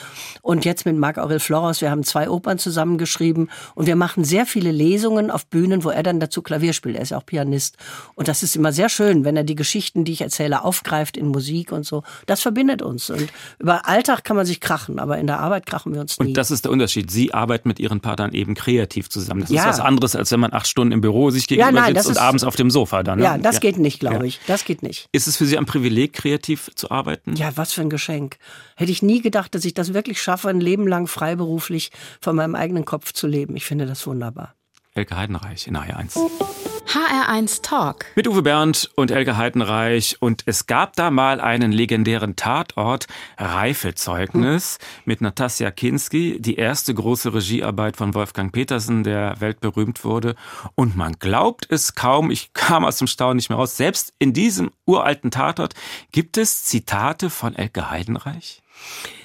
und 0.43 0.65
jetzt 0.65 0.87
mit 0.87 0.97
Marc 0.97 1.19
Aurel 1.19 1.41
Floros. 1.41 1.81
Wir 1.81 1.91
haben 1.91 2.05
zwei 2.05 2.31
Opern 2.31 2.59
zusammengeschrieben 2.59 3.51
und 3.75 3.87
wir 3.87 3.97
machen 3.97 4.25
sehr 4.25 4.47
viele 4.47 4.71
Lesungen 4.71 5.31
auf 5.31 5.47
Bühnen, 5.47 5.85
wo 5.85 5.91
er 5.91 6.03
dann 6.03 6.21
dazu 6.21 6.43
Klavier 6.43 6.73
spielt. 6.73 6.97
Er 6.97 7.03
ist 7.03 7.11
ja 7.11 7.19
auch 7.19 7.27
Pianist. 7.27 7.77
Und 8.15 8.29
das 8.29 8.43
ist 8.43 8.57
immer 8.57 8.73
sehr 8.73 8.89
schön, 8.89 9.25
wenn 9.25 9.37
er 9.37 9.45
die 9.45 9.55
Geschichten, 9.55 10.05
die 10.05 10.13
ich 10.13 10.21
erzähle, 10.21 10.65
aufgreift 10.65 11.17
in 11.17 11.29
Musik 11.29 11.73
und 11.73 11.85
so. 11.85 12.03
Das 12.27 12.41
verbindet 12.41 12.83
uns. 12.83 13.11
Und 13.11 13.29
über 13.59 13.87
Alltag 13.89 14.25
kann 14.25 14.37
man 14.37 14.47
sich 14.47 14.61
krachen, 14.61 14.99
aber 14.99 15.19
in 15.19 15.27
der 15.27 15.41
Arbeit 15.41 15.67
krachen 15.67 15.93
wir 15.93 16.01
uns 16.01 16.19
nie. 16.19 16.29
Und 16.29 16.37
das 16.37 16.51
ist 16.51 16.65
der 16.65 16.73
Unterschied. 16.73 17.11
Sie 17.11 17.35
arbeiten 17.35 17.69
mit 17.69 17.79
Ihren 17.79 18.01
Partnern 18.01 18.33
eben 18.33 18.55
kreativ 18.55 19.09
zusammen. 19.09 19.43
Das 19.43 19.51
ja. 19.51 19.63
ist 19.63 19.69
was 19.69 19.81
anderes, 19.81 20.17
als 20.17 20.31
wenn 20.33 20.41
man 20.41 20.53
acht 20.53 20.67
Stunden 20.67 20.93
im 20.93 21.01
Büro 21.01 21.31
sich 21.31 21.47
gegenüber 21.47 21.75
ja, 21.75 21.81
nein, 21.83 21.95
sitzt 21.95 22.09
und 22.09 22.19
abends 22.19 22.45
auf 22.45 22.57
dem 22.57 22.71
Sofa 22.71 23.03
dann. 23.03 23.19
Ne? 23.19 23.25
Ja, 23.25 23.39
das 23.39 23.57
ja. 23.57 23.61
geht 23.61 23.79
nicht, 23.79 24.01
glaube 24.01 24.27
ich. 24.27 24.41
Das 24.47 24.65
geht 24.65 24.83
nicht. 24.83 25.09
Ist 25.13 25.26
es 25.27 25.37
für 25.37 25.47
Sie 25.47 25.59
ein 25.59 25.67
Privileg, 25.67 26.13
kreativ 26.13 26.71
zu 26.75 26.91
arbeiten? 26.91 27.35
Ja, 27.37 27.57
was 27.57 27.73
für 27.73 27.83
ein 27.83 27.91
Geschenk. 27.91 28.39
Hätte 28.77 28.93
ich 28.93 29.03
nie 29.03 29.21
gedacht, 29.21 29.55
dass 29.55 29.65
ich 29.65 29.75
das 29.75 29.95
wirklich 29.95 30.21
schaffe, 30.21 30.49
ein 30.49 30.61
Leben 30.61 30.87
lang 30.87 31.07
freiberuflich 31.07 31.91
von 32.21 32.37
meinem 32.37 32.55
eigenen 32.55 32.85
Kopf 32.85 33.13
zu 33.13 33.27
leben. 33.27 33.57
Ich 33.57 33.65
finde 33.65 33.87
das 33.87 34.07
wunderbar. 34.07 34.55
Elke 34.97 35.15
Heidenreich 35.15 35.67
in 35.67 35.77
HR1. 35.77 36.17
HR1 36.87 37.61
Talk. 37.61 38.07
Mit 38.15 38.27
Uwe 38.27 38.41
Bernd 38.41 38.91
und 38.95 39.11
Elke 39.11 39.37
Heidenreich. 39.37 40.17
Und 40.21 40.45
es 40.47 40.67
gab 40.67 40.97
da 40.97 41.11
mal 41.11 41.41
einen 41.41 41.71
legendären 41.71 42.37
Tatort, 42.37 43.07
Reifezeugnis, 43.37 44.79
hm. 44.79 45.03
mit 45.05 45.21
Natasja 45.21 45.71
Kinski, 45.71 46.41
die 46.41 46.57
erste 46.57 46.95
große 46.95 47.35
Regiearbeit 47.35 47.99
von 47.99 48.15
Wolfgang 48.15 48.53
Petersen, 48.53 49.05
der 49.05 49.39
weltberühmt 49.41 50.05
wurde. 50.05 50.35
Und 50.75 50.97
man 50.97 51.19
glaubt 51.19 51.67
es 51.69 51.95
kaum, 51.95 52.31
ich 52.31 52.53
kam 52.55 52.85
aus 52.85 52.97
dem 52.97 53.07
Staunen 53.07 53.37
nicht 53.37 53.51
mehr 53.51 53.59
raus, 53.59 53.77
selbst 53.77 54.15
in 54.19 54.33
diesem 54.33 54.71
uralten 54.87 55.31
Tatort 55.31 55.75
gibt 56.13 56.39
es 56.39 56.65
Zitate 56.65 57.29
von 57.29 57.55
Elke 57.55 57.91
Heidenreich? 57.91 58.63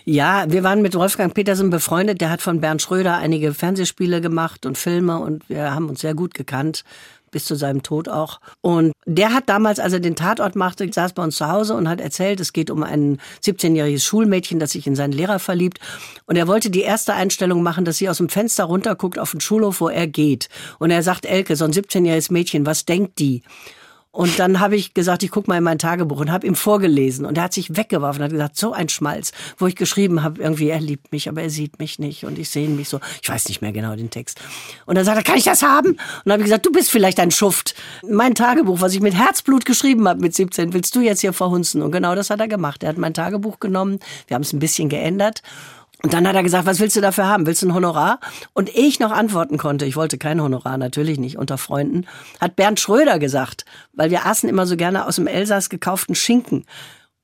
Ja, 0.04 0.46
wir 0.48 0.64
waren 0.64 0.82
mit 0.82 0.96
Wolfgang 0.96 1.34
Petersen 1.34 1.70
befreundet. 1.70 2.22
Der 2.22 2.32
hat 2.32 2.42
von 2.42 2.60
Bernd 2.60 2.82
Schröder 2.82 3.18
einige 3.18 3.54
Fernsehspiele 3.54 4.22
gemacht 4.22 4.66
und 4.66 4.78
Filme 4.78 5.20
und 5.20 5.48
wir 5.48 5.76
haben 5.76 5.90
uns 5.90 6.02
sehr 6.02 6.16
gut 6.16 6.34
gekannt 6.34 6.84
bis 7.32 7.46
zu 7.46 7.56
seinem 7.56 7.82
Tod 7.82 8.10
auch. 8.10 8.40
Und 8.60 8.92
der 9.06 9.34
hat 9.34 9.50
damals, 9.50 9.80
als 9.80 9.94
er 9.94 10.00
den 10.00 10.16
Tatort 10.16 10.56
machte, 10.56 10.92
saß 10.92 11.14
bei 11.14 11.24
uns 11.24 11.38
zu 11.38 11.48
Hause 11.48 11.74
und 11.74 11.88
hat 11.88 12.02
erzählt, 12.02 12.40
es 12.40 12.54
geht 12.54 12.70
um 12.70 12.84
ein 12.84 13.20
17-jähriges 13.44 14.04
Schulmädchen, 14.04 14.60
das 14.60 14.72
sich 14.72 14.86
in 14.86 14.96
seinen 14.96 15.14
Lehrer 15.14 15.40
verliebt. 15.40 15.80
Und 16.26 16.36
er 16.36 16.48
wollte 16.48 16.70
die 16.70 16.82
erste 16.82 17.14
Einstellung 17.14 17.64
machen, 17.64 17.86
dass 17.86 17.98
sie 17.98 18.10
aus 18.10 18.18
dem 18.18 18.30
Fenster 18.30 18.66
runterguckt 18.66 19.18
auf 19.18 19.32
den 19.32 19.42
Schulhof, 19.42 19.82
wo 19.82 19.88
er 19.88 20.08
geht. 20.08 20.50
Und 20.78 20.92
er 20.92 21.04
sagt, 21.04 21.26
Elke, 21.26 21.56
so 21.56 21.66
ein 21.66 21.72
17-jähriges 21.72 22.32
Mädchen, 22.32 22.66
was 22.66 22.86
denkt 22.86 23.18
die? 23.20 23.44
Und 24.14 24.40
dann 24.40 24.60
habe 24.60 24.76
ich 24.76 24.94
gesagt, 24.94 25.24
ich 25.24 25.32
guck 25.32 25.48
mal 25.48 25.58
in 25.58 25.64
mein 25.64 25.80
Tagebuch 25.80 26.20
und 26.20 26.32
habe 26.32 26.46
ihm 26.46 26.56
vorgelesen. 26.56 27.26
Und 27.26 27.38
er 27.38 27.46
hat 27.46 27.54
sich 27.54 27.78
weggeworfen 27.78 28.22
und 28.22 28.26
hat 28.26 28.32
gesagt, 28.32 28.58
so 28.58 28.74
ein 28.74 28.90
Schmalz, 28.90 29.32
wo 29.58 29.68
ich 29.68 29.76
geschrieben 29.78 30.22
habe, 30.22 30.42
irgendwie, 30.42 30.68
er 30.68 30.82
liebt 30.82 31.14
mich, 31.14 31.30
aber 31.30 31.42
er 31.42 31.50
sieht 31.50 31.80
mich 31.80 31.98
nicht 31.98 32.26
und 32.26 32.38
ich 32.38 32.50
sehe 32.50 32.68
mich 32.68 32.90
so. 32.90 33.00
Ich 33.22 33.30
weiß 33.30 33.48
nicht 33.48 33.62
mehr 33.62 33.72
genau 33.72 33.96
den 33.96 34.10
Text. 34.10 34.42
Und 34.86 34.96
dann 34.96 35.06
sagt 35.06 35.18
er, 35.18 35.24
kann 35.24 35.38
ich 35.38 35.46
das 35.46 35.62
haben? 35.62 35.92
Und 35.92 35.98
dann 36.26 36.34
habe 36.34 36.42
ich 36.42 36.48
gesagt, 36.48 36.66
du 36.66 36.74
bist 36.74 36.92
vielleicht 36.92 37.22
ein 37.22 37.32
Schuft. 37.32 37.74
Mein 38.04 38.36
Tagebuch, 38.36 38.82
was 38.82 38.94
ich 38.94 39.00
mit 39.00 39.16
Herzblut 39.16 39.64
geschrieben 39.64 40.06
habe 40.10 40.20
mit 40.20 40.36
17, 40.36 40.74
willst 40.74 40.94
du 40.94 41.00
jetzt 41.00 41.22
hier 41.22 41.32
verhunzen? 41.32 41.82
Und 41.82 41.92
genau 41.92 42.14
das 42.14 42.30
hat 42.30 42.42
er 42.42 42.50
gemacht. 42.50 42.84
Er 42.84 42.90
hat 42.90 42.98
mein 42.98 43.14
Tagebuch 43.14 43.62
genommen, 43.62 44.00
wir 44.28 44.36
haben 44.36 44.42
es 44.42 44.52
ein 44.52 44.60
bisschen 44.60 44.90
geändert 44.90 45.42
und 46.04 46.14
dann 46.14 46.28
hat 46.28 46.36
er 46.36 46.44
gesagt, 46.44 46.66
was 46.66 46.80
willst 46.80 46.96
du 46.96 47.02
dafür 47.02 47.28
haben? 47.28 47.46
Willst 47.46 47.62
du 47.62 47.68
ein 47.68 47.74
Honorar? 47.74 48.20
Und 48.54 48.70
ich 48.76 49.00
noch 49.00 49.12
antworten 49.12 49.58
konnte, 49.58 49.86
ich 49.86 49.96
wollte 49.96 50.18
kein 50.18 50.42
Honorar, 50.42 50.78
natürlich 50.78 51.20
nicht, 51.20 51.38
unter 51.38 51.58
Freunden, 51.58 52.08
hat 52.40 52.56
Bernd 52.56 52.80
Schröder 52.80 53.20
gesagt, 53.20 53.66
weil 53.94 54.10
wir 54.10 54.26
aßen 54.26 54.50
immer 54.50 54.66
so 54.66 54.76
gerne 54.78 55.06
aus 55.06 55.18
dem 55.18 55.28
Elsass 55.28 55.70
gekauften 55.70 56.16
Schinken 56.16 56.66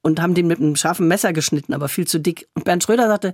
und 0.01 0.21
haben 0.21 0.35
den 0.35 0.47
mit 0.47 0.59
einem 0.59 0.75
scharfen 0.75 1.07
Messer 1.07 1.33
geschnitten, 1.33 1.73
aber 1.73 1.89
viel 1.89 2.07
zu 2.07 2.19
dick. 2.19 2.47
Und 2.53 2.65
Bernd 2.65 2.83
Schröder 2.83 3.07
sagte, 3.07 3.33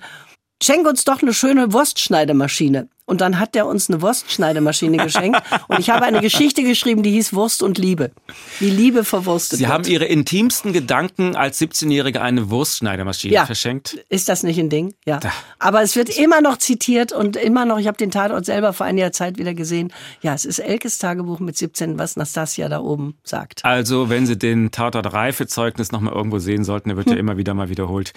schenk 0.62 0.88
uns 0.88 1.04
doch 1.04 1.22
eine 1.22 1.34
schöne 1.34 1.74
Wurstschneidemaschine. 1.74 2.88
Und 3.06 3.20
dann 3.20 3.38
hat 3.38 3.56
er 3.56 3.68
uns 3.68 3.90
eine 3.90 4.02
Wurstschneidemaschine 4.02 4.98
geschenkt. 4.98 5.42
Und 5.68 5.80
ich 5.80 5.90
habe 5.90 6.06
eine 6.06 6.22
Geschichte 6.22 6.64
geschrieben, 6.64 7.04
die 7.04 7.12
hieß 7.12 7.34
Wurst 7.34 7.62
und 7.64 7.78
Liebe. 7.78 8.12
Wie 8.60 8.70
Liebe 8.70 9.04
verwurstet 9.04 9.58
Sie 9.58 9.66
wird. 9.66 9.74
haben 9.74 9.84
Ihre 9.86 10.06
intimsten 10.06 10.72
Gedanken 10.72 11.36
als 11.36 11.60
17-Jährige 11.60 12.22
eine 12.22 12.50
Wurstschneidemaschine 12.50 13.34
ja. 13.34 13.46
verschenkt. 13.46 13.98
Ist 14.10 14.30
das 14.30 14.44
nicht 14.44 14.60
ein 14.60 14.70
Ding? 14.70 14.94
Ja. 15.06 15.20
Da. 15.20 15.32
Aber 15.60 15.82
es 15.82 15.96
wird 15.96 16.10
immer 16.18 16.42
noch 16.42 16.58
zitiert 16.58 17.12
und 17.12 17.36
immer 17.36 17.66
noch, 17.66 17.78
ich 17.80 17.88
habe 17.88 17.98
den 17.98 18.12
Tatort 18.12 18.46
selber 18.46 18.74
vor 18.74 18.86
einiger 18.86 19.12
Zeit 19.12 19.38
wieder 19.38 19.54
gesehen. 19.54 19.92
Ja, 20.22 20.34
es 20.34 20.46
ist 20.46 20.60
Elkes 20.60 20.98
Tagebuch 20.98 21.40
mit 21.40 21.58
17, 21.58 21.98
was 21.98 22.16
Nastasia 22.16 22.70
da 22.70 22.80
oben 22.80 23.16
sagt. 23.24 23.66
Also, 23.66 24.10
wenn 24.10 24.26
Sie 24.26 24.38
den 24.38 24.72
Tatort 24.72 25.12
Reifezeugnis 25.12 25.92
nochmal 25.92 26.14
irgendwo 26.14 26.40
sehen 26.40 26.64
sollten, 26.64 26.90
der 26.90 26.98
wird 26.98 27.08
hm. 27.08 27.14
ja 27.14 27.20
immer 27.20 27.38
wieder 27.38 27.54
mal 27.54 27.70
wiederholt. 27.70 28.14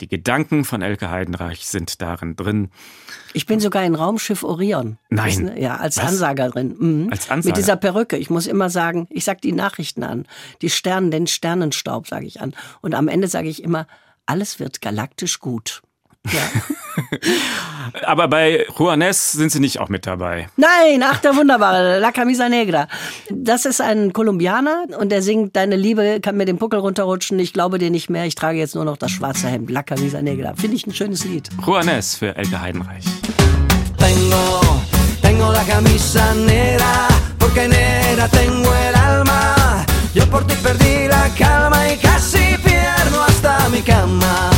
Die 0.00 0.08
Gedanken 0.08 0.64
von 0.64 0.82
Elke 0.82 1.10
Heidenreich 1.10 1.66
sind 1.66 2.02
darin 2.02 2.34
drin. 2.34 2.70
Ich 3.32 3.46
bin 3.46 3.60
sogar 3.60 3.84
in 3.84 3.94
Raumschiff 3.94 4.42
Orion. 4.42 4.98
Nein. 5.08 5.46
Das, 5.46 5.58
ja, 5.58 5.76
als 5.76 5.96
Was? 5.98 6.06
Ansagerin. 6.06 6.76
Mhm. 6.78 7.08
Als 7.12 7.30
Ansager? 7.30 7.50
Mit 7.50 7.56
dieser 7.56 7.76
Perücke. 7.76 8.16
Ich 8.16 8.28
muss 8.28 8.48
immer 8.48 8.70
sagen, 8.70 9.06
ich 9.10 9.24
sag 9.24 9.40
die 9.40 9.52
Nachrichten 9.52 10.02
an. 10.02 10.26
Die 10.62 10.70
Sternen, 10.70 11.12
den 11.12 11.28
Sternenstaub 11.28 12.08
sage 12.08 12.26
ich 12.26 12.40
an. 12.40 12.54
Und 12.80 12.94
am 12.94 13.06
Ende 13.06 13.28
sage 13.28 13.48
ich 13.48 13.62
immer, 13.62 13.86
alles 14.26 14.58
wird 14.58 14.80
galaktisch 14.80 15.38
gut. 15.38 15.82
Ja. 16.32 16.40
Aber 18.06 18.28
bei 18.28 18.66
Juanes 18.76 19.32
sind 19.32 19.50
Sie 19.50 19.60
nicht 19.60 19.78
auch 19.78 19.88
mit 19.88 20.06
dabei. 20.06 20.48
Nein, 20.56 21.02
ach 21.02 21.18
der 21.18 21.36
wunderbare, 21.36 21.98
La 21.98 22.12
Camisa 22.12 22.48
Negra. 22.48 22.88
Das 23.30 23.64
ist 23.66 23.80
ein 23.80 24.12
Kolumbianer 24.12 24.86
und 24.98 25.10
der 25.10 25.22
singt, 25.22 25.56
deine 25.56 25.76
Liebe 25.76 26.20
kann 26.20 26.36
mir 26.36 26.44
den 26.44 26.58
Puckel 26.58 26.80
runterrutschen, 26.80 27.38
ich 27.38 27.52
glaube 27.52 27.78
dir 27.78 27.90
nicht 27.90 28.10
mehr, 28.10 28.24
ich 28.26 28.34
trage 28.34 28.58
jetzt 28.58 28.74
nur 28.74 28.84
noch 28.84 28.96
das 28.96 29.10
schwarze 29.10 29.48
Hemd. 29.48 29.70
La 29.70 29.82
Camisa 29.82 30.22
Negra. 30.22 30.54
Finde 30.56 30.76
ich 30.76 30.86
ein 30.86 30.94
schönes 30.94 31.24
Lied. 31.24 31.48
Juanes 31.64 32.16
für 32.16 32.36
Elke 32.36 32.60
Heidenreich. 32.60 33.04
Tengo, 33.98 34.60
tengo 35.22 35.52
la 35.52 35.64
camisa 35.64 36.34
negra, 36.34 37.08
porque 37.38 37.68
negra 37.68 38.28
tengo 38.28 38.70
el 38.88 38.94
alma. 38.94 39.84
Yo 40.14 40.26
por 40.26 40.46
ti 40.46 40.54
perdí 40.62 41.08
la 41.08 41.28
calma 41.38 41.88
y 41.88 41.96
casi 41.96 42.56
pierdo 42.62 43.22
hasta 43.22 43.68
mi 43.70 43.80
cama. 43.80 44.50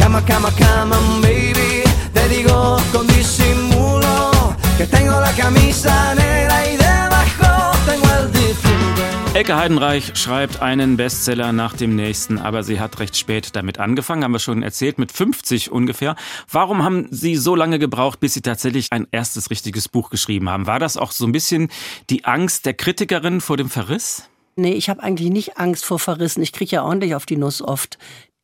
Cama, 0.00 0.22
cama, 0.22 0.50
cama, 0.52 0.96
baby. 1.20 1.84
Te 2.14 2.28
digo 2.28 2.78
con 2.90 3.06
disimulo 3.06 4.56
que 4.78 4.86
tengo 4.86 5.12
la 5.20 5.30
camisa 5.32 6.14
negra 6.14 6.66
y 6.72 6.76
debajo 6.76 7.76
tengo 7.86 8.06
el 8.18 8.32
difunto. 8.32 9.02
Elke 9.34 9.56
Heidenreich 9.56 10.12
schreibt 10.16 10.62
einen 10.62 10.96
Bestseller 10.96 11.52
nach 11.52 11.74
dem 11.74 11.94
nächsten, 11.94 12.38
aber 12.38 12.62
sie 12.62 12.80
hat 12.80 12.98
recht 12.98 13.16
spät 13.16 13.54
damit 13.54 13.78
angefangen, 13.78 14.24
haben 14.24 14.32
wir 14.32 14.38
schon 14.38 14.62
erzählt, 14.62 14.98
mit 14.98 15.12
50 15.12 15.70
ungefähr. 15.70 16.16
Warum 16.50 16.82
haben 16.82 17.06
Sie 17.10 17.36
so 17.36 17.54
lange 17.54 17.78
gebraucht, 17.78 18.20
bis 18.20 18.34
Sie 18.34 18.42
tatsächlich 18.42 18.88
ein 18.90 19.06
erstes 19.12 19.50
richtiges 19.50 19.88
Buch 19.88 20.08
geschrieben 20.08 20.48
haben? 20.48 20.66
War 20.66 20.78
das 20.78 20.96
auch 20.96 21.12
so 21.12 21.26
ein 21.26 21.32
bisschen 21.32 21.68
die 22.08 22.24
Angst 22.24 22.64
der 22.64 22.74
Kritikerin 22.74 23.40
vor 23.40 23.58
dem 23.58 23.68
Verriss? 23.68 24.24
Nee, 24.56 24.72
ich 24.72 24.90
habe 24.90 25.02
eigentlich 25.02 25.30
nicht 25.30 25.58
Angst 25.58 25.84
vor 25.84 25.98
Verrissen. 25.98 26.42
Ich 26.42 26.52
kriege 26.52 26.76
ja 26.76 26.84
ordentlich 26.84 27.14
auf 27.14 27.24
die 27.24 27.36
Nuss 27.36 27.62
oft. 27.62 27.98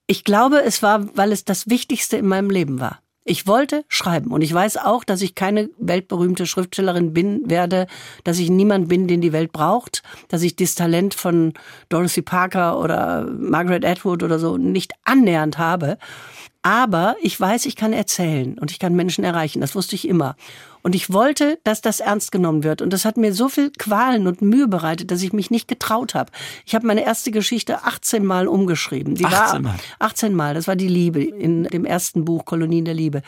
Ich 0.06 0.24
glaube, 0.24 0.62
es 0.62 0.82
war, 0.82 1.16
weil 1.16 1.32
es 1.32 1.44
das 1.44 1.68
Wichtigste 1.68 2.16
in 2.16 2.26
meinem 2.26 2.50
Leben 2.50 2.80
war. 2.80 3.00
Ich 3.28 3.48
wollte 3.48 3.84
schreiben 3.88 4.30
und 4.30 4.42
ich 4.42 4.54
weiß 4.54 4.76
auch, 4.76 5.02
dass 5.02 5.20
ich 5.20 5.34
keine 5.34 5.68
weltberühmte 5.78 6.46
Schriftstellerin 6.46 7.12
bin 7.12 7.50
werde, 7.50 7.88
dass 8.22 8.38
ich 8.38 8.50
niemand 8.50 8.88
bin, 8.88 9.08
den 9.08 9.20
die 9.20 9.32
Welt 9.32 9.50
braucht, 9.50 10.04
dass 10.28 10.42
ich 10.42 10.54
das 10.54 10.76
Talent 10.76 11.12
von 11.12 11.52
Dorothy 11.88 12.22
Parker 12.22 12.78
oder 12.78 13.28
Margaret 13.28 13.84
Atwood 13.84 14.22
oder 14.22 14.38
so 14.38 14.56
nicht 14.58 14.92
annähernd 15.02 15.58
habe. 15.58 15.98
Aber 16.62 17.16
ich 17.20 17.38
weiß, 17.38 17.66
ich 17.66 17.74
kann 17.74 17.92
erzählen 17.92 18.58
und 18.58 18.70
ich 18.70 18.78
kann 18.78 18.94
Menschen 18.94 19.24
erreichen. 19.24 19.60
Das 19.60 19.74
wusste 19.74 19.96
ich 19.96 20.06
immer. 20.06 20.36
Und 20.86 20.94
ich 20.94 21.12
wollte, 21.12 21.58
dass 21.64 21.80
das 21.80 21.98
ernst 21.98 22.30
genommen 22.30 22.62
wird. 22.62 22.80
Und 22.80 22.92
das 22.92 23.04
hat 23.04 23.16
mir 23.16 23.34
so 23.34 23.48
viel 23.48 23.72
Qualen 23.72 24.28
und 24.28 24.40
Mühe 24.40 24.68
bereitet, 24.68 25.10
dass 25.10 25.20
ich 25.20 25.32
mich 25.32 25.50
nicht 25.50 25.66
getraut 25.66 26.14
habe. 26.14 26.30
Ich 26.64 26.76
habe 26.76 26.86
meine 26.86 27.04
erste 27.04 27.32
Geschichte 27.32 27.82
18 27.82 28.24
Mal 28.24 28.46
umgeschrieben. 28.46 29.16
Die 29.16 29.24
18 29.24 29.62
Mal? 29.62 29.70
War 29.70 29.78
18 29.98 30.32
Mal. 30.32 30.54
Das 30.54 30.68
war 30.68 30.76
die 30.76 30.86
Liebe 30.86 31.24
in 31.24 31.64
dem 31.64 31.84
ersten 31.84 32.24
Buch 32.24 32.44
Kolonien 32.44 32.84
der 32.84 32.94
Liebe. 32.94 33.22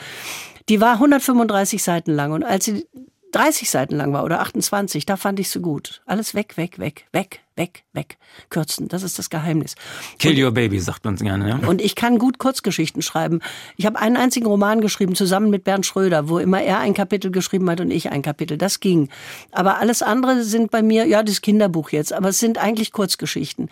Die 0.69 0.81
war 0.81 0.93
135 0.93 1.83
Seiten 1.83 2.13
lang. 2.13 2.31
Und 2.31 2.45
als 2.45 2.67
sie 2.67 2.87
30 3.33 3.69
Seiten 3.69 3.97
lang 3.97 4.13
war 4.13 4.25
oder 4.25 4.41
28, 4.41 5.05
da 5.07 5.17
fand 5.17 5.39
ich 5.41 5.51
sie 5.51 5.61
gut. 5.61 6.01
Alles 6.07 6.35
weg, 6.35 6.57
weg, 6.57 6.79
weg, 6.79 7.07
weg, 7.13 7.41
weg, 7.57 7.85
weg. 7.93 8.17
Kürzen, 8.49 8.89
das 8.89 9.03
ist 9.03 9.19
das 9.19 9.29
Geheimnis. 9.29 9.75
Kill 10.19 10.33
und, 10.33 10.43
your 10.43 10.51
baby, 10.53 10.79
sagt 10.81 11.05
man 11.05 11.17
gerne. 11.17 11.49
Ja? 11.49 11.69
Und 11.69 11.83
ich 11.83 11.95
kann 11.95 12.19
gut 12.19 12.39
Kurzgeschichten 12.39 13.03
schreiben. 13.03 13.41
Ich 13.77 13.87
habe 13.87 13.99
einen 13.99 14.17
einzigen 14.17 14.47
Roman 14.47 14.81
geschrieben, 14.81 15.15
zusammen 15.15 15.51
mit 15.51 15.65
Bernd 15.65 15.85
Schröder, 15.85 16.29
wo 16.29 16.39
immer 16.39 16.63
er 16.63 16.79
ein 16.79 16.95
Kapitel 16.95 17.31
geschrieben 17.31 17.69
hat 17.69 17.81
und 17.81 17.91
ich 17.91 18.11
ein 18.11 18.23
Kapitel. 18.23 18.57
Das 18.57 18.81
ging. 18.81 19.09
Aber 19.53 19.79
alles 19.79 20.03
andere 20.03 20.43
sind 20.43 20.71
bei 20.71 20.83
mir, 20.83 21.07
ja, 21.07 21.23
das 21.23 21.43
Kinderbuch 21.43 21.91
jetzt, 21.91 22.13
aber 22.13 22.31
es 22.31 22.39
sind 22.39 22.59
eigentlich 22.59 22.93
Kurzgeschichten. 22.93 23.69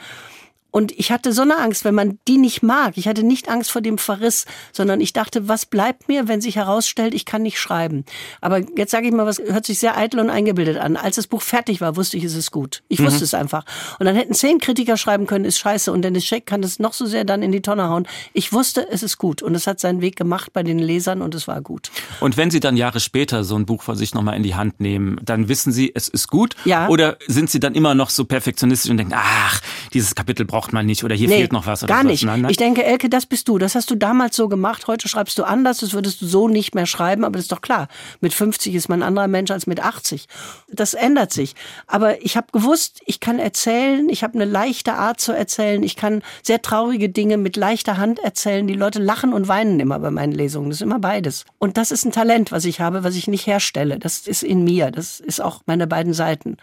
Und 0.76 0.92
ich 0.92 1.10
hatte 1.10 1.32
so 1.32 1.40
eine 1.40 1.56
Angst, 1.56 1.86
wenn 1.86 1.94
man 1.94 2.18
die 2.28 2.36
nicht 2.36 2.62
mag. 2.62 2.98
Ich 2.98 3.08
hatte 3.08 3.22
nicht 3.22 3.48
Angst 3.48 3.70
vor 3.70 3.80
dem 3.80 3.96
Verriss, 3.96 4.44
sondern 4.72 5.00
ich 5.00 5.14
dachte, 5.14 5.48
was 5.48 5.64
bleibt 5.64 6.06
mir, 6.06 6.28
wenn 6.28 6.42
sich 6.42 6.56
herausstellt, 6.56 7.14
ich 7.14 7.24
kann 7.24 7.40
nicht 7.40 7.58
schreiben. 7.58 8.04
Aber 8.42 8.60
jetzt 8.76 8.90
sage 8.90 9.06
ich 9.06 9.12
mal, 9.14 9.24
was 9.24 9.38
hört 9.38 9.64
sich 9.64 9.78
sehr 9.78 9.96
eitel 9.96 10.20
und 10.20 10.28
eingebildet 10.28 10.76
an. 10.76 10.98
Als 10.98 11.16
das 11.16 11.28
Buch 11.28 11.40
fertig 11.40 11.80
war, 11.80 11.96
wusste 11.96 12.18
ich, 12.18 12.24
es 12.24 12.34
ist 12.34 12.50
gut. 12.50 12.82
Ich 12.88 13.02
wusste 13.02 13.24
es 13.24 13.32
einfach. 13.32 13.64
Und 13.98 14.04
dann 14.04 14.14
hätten 14.16 14.34
zehn 14.34 14.58
Kritiker 14.58 14.98
schreiben 14.98 15.26
können, 15.26 15.46
ist 15.46 15.58
scheiße. 15.58 15.90
Und 15.90 16.02
Dennis 16.02 16.26
Scheck 16.26 16.44
kann 16.44 16.60
das 16.60 16.78
noch 16.78 16.92
so 16.92 17.06
sehr 17.06 17.24
dann 17.24 17.42
in 17.42 17.52
die 17.52 17.62
Tonne 17.62 17.88
hauen. 17.88 18.06
Ich 18.34 18.52
wusste, 18.52 18.86
es 18.90 19.02
ist 19.02 19.16
gut. 19.16 19.40
Und 19.40 19.54
es 19.54 19.66
hat 19.66 19.80
seinen 19.80 20.02
Weg 20.02 20.16
gemacht 20.16 20.52
bei 20.52 20.62
den 20.62 20.78
Lesern 20.78 21.22
und 21.22 21.34
es 21.34 21.48
war 21.48 21.62
gut. 21.62 21.90
Und 22.20 22.36
wenn 22.36 22.50
Sie 22.50 22.60
dann 22.60 22.76
Jahre 22.76 23.00
später 23.00 23.44
so 23.44 23.56
ein 23.56 23.64
Buch 23.64 23.82
von 23.82 23.96
sich 23.96 24.12
nochmal 24.12 24.36
in 24.36 24.42
die 24.42 24.56
Hand 24.56 24.78
nehmen, 24.78 25.18
dann 25.24 25.48
wissen 25.48 25.72
Sie, 25.72 25.92
es 25.94 26.08
ist 26.08 26.28
gut? 26.28 26.54
Ja. 26.66 26.88
Oder 26.88 27.16
sind 27.28 27.48
Sie 27.48 27.60
dann 27.60 27.74
immer 27.74 27.94
noch 27.94 28.10
so 28.10 28.26
perfektionistisch 28.26 28.90
und 28.90 28.98
denken, 28.98 29.14
ach, 29.16 29.62
dieses 29.94 30.14
Kapitel 30.14 30.44
braucht 30.44 30.65
man 30.72 30.86
nicht 30.86 31.04
oder 31.04 31.14
hier 31.14 31.28
Nee, 31.28 31.38
fehlt 31.38 31.52
noch 31.52 31.66
was? 31.66 31.82
Oder 31.82 31.94
gar 31.94 32.04
nicht. 32.04 32.24
Nein, 32.24 32.42
nein. 32.42 32.50
Ich 32.50 32.56
denke, 32.56 32.84
Elke, 32.84 33.08
das 33.08 33.26
bist 33.26 33.48
du. 33.48 33.58
Das 33.58 33.74
hast 33.74 33.90
du 33.90 33.94
damals 33.94 34.36
so 34.36 34.48
gemacht. 34.48 34.86
Heute 34.86 35.08
schreibst 35.08 35.38
du 35.38 35.44
anders. 35.44 35.78
Das 35.78 35.92
würdest 35.92 36.22
du 36.22 36.26
so 36.26 36.48
nicht 36.48 36.74
mehr 36.74 36.86
schreiben. 36.86 37.24
Aber 37.24 37.34
das 37.34 37.42
ist 37.42 37.52
doch 37.52 37.60
klar. 37.60 37.88
Mit 38.20 38.34
50 38.34 38.74
ist 38.74 38.88
man 38.88 39.00
ein 39.02 39.08
anderer 39.08 39.28
Mensch 39.28 39.50
als 39.50 39.66
mit 39.66 39.80
80. 39.80 40.26
Das 40.70 40.94
ändert 40.94 41.32
sich. 41.32 41.54
Aber 41.86 42.22
ich 42.22 42.36
habe 42.36 42.48
gewusst, 42.52 43.00
ich 43.06 43.20
kann 43.20 43.38
erzählen. 43.38 44.08
Ich 44.08 44.22
habe 44.22 44.34
eine 44.34 44.44
leichte 44.44 44.94
Art 44.94 45.20
zu 45.20 45.32
erzählen. 45.32 45.82
Ich 45.82 45.96
kann 45.96 46.22
sehr 46.42 46.62
traurige 46.62 47.08
Dinge 47.08 47.36
mit 47.36 47.56
leichter 47.56 47.96
Hand 47.96 48.18
erzählen. 48.18 48.66
Die 48.66 48.74
Leute 48.74 48.98
lachen 48.98 49.32
und 49.32 49.48
weinen 49.48 49.80
immer 49.80 49.98
bei 49.98 50.10
meinen 50.10 50.32
Lesungen. 50.32 50.70
Das 50.70 50.78
ist 50.78 50.82
immer 50.82 50.98
beides. 50.98 51.44
Und 51.58 51.76
das 51.76 51.90
ist 51.90 52.04
ein 52.04 52.12
Talent, 52.12 52.52
was 52.52 52.64
ich 52.64 52.80
habe, 52.80 53.04
was 53.04 53.16
ich 53.16 53.28
nicht 53.28 53.46
herstelle. 53.46 53.98
Das 53.98 54.26
ist 54.26 54.42
in 54.42 54.64
mir. 54.64 54.90
Das 54.90 55.20
ist 55.20 55.40
auch 55.40 55.62
meine 55.66 55.86
beiden 55.86 56.12
Seiten. 56.12 56.56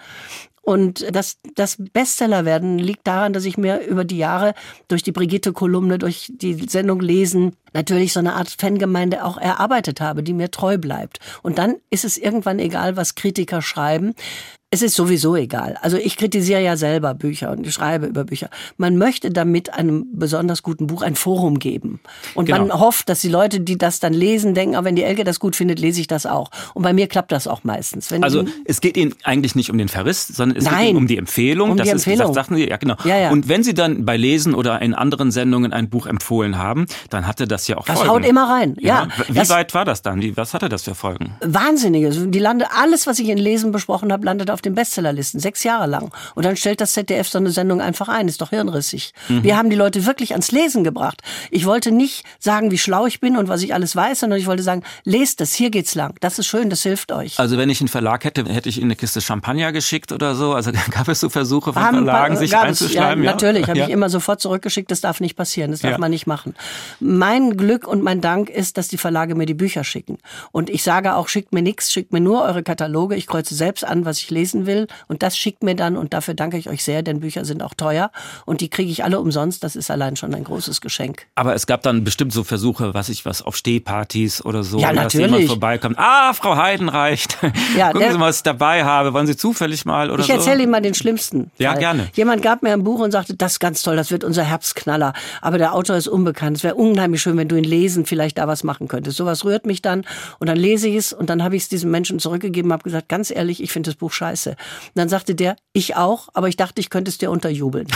Und 0.63 1.05
das, 1.13 1.39
das 1.55 1.75
Bestseller 1.77 2.45
werden 2.45 2.79
liegt 2.79 3.05
daran, 3.05 3.33
dass 3.33 3.43
ich 3.43 3.57
mir 3.57 3.81
über 3.81 4.05
die 4.05 4.17
Jahre 4.17 4.53
durch 4.87 5.03
die 5.03 5.11
Brigitte-Kolumne, 5.11 5.99
durch 5.99 6.31
die 6.33 6.53
Sendung 6.69 7.01
Lesen, 7.01 7.57
natürlich 7.73 8.13
so 8.13 8.19
eine 8.19 8.33
Art 8.35 8.49
Fangemeinde 8.49 9.25
auch 9.25 9.37
erarbeitet 9.37 9.99
habe, 9.99 10.23
die 10.23 10.33
mir 10.33 10.51
treu 10.51 10.77
bleibt. 10.77 11.19
Und 11.41 11.57
dann 11.57 11.75
ist 11.89 12.05
es 12.05 12.17
irgendwann 12.17 12.59
egal, 12.59 12.95
was 12.95 13.15
Kritiker 13.15 13.61
schreiben. 13.61 14.15
Es 14.73 14.81
ist 14.81 14.95
sowieso 14.95 15.35
egal. 15.35 15.77
Also 15.83 15.97
ich 15.97 16.17
kritisiere 16.17 16.59
ja 16.63 16.75
selber 16.77 17.13
Bücher 17.13 17.51
und 17.51 17.67
ich 17.67 17.73
schreibe 17.75 18.07
über 18.07 18.23
Bücher. 18.23 18.49
Man 18.77 18.97
möchte 18.97 19.29
damit 19.29 19.71
einem 19.71 20.07
besonders 20.13 20.63
guten 20.63 20.87
Buch 20.87 21.03
ein 21.03 21.15
Forum 21.15 21.59
geben. 21.59 21.99
Und 22.33 22.45
Genau. 22.47 22.65
man 22.65 22.79
hofft, 22.79 23.07
dass 23.07 23.21
die 23.21 23.29
Leute, 23.29 23.59
die 23.59 23.77
das 23.77 23.99
dann 23.99 24.13
lesen, 24.13 24.55
denken, 24.55 24.75
aber 24.75 24.85
wenn 24.85 24.95
die 24.95 25.03
Elke 25.03 25.23
das 25.25 25.39
gut 25.39 25.55
findet, 25.55 25.79
lese 25.79 26.01
ich 26.01 26.07
das 26.07 26.25
auch. 26.25 26.49
Und 26.73 26.81
bei 26.81 26.91
mir 26.91 27.05
klappt 27.05 27.31
das 27.31 27.47
auch 27.47 27.63
meistens. 27.63 28.09
Wenn 28.09 28.23
Also 28.23 28.45
es 28.65 28.81
geht 28.81 28.97
Ihnen 28.97 29.13
eigentlich 29.23 29.53
nicht 29.53 29.69
um 29.69 29.77
den 29.77 29.89
Verriss, 29.89 30.27
sondern 30.27 30.57
es 30.57 30.63
geht 30.63 30.73
Nein. 30.73 30.87
Ihnen 30.87 30.97
um 30.97 31.05
die 31.07 31.17
Empfehlung. 31.19 31.69
Um 31.69 31.77
das 31.77 31.85
die 31.89 31.93
ist, 31.95 32.07
Empfehlung. 32.07 32.27
Das 32.33 32.35
sagten 32.35 32.55
Sie, 32.55 32.67
ja 32.67 32.77
genau. 32.77 32.95
Ja, 33.05 33.15
ja. 33.19 33.29
Und 33.31 33.47
wenn 33.47 33.61
Sie 33.63 33.75
dann 33.75 34.05
bei 34.05 34.17
Lesen 34.17 34.55
oder 34.55 34.81
in 34.81 34.95
anderen 34.95 35.29
Sendungen 35.29 35.71
ein 35.71 35.91
Buch 35.91 36.07
empfohlen 36.07 36.57
haben, 36.57 36.87
dann 37.11 37.27
hatte 37.27 37.47
das 37.47 37.67
ja 37.67 37.77
auch 37.77 37.85
Das 37.85 37.97
Folgen. 37.99 38.11
haut 38.11 38.25
immer 38.25 38.49
rein, 38.49 38.75
ja. 38.79 39.07
Wie 39.27 39.33
Das- 39.35 39.49
weit 39.51 39.75
war 39.75 39.85
das 39.85 40.01
dann? 40.01 40.19
Wie, 40.23 40.35
was 40.35 40.55
hatte 40.55 40.67
das 40.67 40.81
für 40.83 40.95
Folgen? 40.95 41.35
Wahnsinniges. 41.41 42.17
Die 42.29 42.39
lande, 42.39 42.65
alles, 42.75 43.05
was 43.05 43.19
ich 43.19 43.29
in 43.29 43.37
Lesen 43.37 43.71
besprochen 43.71 44.11
habe, 44.11 44.25
landet 44.25 44.49
auf 44.49 44.62
den 44.65 44.75
Bestsellerlisten. 44.75 45.39
Sechs 45.39 45.63
Jahre 45.63 45.87
lang. 45.87 46.11
Und 46.35 46.45
dann 46.45 46.55
stellt 46.55 46.81
das 46.81 46.93
ZDF 46.93 47.27
so 47.27 47.37
eine 47.37 47.51
Sendung 47.51 47.81
einfach 47.81 48.09
ein. 48.09 48.27
Ist 48.27 48.41
doch 48.41 48.49
hirnrissig. 48.49 49.13
Mhm. 49.29 49.43
Wir 49.43 49.57
haben 49.57 49.69
die 49.69 49.75
Leute 49.75 50.05
wirklich 50.05 50.31
ans 50.31 50.51
Lesen 50.51 50.83
gebracht. 50.83 51.21
Ich 51.51 51.65
wollte 51.65 51.91
nicht 51.91 52.25
sagen, 52.39 52.71
wie 52.71 52.77
schlau 52.77 53.05
ich 53.05 53.19
bin 53.19 53.37
und 53.37 53.47
was 53.47 53.61
ich 53.61 53.73
alles 53.73 53.95
weiß, 53.95 54.21
sondern 54.21 54.39
ich 54.39 54.47
wollte 54.47 54.63
sagen, 54.63 54.83
lest 55.03 55.41
es, 55.41 55.53
hier 55.53 55.69
geht's 55.69 55.95
lang. 55.95 56.15
Das 56.21 56.39
ist 56.39 56.47
schön, 56.47 56.69
das 56.69 56.83
hilft 56.83 57.11
euch. 57.11 57.39
Also 57.39 57.57
wenn 57.57 57.69
ich 57.69 57.81
einen 57.81 57.87
Verlag 57.87 58.23
hätte, 58.23 58.45
hätte 58.45 58.69
ich 58.69 58.77
Ihnen 58.77 58.85
eine 58.87 58.95
Kiste 58.95 59.21
Champagner 59.21 59.71
geschickt 59.71 60.11
oder 60.11 60.35
so. 60.35 60.53
Also 60.53 60.71
gab 60.91 61.07
es 61.07 61.19
so 61.19 61.29
Versuche 61.29 61.73
von 61.73 61.81
Haben 61.81 61.97
Verlagen, 61.97 62.37
sich 62.37 62.51
gab 62.51 62.63
es, 62.63 62.81
einzuschleimen? 62.81 63.23
Ja, 63.23 63.31
natürlich, 63.31 63.67
habe 63.67 63.79
ja. 63.79 63.85
ich 63.85 63.91
immer 63.91 64.09
sofort 64.09 64.41
zurückgeschickt, 64.41 64.91
das 64.91 65.01
darf 65.01 65.19
nicht 65.19 65.35
passieren, 65.35 65.71
das 65.71 65.81
darf 65.81 65.91
Ja. 65.91 65.97
man 65.97 66.11
nicht 66.11 66.27
machen. 66.27 66.55
Mein 66.99 67.57
Glück 67.57 67.87
und 67.87 68.03
mein 68.03 68.21
Dank 68.21 68.49
ist, 68.49 68.77
dass 68.77 68.87
die 68.87 68.97
Verlage 68.97 69.35
mir 69.35 69.45
die 69.45 69.53
Bücher 69.53 69.83
schicken. 69.83 70.17
Und 70.51 70.69
ich 70.69 70.83
sage 70.83 71.15
auch, 71.15 71.27
schickt 71.27 71.53
mir 71.53 71.61
nichts, 71.61 71.91
schickt 71.91 72.13
mir 72.13 72.21
nur 72.21 72.43
eure 72.43 72.63
Kataloge, 72.63 73.15
ich 73.15 73.27
kreuze 73.27 73.55
selbst 73.55 73.83
an, 73.85 74.05
was 74.05 74.19
ich 74.19 74.29
lesen 74.53 74.65
will 74.67 74.87
und 75.07 75.23
das 75.23 75.37
schickt 75.37 75.63
mir 75.63 75.75
dann 75.75 75.97
und 75.97 76.13
dafür 76.13 76.33
danke 76.33 76.57
ich 76.57 76.69
euch 76.69 76.83
sehr, 76.83 77.01
denn 77.03 77.19
Bücher 77.19 77.45
sind 77.45 77.63
auch 77.63 77.73
teuer 77.73 78.11
und 78.45 78.61
die 78.61 78.69
kriege 78.69 78.91
ich 78.91 79.03
alle 79.03 79.19
umsonst, 79.19 79.63
das 79.63 79.75
ist 79.75 79.89
allein 79.91 80.15
schon 80.15 80.33
ein 80.33 80.43
großes 80.43 80.81
Geschenk. 80.81 81.27
Aber 81.35 81.55
es 81.55 81.65
gab 81.67 81.81
dann 81.83 82.03
bestimmt 82.03 82.31
so 82.33 82.43
Versuche, 82.43 82.93
was 82.93 83.09
ich 83.09 83.25
was 83.25 83.41
auf 83.41 83.55
Stehpartys 83.55 84.43
oder 84.45 84.63
so, 84.63 84.79
Ja, 84.79 84.93
dass 84.93 85.13
jemand 85.13 85.31
natürlich. 85.31 85.47
vorbeikommt. 85.49 85.97
Ah, 85.97 86.33
Frau 86.33 86.55
Heidenreich, 86.55 87.25
Ja, 87.77 87.87
gucken 87.87 88.01
der- 88.01 88.11
Sie 88.11 88.17
mal, 88.17 88.27
was 88.29 88.37
ich 88.37 88.43
dabei 88.43 88.83
habe. 88.83 89.13
Wollen 89.13 89.27
Sie 89.27 89.35
zufällig 89.37 89.85
mal 89.85 90.11
oder 90.11 90.21
Ich 90.21 90.27
so? 90.27 90.33
erzähle 90.33 90.63
Ihnen 90.63 90.71
mal 90.71 90.81
den 90.81 90.93
schlimmsten. 90.93 91.51
Ja, 91.57 91.71
Fall. 91.71 91.79
gerne. 91.79 92.07
Jemand 92.13 92.41
gab 92.41 92.63
mir 92.63 92.73
ein 92.73 92.83
Buch 92.83 92.99
und 92.99 93.11
sagte, 93.11 93.35
das 93.35 93.53
ist 93.53 93.59
ganz 93.59 93.81
toll, 93.81 93.95
das 93.95 94.11
wird 94.11 94.23
unser 94.23 94.43
Herbstknaller. 94.43 95.13
Aber 95.41 95.57
der 95.57 95.73
Autor 95.73 95.95
ist 95.95 96.07
unbekannt. 96.07 96.57
Es 96.57 96.63
wäre 96.63 96.75
unheimlich 96.75 97.21
schön, 97.21 97.37
wenn 97.37 97.47
du 97.47 97.55
ihn 97.55 97.63
lesen 97.63 98.05
vielleicht 98.05 98.37
da 98.37 98.47
was 98.47 98.63
machen 98.63 98.87
könntest. 98.87 99.17
Sowas 99.17 99.45
rührt 99.45 99.65
mich 99.65 99.81
dann 99.81 100.05
und 100.39 100.47
dann 100.47 100.57
lese 100.57 100.87
ich 100.87 100.95
es 100.95 101.13
und 101.13 101.29
dann 101.29 101.43
habe 101.43 101.55
ich 101.55 101.63
es 101.63 101.69
diesem 101.69 101.91
Menschen 101.91 102.19
zurückgegeben, 102.19 102.71
habe 102.71 102.83
gesagt, 102.83 103.09
ganz 103.09 103.31
ehrlich, 103.31 103.61
ich 103.61 103.71
finde 103.71 103.89
das 103.91 103.95
Buch 103.95 104.11
scheiße. 104.11 104.32
Und 104.47 104.57
dann 104.95 105.09
sagte 105.09 105.35
der, 105.35 105.55
ich 105.73 105.95
auch, 105.95 106.29
aber 106.33 106.47
ich 106.47 106.57
dachte, 106.57 106.81
ich 106.81 106.89
könnte 106.89 107.09
es 107.09 107.17
dir 107.17 107.31
unterjubeln. 107.31 107.87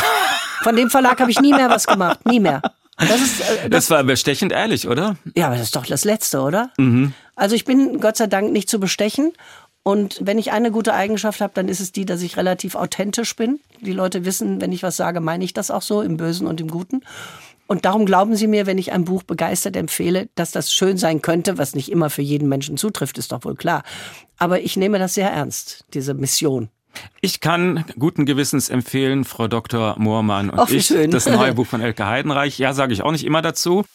Von 0.64 0.76
dem 0.76 0.90
Verlag 0.90 1.20
habe 1.20 1.32
ich 1.32 1.40
nie 1.40 1.54
mehr 1.54 1.70
was 1.70 1.88
gemacht, 1.88 2.26
nie 2.26 2.40
mehr. 2.40 2.62
Das 2.98 3.22
ist, 3.22 3.42
äh, 3.42 3.70
Das 3.70 3.90
war 3.92 4.04
bestechend 4.04 4.52
ehrlich, 4.52 4.88
oder? 4.88 5.18
ja, 5.36 5.48
aber 5.48 5.56
das 5.56 5.66
ist 5.66 5.76
doch 5.76 5.86
das 5.86 6.04
Letzte, 6.04 6.42
oder? 6.42 6.72
Mhm. 6.78 7.14
Also 7.36 7.56
ich 7.56 7.64
bin 7.66 8.00
Gott 8.00 8.18
sei 8.18 8.28
Dank 8.28 8.52
nicht 8.52 8.70
zu 8.70 8.80
bestechen. 8.80 9.34
Und 9.84 10.20
wenn 10.22 10.38
ich 10.38 10.52
eine 10.52 10.70
gute 10.72 10.94
Eigenschaft 10.94 11.40
habe, 11.40 11.54
dann 11.54 11.70
ist 11.70 11.80
es 11.80 11.94
die, 11.94 12.06
dass 12.06 12.22
ich 12.22 12.36
relativ 12.36 12.76
authentisch 12.76 13.36
bin. 13.38 13.62
Die 13.80 13.94
Leute 13.94 14.26
wissen, 14.26 14.60
wenn 14.60 14.74
ich 14.74 14.84
was 14.84 14.98
sage, 14.98 15.22
meine 15.22 15.46
ich 15.46 15.54
das 15.54 15.72
auch 15.72 15.82
so, 15.82 16.02
im 16.02 16.18
Bösen 16.18 16.46
und 16.46 16.60
im 16.60 16.70
Guten. 16.70 17.04
Und 17.68 17.86
darum 17.86 18.05
glauben 18.05 18.36
Sie 18.36 18.47
mir, 18.47 18.65
wenn 18.65 18.78
ich 18.78 18.91
ein 18.93 19.05
Buch 19.05 19.24
begeistert 19.24 19.76
empfehle, 19.76 20.30
dass 20.36 20.51
das 20.51 20.74
schön 20.74 20.97
sein 20.97 21.22
könnte, 21.22 21.57
was 21.57 21.76
nicht 21.76 21.91
immer 21.91 22.09
für 22.09 22.22
jeden 22.22 22.47
Menschen 22.47 22.78
zutrifft, 22.78 23.18
ist 23.18 23.32
doch 23.32 23.43
wohl 23.43 23.55
klar. 23.55 23.84
Aber 24.38 24.61
ich 24.61 24.78
nehme 24.78 24.99
das 24.99 25.13
sehr 25.13 25.30
ernst, 25.30 25.86
diese 25.93 26.13
Mission. 26.13 26.70
Ich 27.22 27.41
kann 27.41 27.86
guten 27.99 28.26
Gewissens 28.26 28.70
empfehlen, 28.70 29.24
Frau 29.24 29.47
Dr. 29.47 29.95
Moormann 29.99 30.49
und 30.49 30.72
wie 30.72 30.78
ich, 30.78 30.88
schön. 30.88 31.11
das 31.11 31.28
neue 31.28 31.53
Buch 31.55 31.68
von 31.68 31.82
Elke 31.82 32.07
Heidenreich. 32.07 32.57
Ja, 32.57 32.74
sage 32.74 32.93
ich 32.93 33.03
auch 33.03 33.11
nicht 33.11 33.26
immer 33.26 33.41
dazu. 33.41 33.86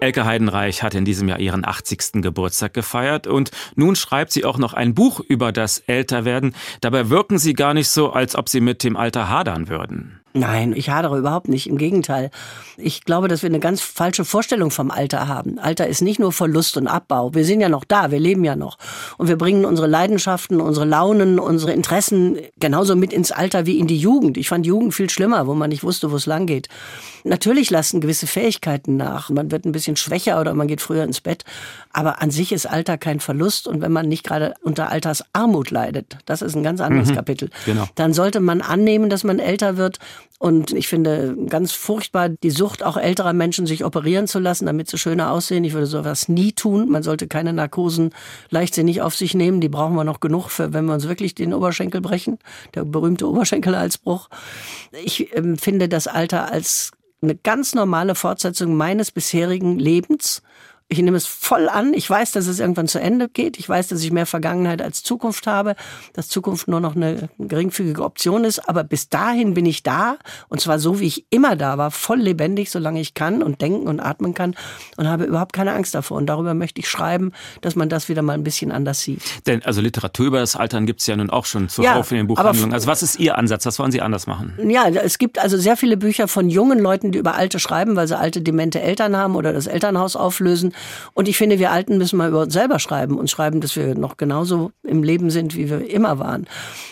Elke 0.00 0.24
Heidenreich 0.24 0.82
hat 0.82 0.94
in 0.94 1.04
diesem 1.04 1.28
Jahr 1.28 1.40
ihren 1.40 1.64
80. 1.64 2.22
Geburtstag 2.22 2.72
gefeiert 2.72 3.26
und 3.26 3.50
nun 3.74 3.96
schreibt 3.96 4.32
sie 4.32 4.44
auch 4.44 4.58
noch 4.58 4.72
ein 4.72 4.94
Buch 4.94 5.20
über 5.20 5.50
das 5.50 5.80
Älterwerden. 5.80 6.54
Dabei 6.80 7.10
wirken 7.10 7.38
sie 7.38 7.52
gar 7.52 7.74
nicht 7.74 7.88
so, 7.88 8.12
als 8.12 8.36
ob 8.36 8.48
sie 8.48 8.60
mit 8.60 8.84
dem 8.84 8.96
Alter 8.96 9.28
hadern 9.28 9.68
würden. 9.68 10.17
Nein, 10.34 10.74
ich 10.76 10.90
hadere 10.90 11.18
überhaupt 11.18 11.48
nicht. 11.48 11.66
Im 11.68 11.78
Gegenteil. 11.78 12.30
Ich 12.76 13.04
glaube, 13.04 13.28
dass 13.28 13.42
wir 13.42 13.48
eine 13.48 13.60
ganz 13.60 13.80
falsche 13.80 14.24
Vorstellung 14.24 14.70
vom 14.70 14.90
Alter 14.90 15.26
haben. 15.26 15.58
Alter 15.58 15.86
ist 15.86 16.02
nicht 16.02 16.20
nur 16.20 16.32
Verlust 16.32 16.76
und 16.76 16.86
Abbau. 16.86 17.34
Wir 17.34 17.44
sind 17.44 17.60
ja 17.60 17.68
noch 17.68 17.84
da, 17.84 18.10
wir 18.10 18.20
leben 18.20 18.44
ja 18.44 18.54
noch. 18.54 18.76
Und 19.16 19.28
wir 19.28 19.36
bringen 19.36 19.64
unsere 19.64 19.88
Leidenschaften, 19.88 20.60
unsere 20.60 20.86
Launen, 20.86 21.38
unsere 21.38 21.72
Interessen 21.72 22.38
genauso 22.60 22.94
mit 22.94 23.12
ins 23.12 23.32
Alter 23.32 23.66
wie 23.66 23.78
in 23.78 23.86
die 23.86 23.98
Jugend. 23.98 24.36
Ich 24.36 24.48
fand 24.48 24.66
Jugend 24.66 24.94
viel 24.94 25.10
schlimmer, 25.10 25.46
wo 25.46 25.54
man 25.54 25.70
nicht 25.70 25.82
wusste, 25.82 26.12
wo 26.12 26.16
es 26.16 26.26
lang 26.26 26.46
geht. 26.46 26.68
Natürlich 27.24 27.70
lassen 27.70 28.00
gewisse 28.00 28.26
Fähigkeiten 28.26 28.96
nach. 28.96 29.30
Man 29.30 29.50
wird 29.50 29.64
ein 29.64 29.72
bisschen 29.72 29.96
schwächer 29.96 30.40
oder 30.40 30.54
man 30.54 30.68
geht 30.68 30.80
früher 30.80 31.04
ins 31.04 31.20
Bett. 31.20 31.44
Aber 31.92 32.22
an 32.22 32.30
sich 32.30 32.52
ist 32.52 32.66
Alter 32.66 32.98
kein 32.98 33.20
Verlust. 33.20 33.66
Und 33.66 33.80
wenn 33.80 33.92
man 33.92 34.08
nicht 34.08 34.24
gerade 34.24 34.54
unter 34.62 34.90
Altersarmut 34.90 35.70
leidet, 35.70 36.18
das 36.26 36.42
ist 36.42 36.54
ein 36.54 36.62
ganz 36.62 36.80
anderes 36.80 37.12
Kapitel, 37.12 37.50
genau. 37.64 37.86
dann 37.94 38.12
sollte 38.12 38.40
man 38.40 38.60
annehmen, 38.60 39.10
dass 39.10 39.24
man 39.24 39.38
älter 39.38 39.76
wird. 39.76 39.98
Und 40.38 40.72
ich 40.72 40.86
finde 40.86 41.36
ganz 41.48 41.72
furchtbar 41.72 42.28
die 42.28 42.50
Sucht 42.50 42.84
auch 42.84 42.96
älterer 42.96 43.32
Menschen, 43.32 43.66
sich 43.66 43.84
operieren 43.84 44.28
zu 44.28 44.38
lassen, 44.38 44.66
damit 44.66 44.88
sie 44.88 44.96
schöner 44.96 45.32
aussehen. 45.32 45.64
Ich 45.64 45.72
würde 45.72 45.86
sowas 45.86 46.28
nie 46.28 46.52
tun. 46.52 46.88
Man 46.88 47.02
sollte 47.02 47.26
keine 47.26 47.52
Narkosen 47.52 48.10
leichtsinnig 48.50 49.02
auf 49.02 49.16
sich 49.16 49.34
nehmen. 49.34 49.60
Die 49.60 49.68
brauchen 49.68 49.96
wir 49.96 50.04
noch 50.04 50.20
genug, 50.20 50.50
für, 50.50 50.72
wenn 50.72 50.84
wir 50.84 50.94
uns 50.94 51.08
wirklich 51.08 51.34
den 51.34 51.52
Oberschenkel 51.52 52.00
brechen. 52.00 52.38
Der 52.74 52.84
berühmte 52.84 53.28
Oberschenkelhalsbruch. 53.28 54.28
Ich 55.04 55.34
empfinde 55.34 55.88
das 55.88 56.06
Alter 56.06 56.52
als 56.52 56.92
eine 57.20 57.34
ganz 57.34 57.74
normale 57.74 58.14
Fortsetzung 58.14 58.76
meines 58.76 59.10
bisherigen 59.10 59.78
Lebens. 59.78 60.42
Ich 60.90 61.02
nehme 61.02 61.18
es 61.18 61.26
voll 61.26 61.68
an. 61.68 61.92
Ich 61.92 62.08
weiß, 62.08 62.32
dass 62.32 62.46
es 62.46 62.60
irgendwann 62.60 62.88
zu 62.88 62.98
Ende 62.98 63.28
geht. 63.28 63.58
Ich 63.58 63.68
weiß, 63.68 63.88
dass 63.88 64.02
ich 64.02 64.10
mehr 64.10 64.24
Vergangenheit 64.24 64.80
als 64.80 65.02
Zukunft 65.02 65.46
habe, 65.46 65.76
dass 66.14 66.28
Zukunft 66.28 66.66
nur 66.66 66.80
noch 66.80 66.96
eine 66.96 67.28
geringfügige 67.38 68.02
Option 68.02 68.44
ist. 68.44 68.66
Aber 68.70 68.84
bis 68.84 69.10
dahin 69.10 69.52
bin 69.52 69.66
ich 69.66 69.82
da. 69.82 70.16
Und 70.48 70.62
zwar 70.62 70.78
so, 70.78 70.98
wie 70.98 71.06
ich 71.06 71.26
immer 71.28 71.56
da 71.56 71.76
war, 71.76 71.90
voll 71.90 72.20
lebendig, 72.20 72.70
solange 72.70 73.02
ich 73.02 73.12
kann 73.12 73.42
und 73.42 73.60
denken 73.60 73.86
und 73.86 74.00
atmen 74.00 74.32
kann 74.32 74.54
und 74.96 75.06
habe 75.06 75.24
überhaupt 75.24 75.52
keine 75.52 75.74
Angst 75.74 75.94
davor. 75.94 76.16
Und 76.16 76.26
darüber 76.26 76.54
möchte 76.54 76.80
ich 76.80 76.88
schreiben, 76.88 77.32
dass 77.60 77.76
man 77.76 77.90
das 77.90 78.08
wieder 78.08 78.22
mal 78.22 78.32
ein 78.32 78.44
bisschen 78.44 78.72
anders 78.72 79.02
sieht. 79.02 79.20
Denn 79.46 79.62
also 79.64 79.82
Literatur 79.82 80.26
über 80.26 80.40
das 80.40 80.56
Altern 80.56 80.86
gibt's 80.86 81.06
ja 81.06 81.16
nun 81.16 81.28
auch 81.28 81.44
schon 81.44 81.68
zuhauf 81.68 82.10
Ja, 82.10 82.16
in 82.16 82.24
den 82.24 82.26
Buchhandlungen. 82.28 82.72
Also 82.72 82.86
was 82.86 83.02
ist 83.02 83.18
Ihr 83.18 83.36
Ansatz? 83.36 83.66
Was 83.66 83.78
wollen 83.78 83.92
Sie 83.92 84.00
anders 84.00 84.26
machen? 84.26 84.54
Ja, 84.66 84.88
es 84.88 85.18
gibt 85.18 85.38
also 85.38 85.58
sehr 85.58 85.76
viele 85.76 85.98
Bücher 85.98 86.28
von 86.28 86.48
jungen 86.48 86.78
Leuten, 86.78 87.12
die 87.12 87.18
über 87.18 87.34
Alte 87.34 87.58
schreiben, 87.58 87.94
weil 87.94 88.08
sie 88.08 88.16
alte, 88.16 88.40
demente 88.40 88.80
Eltern 88.80 89.14
haben 89.18 89.36
oder 89.36 89.52
das 89.52 89.66
Elternhaus 89.66 90.16
auflösen. 90.16 90.72
Und 91.14 91.28
ich 91.28 91.36
finde, 91.36 91.58
wir 91.58 91.70
Alten 91.70 91.98
müssen 91.98 92.16
mal 92.16 92.28
über 92.28 92.42
uns 92.42 92.52
selber 92.52 92.78
schreiben 92.78 93.18
und 93.18 93.30
schreiben, 93.30 93.60
dass 93.60 93.76
wir 93.76 93.94
noch 93.94 94.16
genauso 94.16 94.72
im 94.82 95.02
Leben 95.02 95.30
sind, 95.30 95.54
wie 95.54 95.70
wir 95.70 95.88
immer 95.90 96.18
waren. 96.18 96.46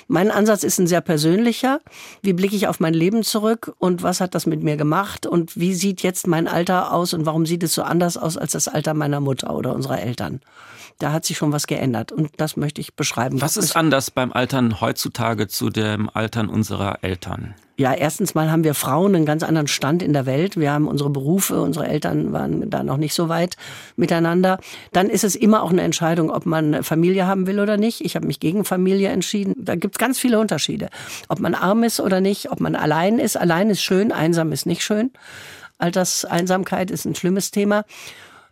Mein 0.09 0.31
Ansatz 0.31 0.63
ist 0.63 0.79
ein 0.79 0.87
sehr 0.87 1.01
persönlicher. 1.01 1.81
Wie 2.23 2.33
blicke 2.33 2.57
ich 2.57 2.69
auf 2.69 2.81
mein 2.81 2.95
Leben 2.95 3.23
zurück 3.23 3.75
und 3.79 4.03
was 4.03 4.21
hat 4.21 4.35
das 4.35 4.47
mit 4.47 4.63
mir 4.63 4.77
gemacht 4.77 5.27
und 5.27 5.57
wie 5.57 5.75
sieht 5.75 6.03
jetzt 6.03 6.27
mein 6.27 6.49
Alter 6.49 6.93
aus 6.93 7.15
und 7.15 7.27
warum 7.27 7.47
sieht 7.47 7.63
es 7.63 7.75
so 7.75 7.83
anders 7.83 8.17
aus 8.17 8.37
als 8.37 8.53
das 8.53 8.69
Alter 8.69 8.95
meiner 8.95 9.21
Mutter 9.21 9.55
oder 9.55 9.75
unserer 9.75 10.01
Eltern? 10.01 10.41
Da 10.99 11.13
hat 11.13 11.27
sich 11.27 11.37
schon 11.37 11.53
was 11.53 11.67
geändert 11.67 12.11
und 12.13 12.31
das 12.39 12.57
möchte 12.57 12.81
ich 12.81 12.95
beschreiben. 12.95 13.41
Was 13.41 13.57
ist 13.57 13.77
anders 13.77 14.11
beim 14.11 14.33
Altern 14.33 14.81
heutzutage 14.81 15.47
zu 15.47 15.69
dem 15.69 16.09
Altern 16.09 16.49
unserer 16.49 17.03
Eltern? 17.03 17.55
Ja, 17.79 17.93
erstens 17.93 18.35
mal 18.35 18.51
haben 18.51 18.65
wir 18.65 18.73
Frauen 18.73 19.15
einen 19.15 19.27
ganz 19.27 19.43
anderen 19.43 19.67
Stand 19.67 20.03
in 20.03 20.15
der 20.15 20.25
Welt. 20.25 20.57
Wir 20.57 20.73
haben 20.73 20.89
unsere 20.89 21.11
Berufe, 21.11 21.61
unsere 21.61 21.87
Eltern 21.87 22.33
waren 22.33 22.71
da 22.71 22.83
noch 22.83 22.97
nicht 22.97 23.13
so 23.13 23.29
weit 23.29 23.57
miteinander. 23.97 24.59
Dann 24.93 25.11
ist 25.11 25.25
es 25.25 25.37
immer 25.37 25.63
auch 25.63 25.71
eine 25.71 25.83
Entscheidung, 25.83 26.31
ob 26.31 26.47
man 26.47 26.83
Familie 26.83 27.27
haben 27.27 27.47
will 27.47 27.61
oder 27.61 27.77
nicht. 27.77 28.01
Ich 28.03 28.17
habe 28.17 28.27
mich 28.27 28.41
gegen 28.41 28.65
Familie 28.65 29.11
entschieden. 29.11 29.55
Da 29.59 29.75
gibt 29.75 29.97
es 29.97 29.99
ganz 29.99 30.19
viele 30.19 30.39
Unterschiede. 30.39 30.89
Ob 31.29 31.39
man 31.39 31.55
arm 31.55 31.83
ist 31.83 32.01
oder 32.01 32.23
nicht, 32.23 32.51
ob 32.51 32.61
man 32.61 32.77
allein 32.77 33.19
ist. 33.19 33.37
Allein 33.37 33.69
ist 33.69 33.83
schön, 33.83 34.11
einsam 34.11 34.53
ist 34.53 34.65
nicht 34.65 34.83
schön. 34.83 35.11
Alterseinsamkeit 35.77 36.91
ist 36.91 37.05
ein 37.05 37.15
schlimmes 37.15 37.51
Thema. 37.51 37.85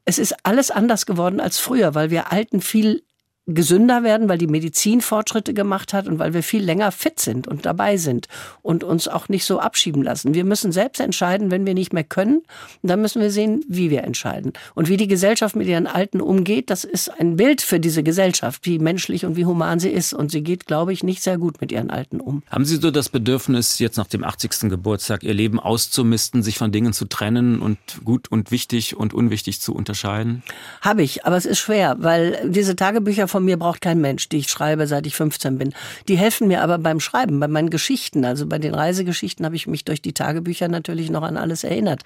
Es 0.05 0.19
ist 0.19 0.35
alles 0.43 0.71
anders 0.71 1.07
geworden 1.07 1.41
als 1.41 1.59
früher, 1.59 1.95
weil 1.95 2.11
wir 2.11 2.31
Alten 2.31 2.61
viel 2.61 3.03
gesünder 3.47 4.03
werden, 4.03 4.29
weil 4.29 4.39
die 4.39 4.47
Medizin 4.47 5.03
Fortschritte 5.03 5.53
gemacht 5.53 5.93
hat 5.93 6.09
und 6.09 6.19
weil 6.19 6.33
wir 6.33 6.43
viel 6.43 6.65
länger 6.65 6.91
fit 6.93 7.21
sind 7.21 7.47
und 7.47 7.67
dabei 7.67 7.99
sind 7.99 8.29
und 8.63 8.85
uns 8.85 9.07
auch 9.07 9.29
nicht 9.29 9.45
so 9.45 9.59
abschieben 9.59 10.03
lassen. 10.03 10.33
Wir 10.33 10.45
müssen 10.45 10.73
selbst 10.73 11.01
entscheiden, 11.01 11.51
wenn 11.51 11.67
wir 11.67 11.75
nicht 11.75 11.93
mehr 11.93 12.05
können. 12.05 12.43
Und 12.83 12.89
dann 12.89 13.03
müssen 13.03 13.21
wir 13.21 13.31
sehen, 13.31 13.63
wie 13.69 13.91
wir 13.91 14.05
entscheiden. 14.05 14.55
Und 14.75 14.89
wie 14.89 14.97
die 14.97 15.09
Gesellschaft 15.09 15.57
mit 15.57 15.67
ihren 15.67 15.87
Alten 15.87 16.23
umgeht, 16.23 16.71
das 16.71 16.85
ist 16.85 17.09
ein 17.21 17.37
Bild 17.37 17.61
für 17.61 17.81
diese 17.81 18.03
Gesellschaft, 18.03 18.65
wie 18.65 18.79
menschlich 18.79 19.27
und 19.27 19.37
wie 19.37 19.45
human 19.45 19.79
sie 19.79 19.91
ist. 19.91 20.15
Und 20.15 20.31
sie 20.31 20.43
geht, 20.43 20.67
glaube 20.67 20.95
ich, 20.95 21.03
nicht 21.03 21.23
sehr 21.23 21.37
gut 21.37 21.61
mit 21.61 21.71
ihren 21.71 21.91
Alten 21.91 22.21
um. 22.21 22.43
Haben 22.49 22.65
Sie 22.65 22.77
so 22.77 22.91
das 22.91 23.11
Bedürfnis, 23.11 23.79
jetzt 23.79 23.99
nach 23.99 24.07
dem 24.07 24.25
80. 24.25 24.71
Geburtstag 24.71 25.23
Ihr 25.23 25.35
Leben 25.35 25.61
auszumisten, 25.61 26.43
sich 26.43 26.57
von 26.57 26.73
Dingen 26.73 26.95
zu 26.95 27.05
trennen 27.05 27.61
und 27.61 27.79
gut 28.05 28.31
und 28.31 28.51
wichtig 28.51 28.97
und 28.97 29.13
unwichtig 29.13 29.61
zu 29.61 29.75
unterscheiden? 29.75 30.43
Habe 30.81 31.03
ich, 31.03 31.27
aber 31.27 31.37
es 31.37 31.45
ist 31.45 31.59
schwer, 31.59 31.97
weil 31.99 32.49
diese 32.49 32.75
Tagebücher 32.75 33.29
von 33.35 33.45
mir 33.45 33.57
braucht 33.57 33.81
kein 33.81 34.01
Mensch, 34.01 34.29
die 34.29 34.37
ich 34.37 34.49
schreibe, 34.49 34.87
seit 34.87 35.09
ich 35.09 35.17
15 35.17 35.59
bin. 35.59 35.75
Die 36.07 36.17
helfen 36.17 36.47
mir 36.47 36.63
aber 36.63 36.79
beim 36.79 37.01
Schreiben, 37.01 37.41
bei 37.41 37.49
meinen 37.49 37.69
Geschichten. 37.69 38.25
Also 38.25 38.47
bei 38.47 38.61
den 38.61 38.77
Reisegeschichten 38.77 39.45
habe 39.45 39.57
ich 39.57 39.67
mich 39.67 39.85
durch 39.85 40.01
die 40.01 40.13
Tagebücher 40.13 40.69
natürlich 40.69 41.11
noch 41.11 41.25
an 41.25 41.37
alles 41.37 41.65
erinnert. 41.65 42.03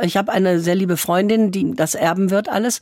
Ich 0.00 0.16
habe 0.16 0.30
eine 0.30 0.60
sehr 0.60 0.76
liebe 0.76 0.96
Freundin, 0.96 1.50
die 1.50 1.74
das 1.74 1.96
erben 1.96 2.30
wird 2.30 2.48
alles. 2.48 2.80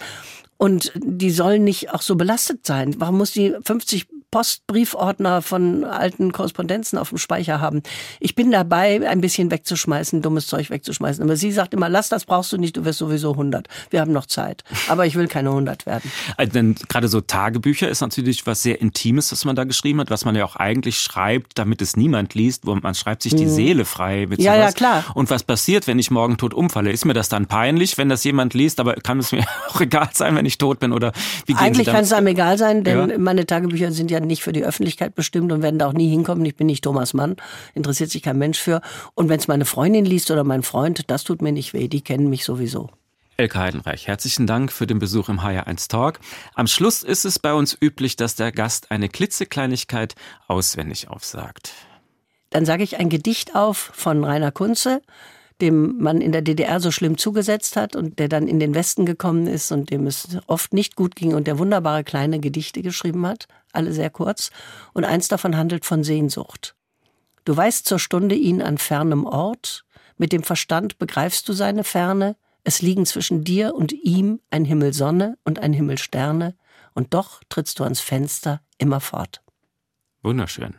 Und 0.58 0.92
die 0.96 1.30
sollen 1.30 1.64
nicht 1.64 1.94
auch 1.94 2.02
so 2.02 2.16
belastet 2.16 2.66
sein. 2.66 2.94
Warum 2.98 3.16
muss 3.16 3.32
die 3.32 3.54
50 3.64 4.06
Postbriefordner 4.30 5.40
von 5.42 5.84
alten 5.84 6.32
Korrespondenzen 6.32 6.98
auf 6.98 7.10
dem 7.10 7.18
Speicher 7.18 7.60
haben. 7.60 7.82
Ich 8.20 8.34
bin 8.34 8.50
dabei, 8.50 9.08
ein 9.08 9.20
bisschen 9.20 9.50
wegzuschmeißen, 9.50 10.22
dummes 10.22 10.46
Zeug 10.46 10.70
wegzuschmeißen. 10.70 11.22
Aber 11.22 11.36
sie 11.36 11.52
sagt 11.52 11.74
immer, 11.74 11.88
lass 11.88 12.08
das 12.08 12.24
brauchst 12.24 12.52
du 12.52 12.58
nicht, 12.58 12.76
du 12.76 12.84
wirst 12.84 12.98
sowieso 12.98 13.32
100. 13.32 13.68
Wir 13.90 14.00
haben 14.00 14.12
noch 14.12 14.26
Zeit. 14.26 14.64
Aber 14.88 15.06
ich 15.06 15.14
will 15.14 15.28
keine 15.28 15.50
100 15.50 15.86
werden. 15.86 16.10
Also 16.38 16.52
denn 16.52 16.74
gerade 16.88 17.08
so 17.08 17.20
Tagebücher 17.20 17.88
ist 17.88 18.00
natürlich 18.00 18.46
was 18.46 18.62
sehr 18.62 18.80
Intimes, 18.80 19.32
was 19.32 19.44
man 19.44 19.56
da 19.56 19.64
geschrieben 19.64 20.00
hat, 20.00 20.10
was 20.10 20.24
man 20.24 20.34
ja 20.36 20.44
auch 20.44 20.56
eigentlich 20.56 20.98
schreibt, 20.98 21.58
damit 21.58 21.80
es 21.80 21.96
niemand 21.96 22.34
liest, 22.34 22.66
wo 22.66 22.74
man 22.74 22.94
schreibt 22.94 23.22
sich 23.22 23.34
die 23.34 23.44
hm. 23.44 23.50
Seele 23.50 23.84
frei 23.84 24.26
mit 24.26 24.40
ja, 24.40 24.54
sowas. 24.54 24.66
Ja, 24.66 24.72
klar. 24.72 25.04
Und 25.14 25.30
was 25.30 25.44
passiert, 25.44 25.86
wenn 25.86 25.98
ich 25.98 26.10
morgen 26.10 26.36
tot 26.36 26.52
umfalle? 26.52 26.90
Ist 26.90 27.04
mir 27.04 27.14
das 27.14 27.28
dann 27.28 27.46
peinlich, 27.46 27.96
wenn 27.96 28.08
das 28.08 28.24
jemand 28.24 28.54
liest? 28.54 28.80
Aber 28.80 28.94
kann 28.94 29.18
es 29.18 29.32
mir 29.32 29.44
auch 29.68 29.80
egal 29.80 30.10
sein, 30.12 30.34
wenn 30.36 30.46
ich 30.46 30.58
tot 30.58 30.78
bin? 30.80 30.92
Oder 30.92 31.12
wie 31.46 31.54
gehen 31.54 31.62
Eigentlich 31.62 31.86
kann 31.86 32.04
es 32.04 32.12
einem 32.12 32.26
egal 32.26 32.58
sein, 32.58 32.84
denn 32.84 33.10
ja? 33.10 33.18
meine 33.18 33.46
Tagebücher 33.46 33.92
sind 33.92 34.10
ja 34.10 34.15
ja 34.20 34.26
nicht 34.26 34.42
für 34.42 34.52
die 34.52 34.64
Öffentlichkeit 34.64 35.14
bestimmt 35.14 35.52
und 35.52 35.62
werden 35.62 35.78
da 35.78 35.86
auch 35.86 35.92
nie 35.92 36.08
hinkommen. 36.08 36.44
Ich 36.44 36.56
bin 36.56 36.66
nicht 36.66 36.84
Thomas 36.84 37.14
Mann, 37.14 37.36
interessiert 37.74 38.10
sich 38.10 38.22
kein 38.22 38.38
Mensch 38.38 38.58
für. 38.58 38.80
Und 39.14 39.28
wenn 39.28 39.38
es 39.38 39.48
meine 39.48 39.64
Freundin 39.64 40.04
liest 40.04 40.30
oder 40.30 40.44
mein 40.44 40.62
Freund, 40.62 41.10
das 41.10 41.24
tut 41.24 41.42
mir 41.42 41.52
nicht 41.52 41.72
weh, 41.72 41.88
die 41.88 42.02
kennen 42.02 42.28
mich 42.30 42.44
sowieso. 42.44 42.90
Elke 43.38 43.58
Heidenreich, 43.58 44.06
herzlichen 44.06 44.46
Dank 44.46 44.72
für 44.72 44.86
den 44.86 44.98
Besuch 44.98 45.28
im 45.28 45.40
HR1 45.40 45.90
Talk. 45.90 46.20
Am 46.54 46.66
Schluss 46.66 47.02
ist 47.02 47.26
es 47.26 47.38
bei 47.38 47.52
uns 47.52 47.76
üblich, 47.78 48.16
dass 48.16 48.34
der 48.34 48.50
Gast 48.50 48.90
eine 48.90 49.10
klitzekleinigkeit 49.10 50.14
auswendig 50.48 51.08
aufsagt. 51.08 51.72
Dann 52.48 52.64
sage 52.64 52.82
ich 52.82 52.98
ein 52.98 53.10
Gedicht 53.10 53.54
auf 53.54 53.90
von 53.92 54.24
Rainer 54.24 54.52
Kunze 54.52 55.02
dem 55.60 55.98
man 55.98 56.20
in 56.20 56.32
der 56.32 56.42
DDR 56.42 56.80
so 56.80 56.90
schlimm 56.90 57.16
zugesetzt 57.16 57.76
hat 57.76 57.96
und 57.96 58.18
der 58.18 58.28
dann 58.28 58.46
in 58.46 58.60
den 58.60 58.74
Westen 58.74 59.06
gekommen 59.06 59.46
ist 59.46 59.72
und 59.72 59.90
dem 59.90 60.06
es 60.06 60.38
oft 60.46 60.74
nicht 60.74 60.96
gut 60.96 61.16
ging 61.16 61.34
und 61.34 61.46
der 61.46 61.58
wunderbare 61.58 62.04
kleine 62.04 62.40
Gedichte 62.40 62.82
geschrieben 62.82 63.26
hat, 63.26 63.48
alle 63.72 63.92
sehr 63.92 64.10
kurz. 64.10 64.50
Und 64.92 65.04
eins 65.04 65.28
davon 65.28 65.56
handelt 65.56 65.84
von 65.84 66.04
Sehnsucht. 66.04 66.74
Du 67.44 67.56
weißt 67.56 67.86
zur 67.86 67.98
Stunde 67.98 68.34
ihn 68.34 68.60
an 68.60 68.76
fernem 68.76 69.24
Ort, 69.24 69.84
mit 70.18 70.32
dem 70.32 70.42
Verstand 70.42 70.98
begreifst 70.98 71.48
du 71.48 71.52
seine 71.52 71.84
Ferne, 71.84 72.36
es 72.64 72.82
liegen 72.82 73.06
zwischen 73.06 73.44
dir 73.44 73.74
und 73.74 73.92
ihm 73.92 74.40
ein 74.50 74.64
Himmel 74.64 74.92
Sonne 74.92 75.38
und 75.44 75.58
ein 75.58 75.72
Himmel 75.72 75.98
Sterne, 75.98 76.54
und 76.94 77.12
doch 77.12 77.42
trittst 77.50 77.78
du 77.78 77.84
ans 77.84 78.00
Fenster 78.00 78.62
immer 78.78 79.00
fort. 79.00 79.42
Wunderschön. 80.22 80.74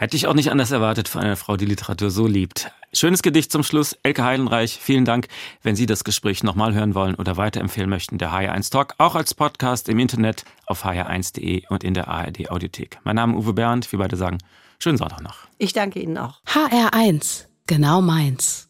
Hätte 0.00 0.16
ich 0.16 0.26
auch 0.26 0.32
nicht 0.32 0.50
anders 0.50 0.70
erwartet 0.70 1.08
von 1.08 1.20
einer 1.20 1.36
Frau, 1.36 1.58
die 1.58 1.66
Literatur 1.66 2.10
so 2.10 2.26
liebt. 2.26 2.72
Schönes 2.90 3.20
Gedicht 3.20 3.52
zum 3.52 3.62
Schluss. 3.62 3.98
Elke 4.02 4.24
Heidenreich, 4.24 4.78
vielen 4.80 5.04
Dank. 5.04 5.28
Wenn 5.62 5.76
Sie 5.76 5.84
das 5.84 6.04
Gespräch 6.04 6.42
nochmal 6.42 6.72
hören 6.72 6.94
wollen 6.94 7.16
oder 7.16 7.36
weiterempfehlen 7.36 7.90
möchten, 7.90 8.16
der 8.16 8.32
HR1 8.32 8.70
Talk, 8.70 8.94
auch 8.96 9.14
als 9.14 9.34
Podcast 9.34 9.90
im 9.90 9.98
Internet 9.98 10.46
auf 10.64 10.86
hr1.de 10.86 11.64
und 11.68 11.84
in 11.84 11.92
der 11.92 12.08
ARD 12.08 12.50
Audiothek. 12.50 12.98
Mein 13.04 13.16
Name 13.16 13.34
ist 13.34 13.44
Uwe 13.44 13.52
Bernd. 13.52 13.92
Wir 13.92 13.98
beide 13.98 14.16
sagen, 14.16 14.38
schönen 14.78 14.96
Sonntag 14.96 15.20
noch. 15.20 15.36
Ich 15.58 15.74
danke 15.74 16.00
Ihnen 16.00 16.16
auch. 16.16 16.40
HR1, 16.46 17.44
genau 17.66 18.00
meins. 18.00 18.69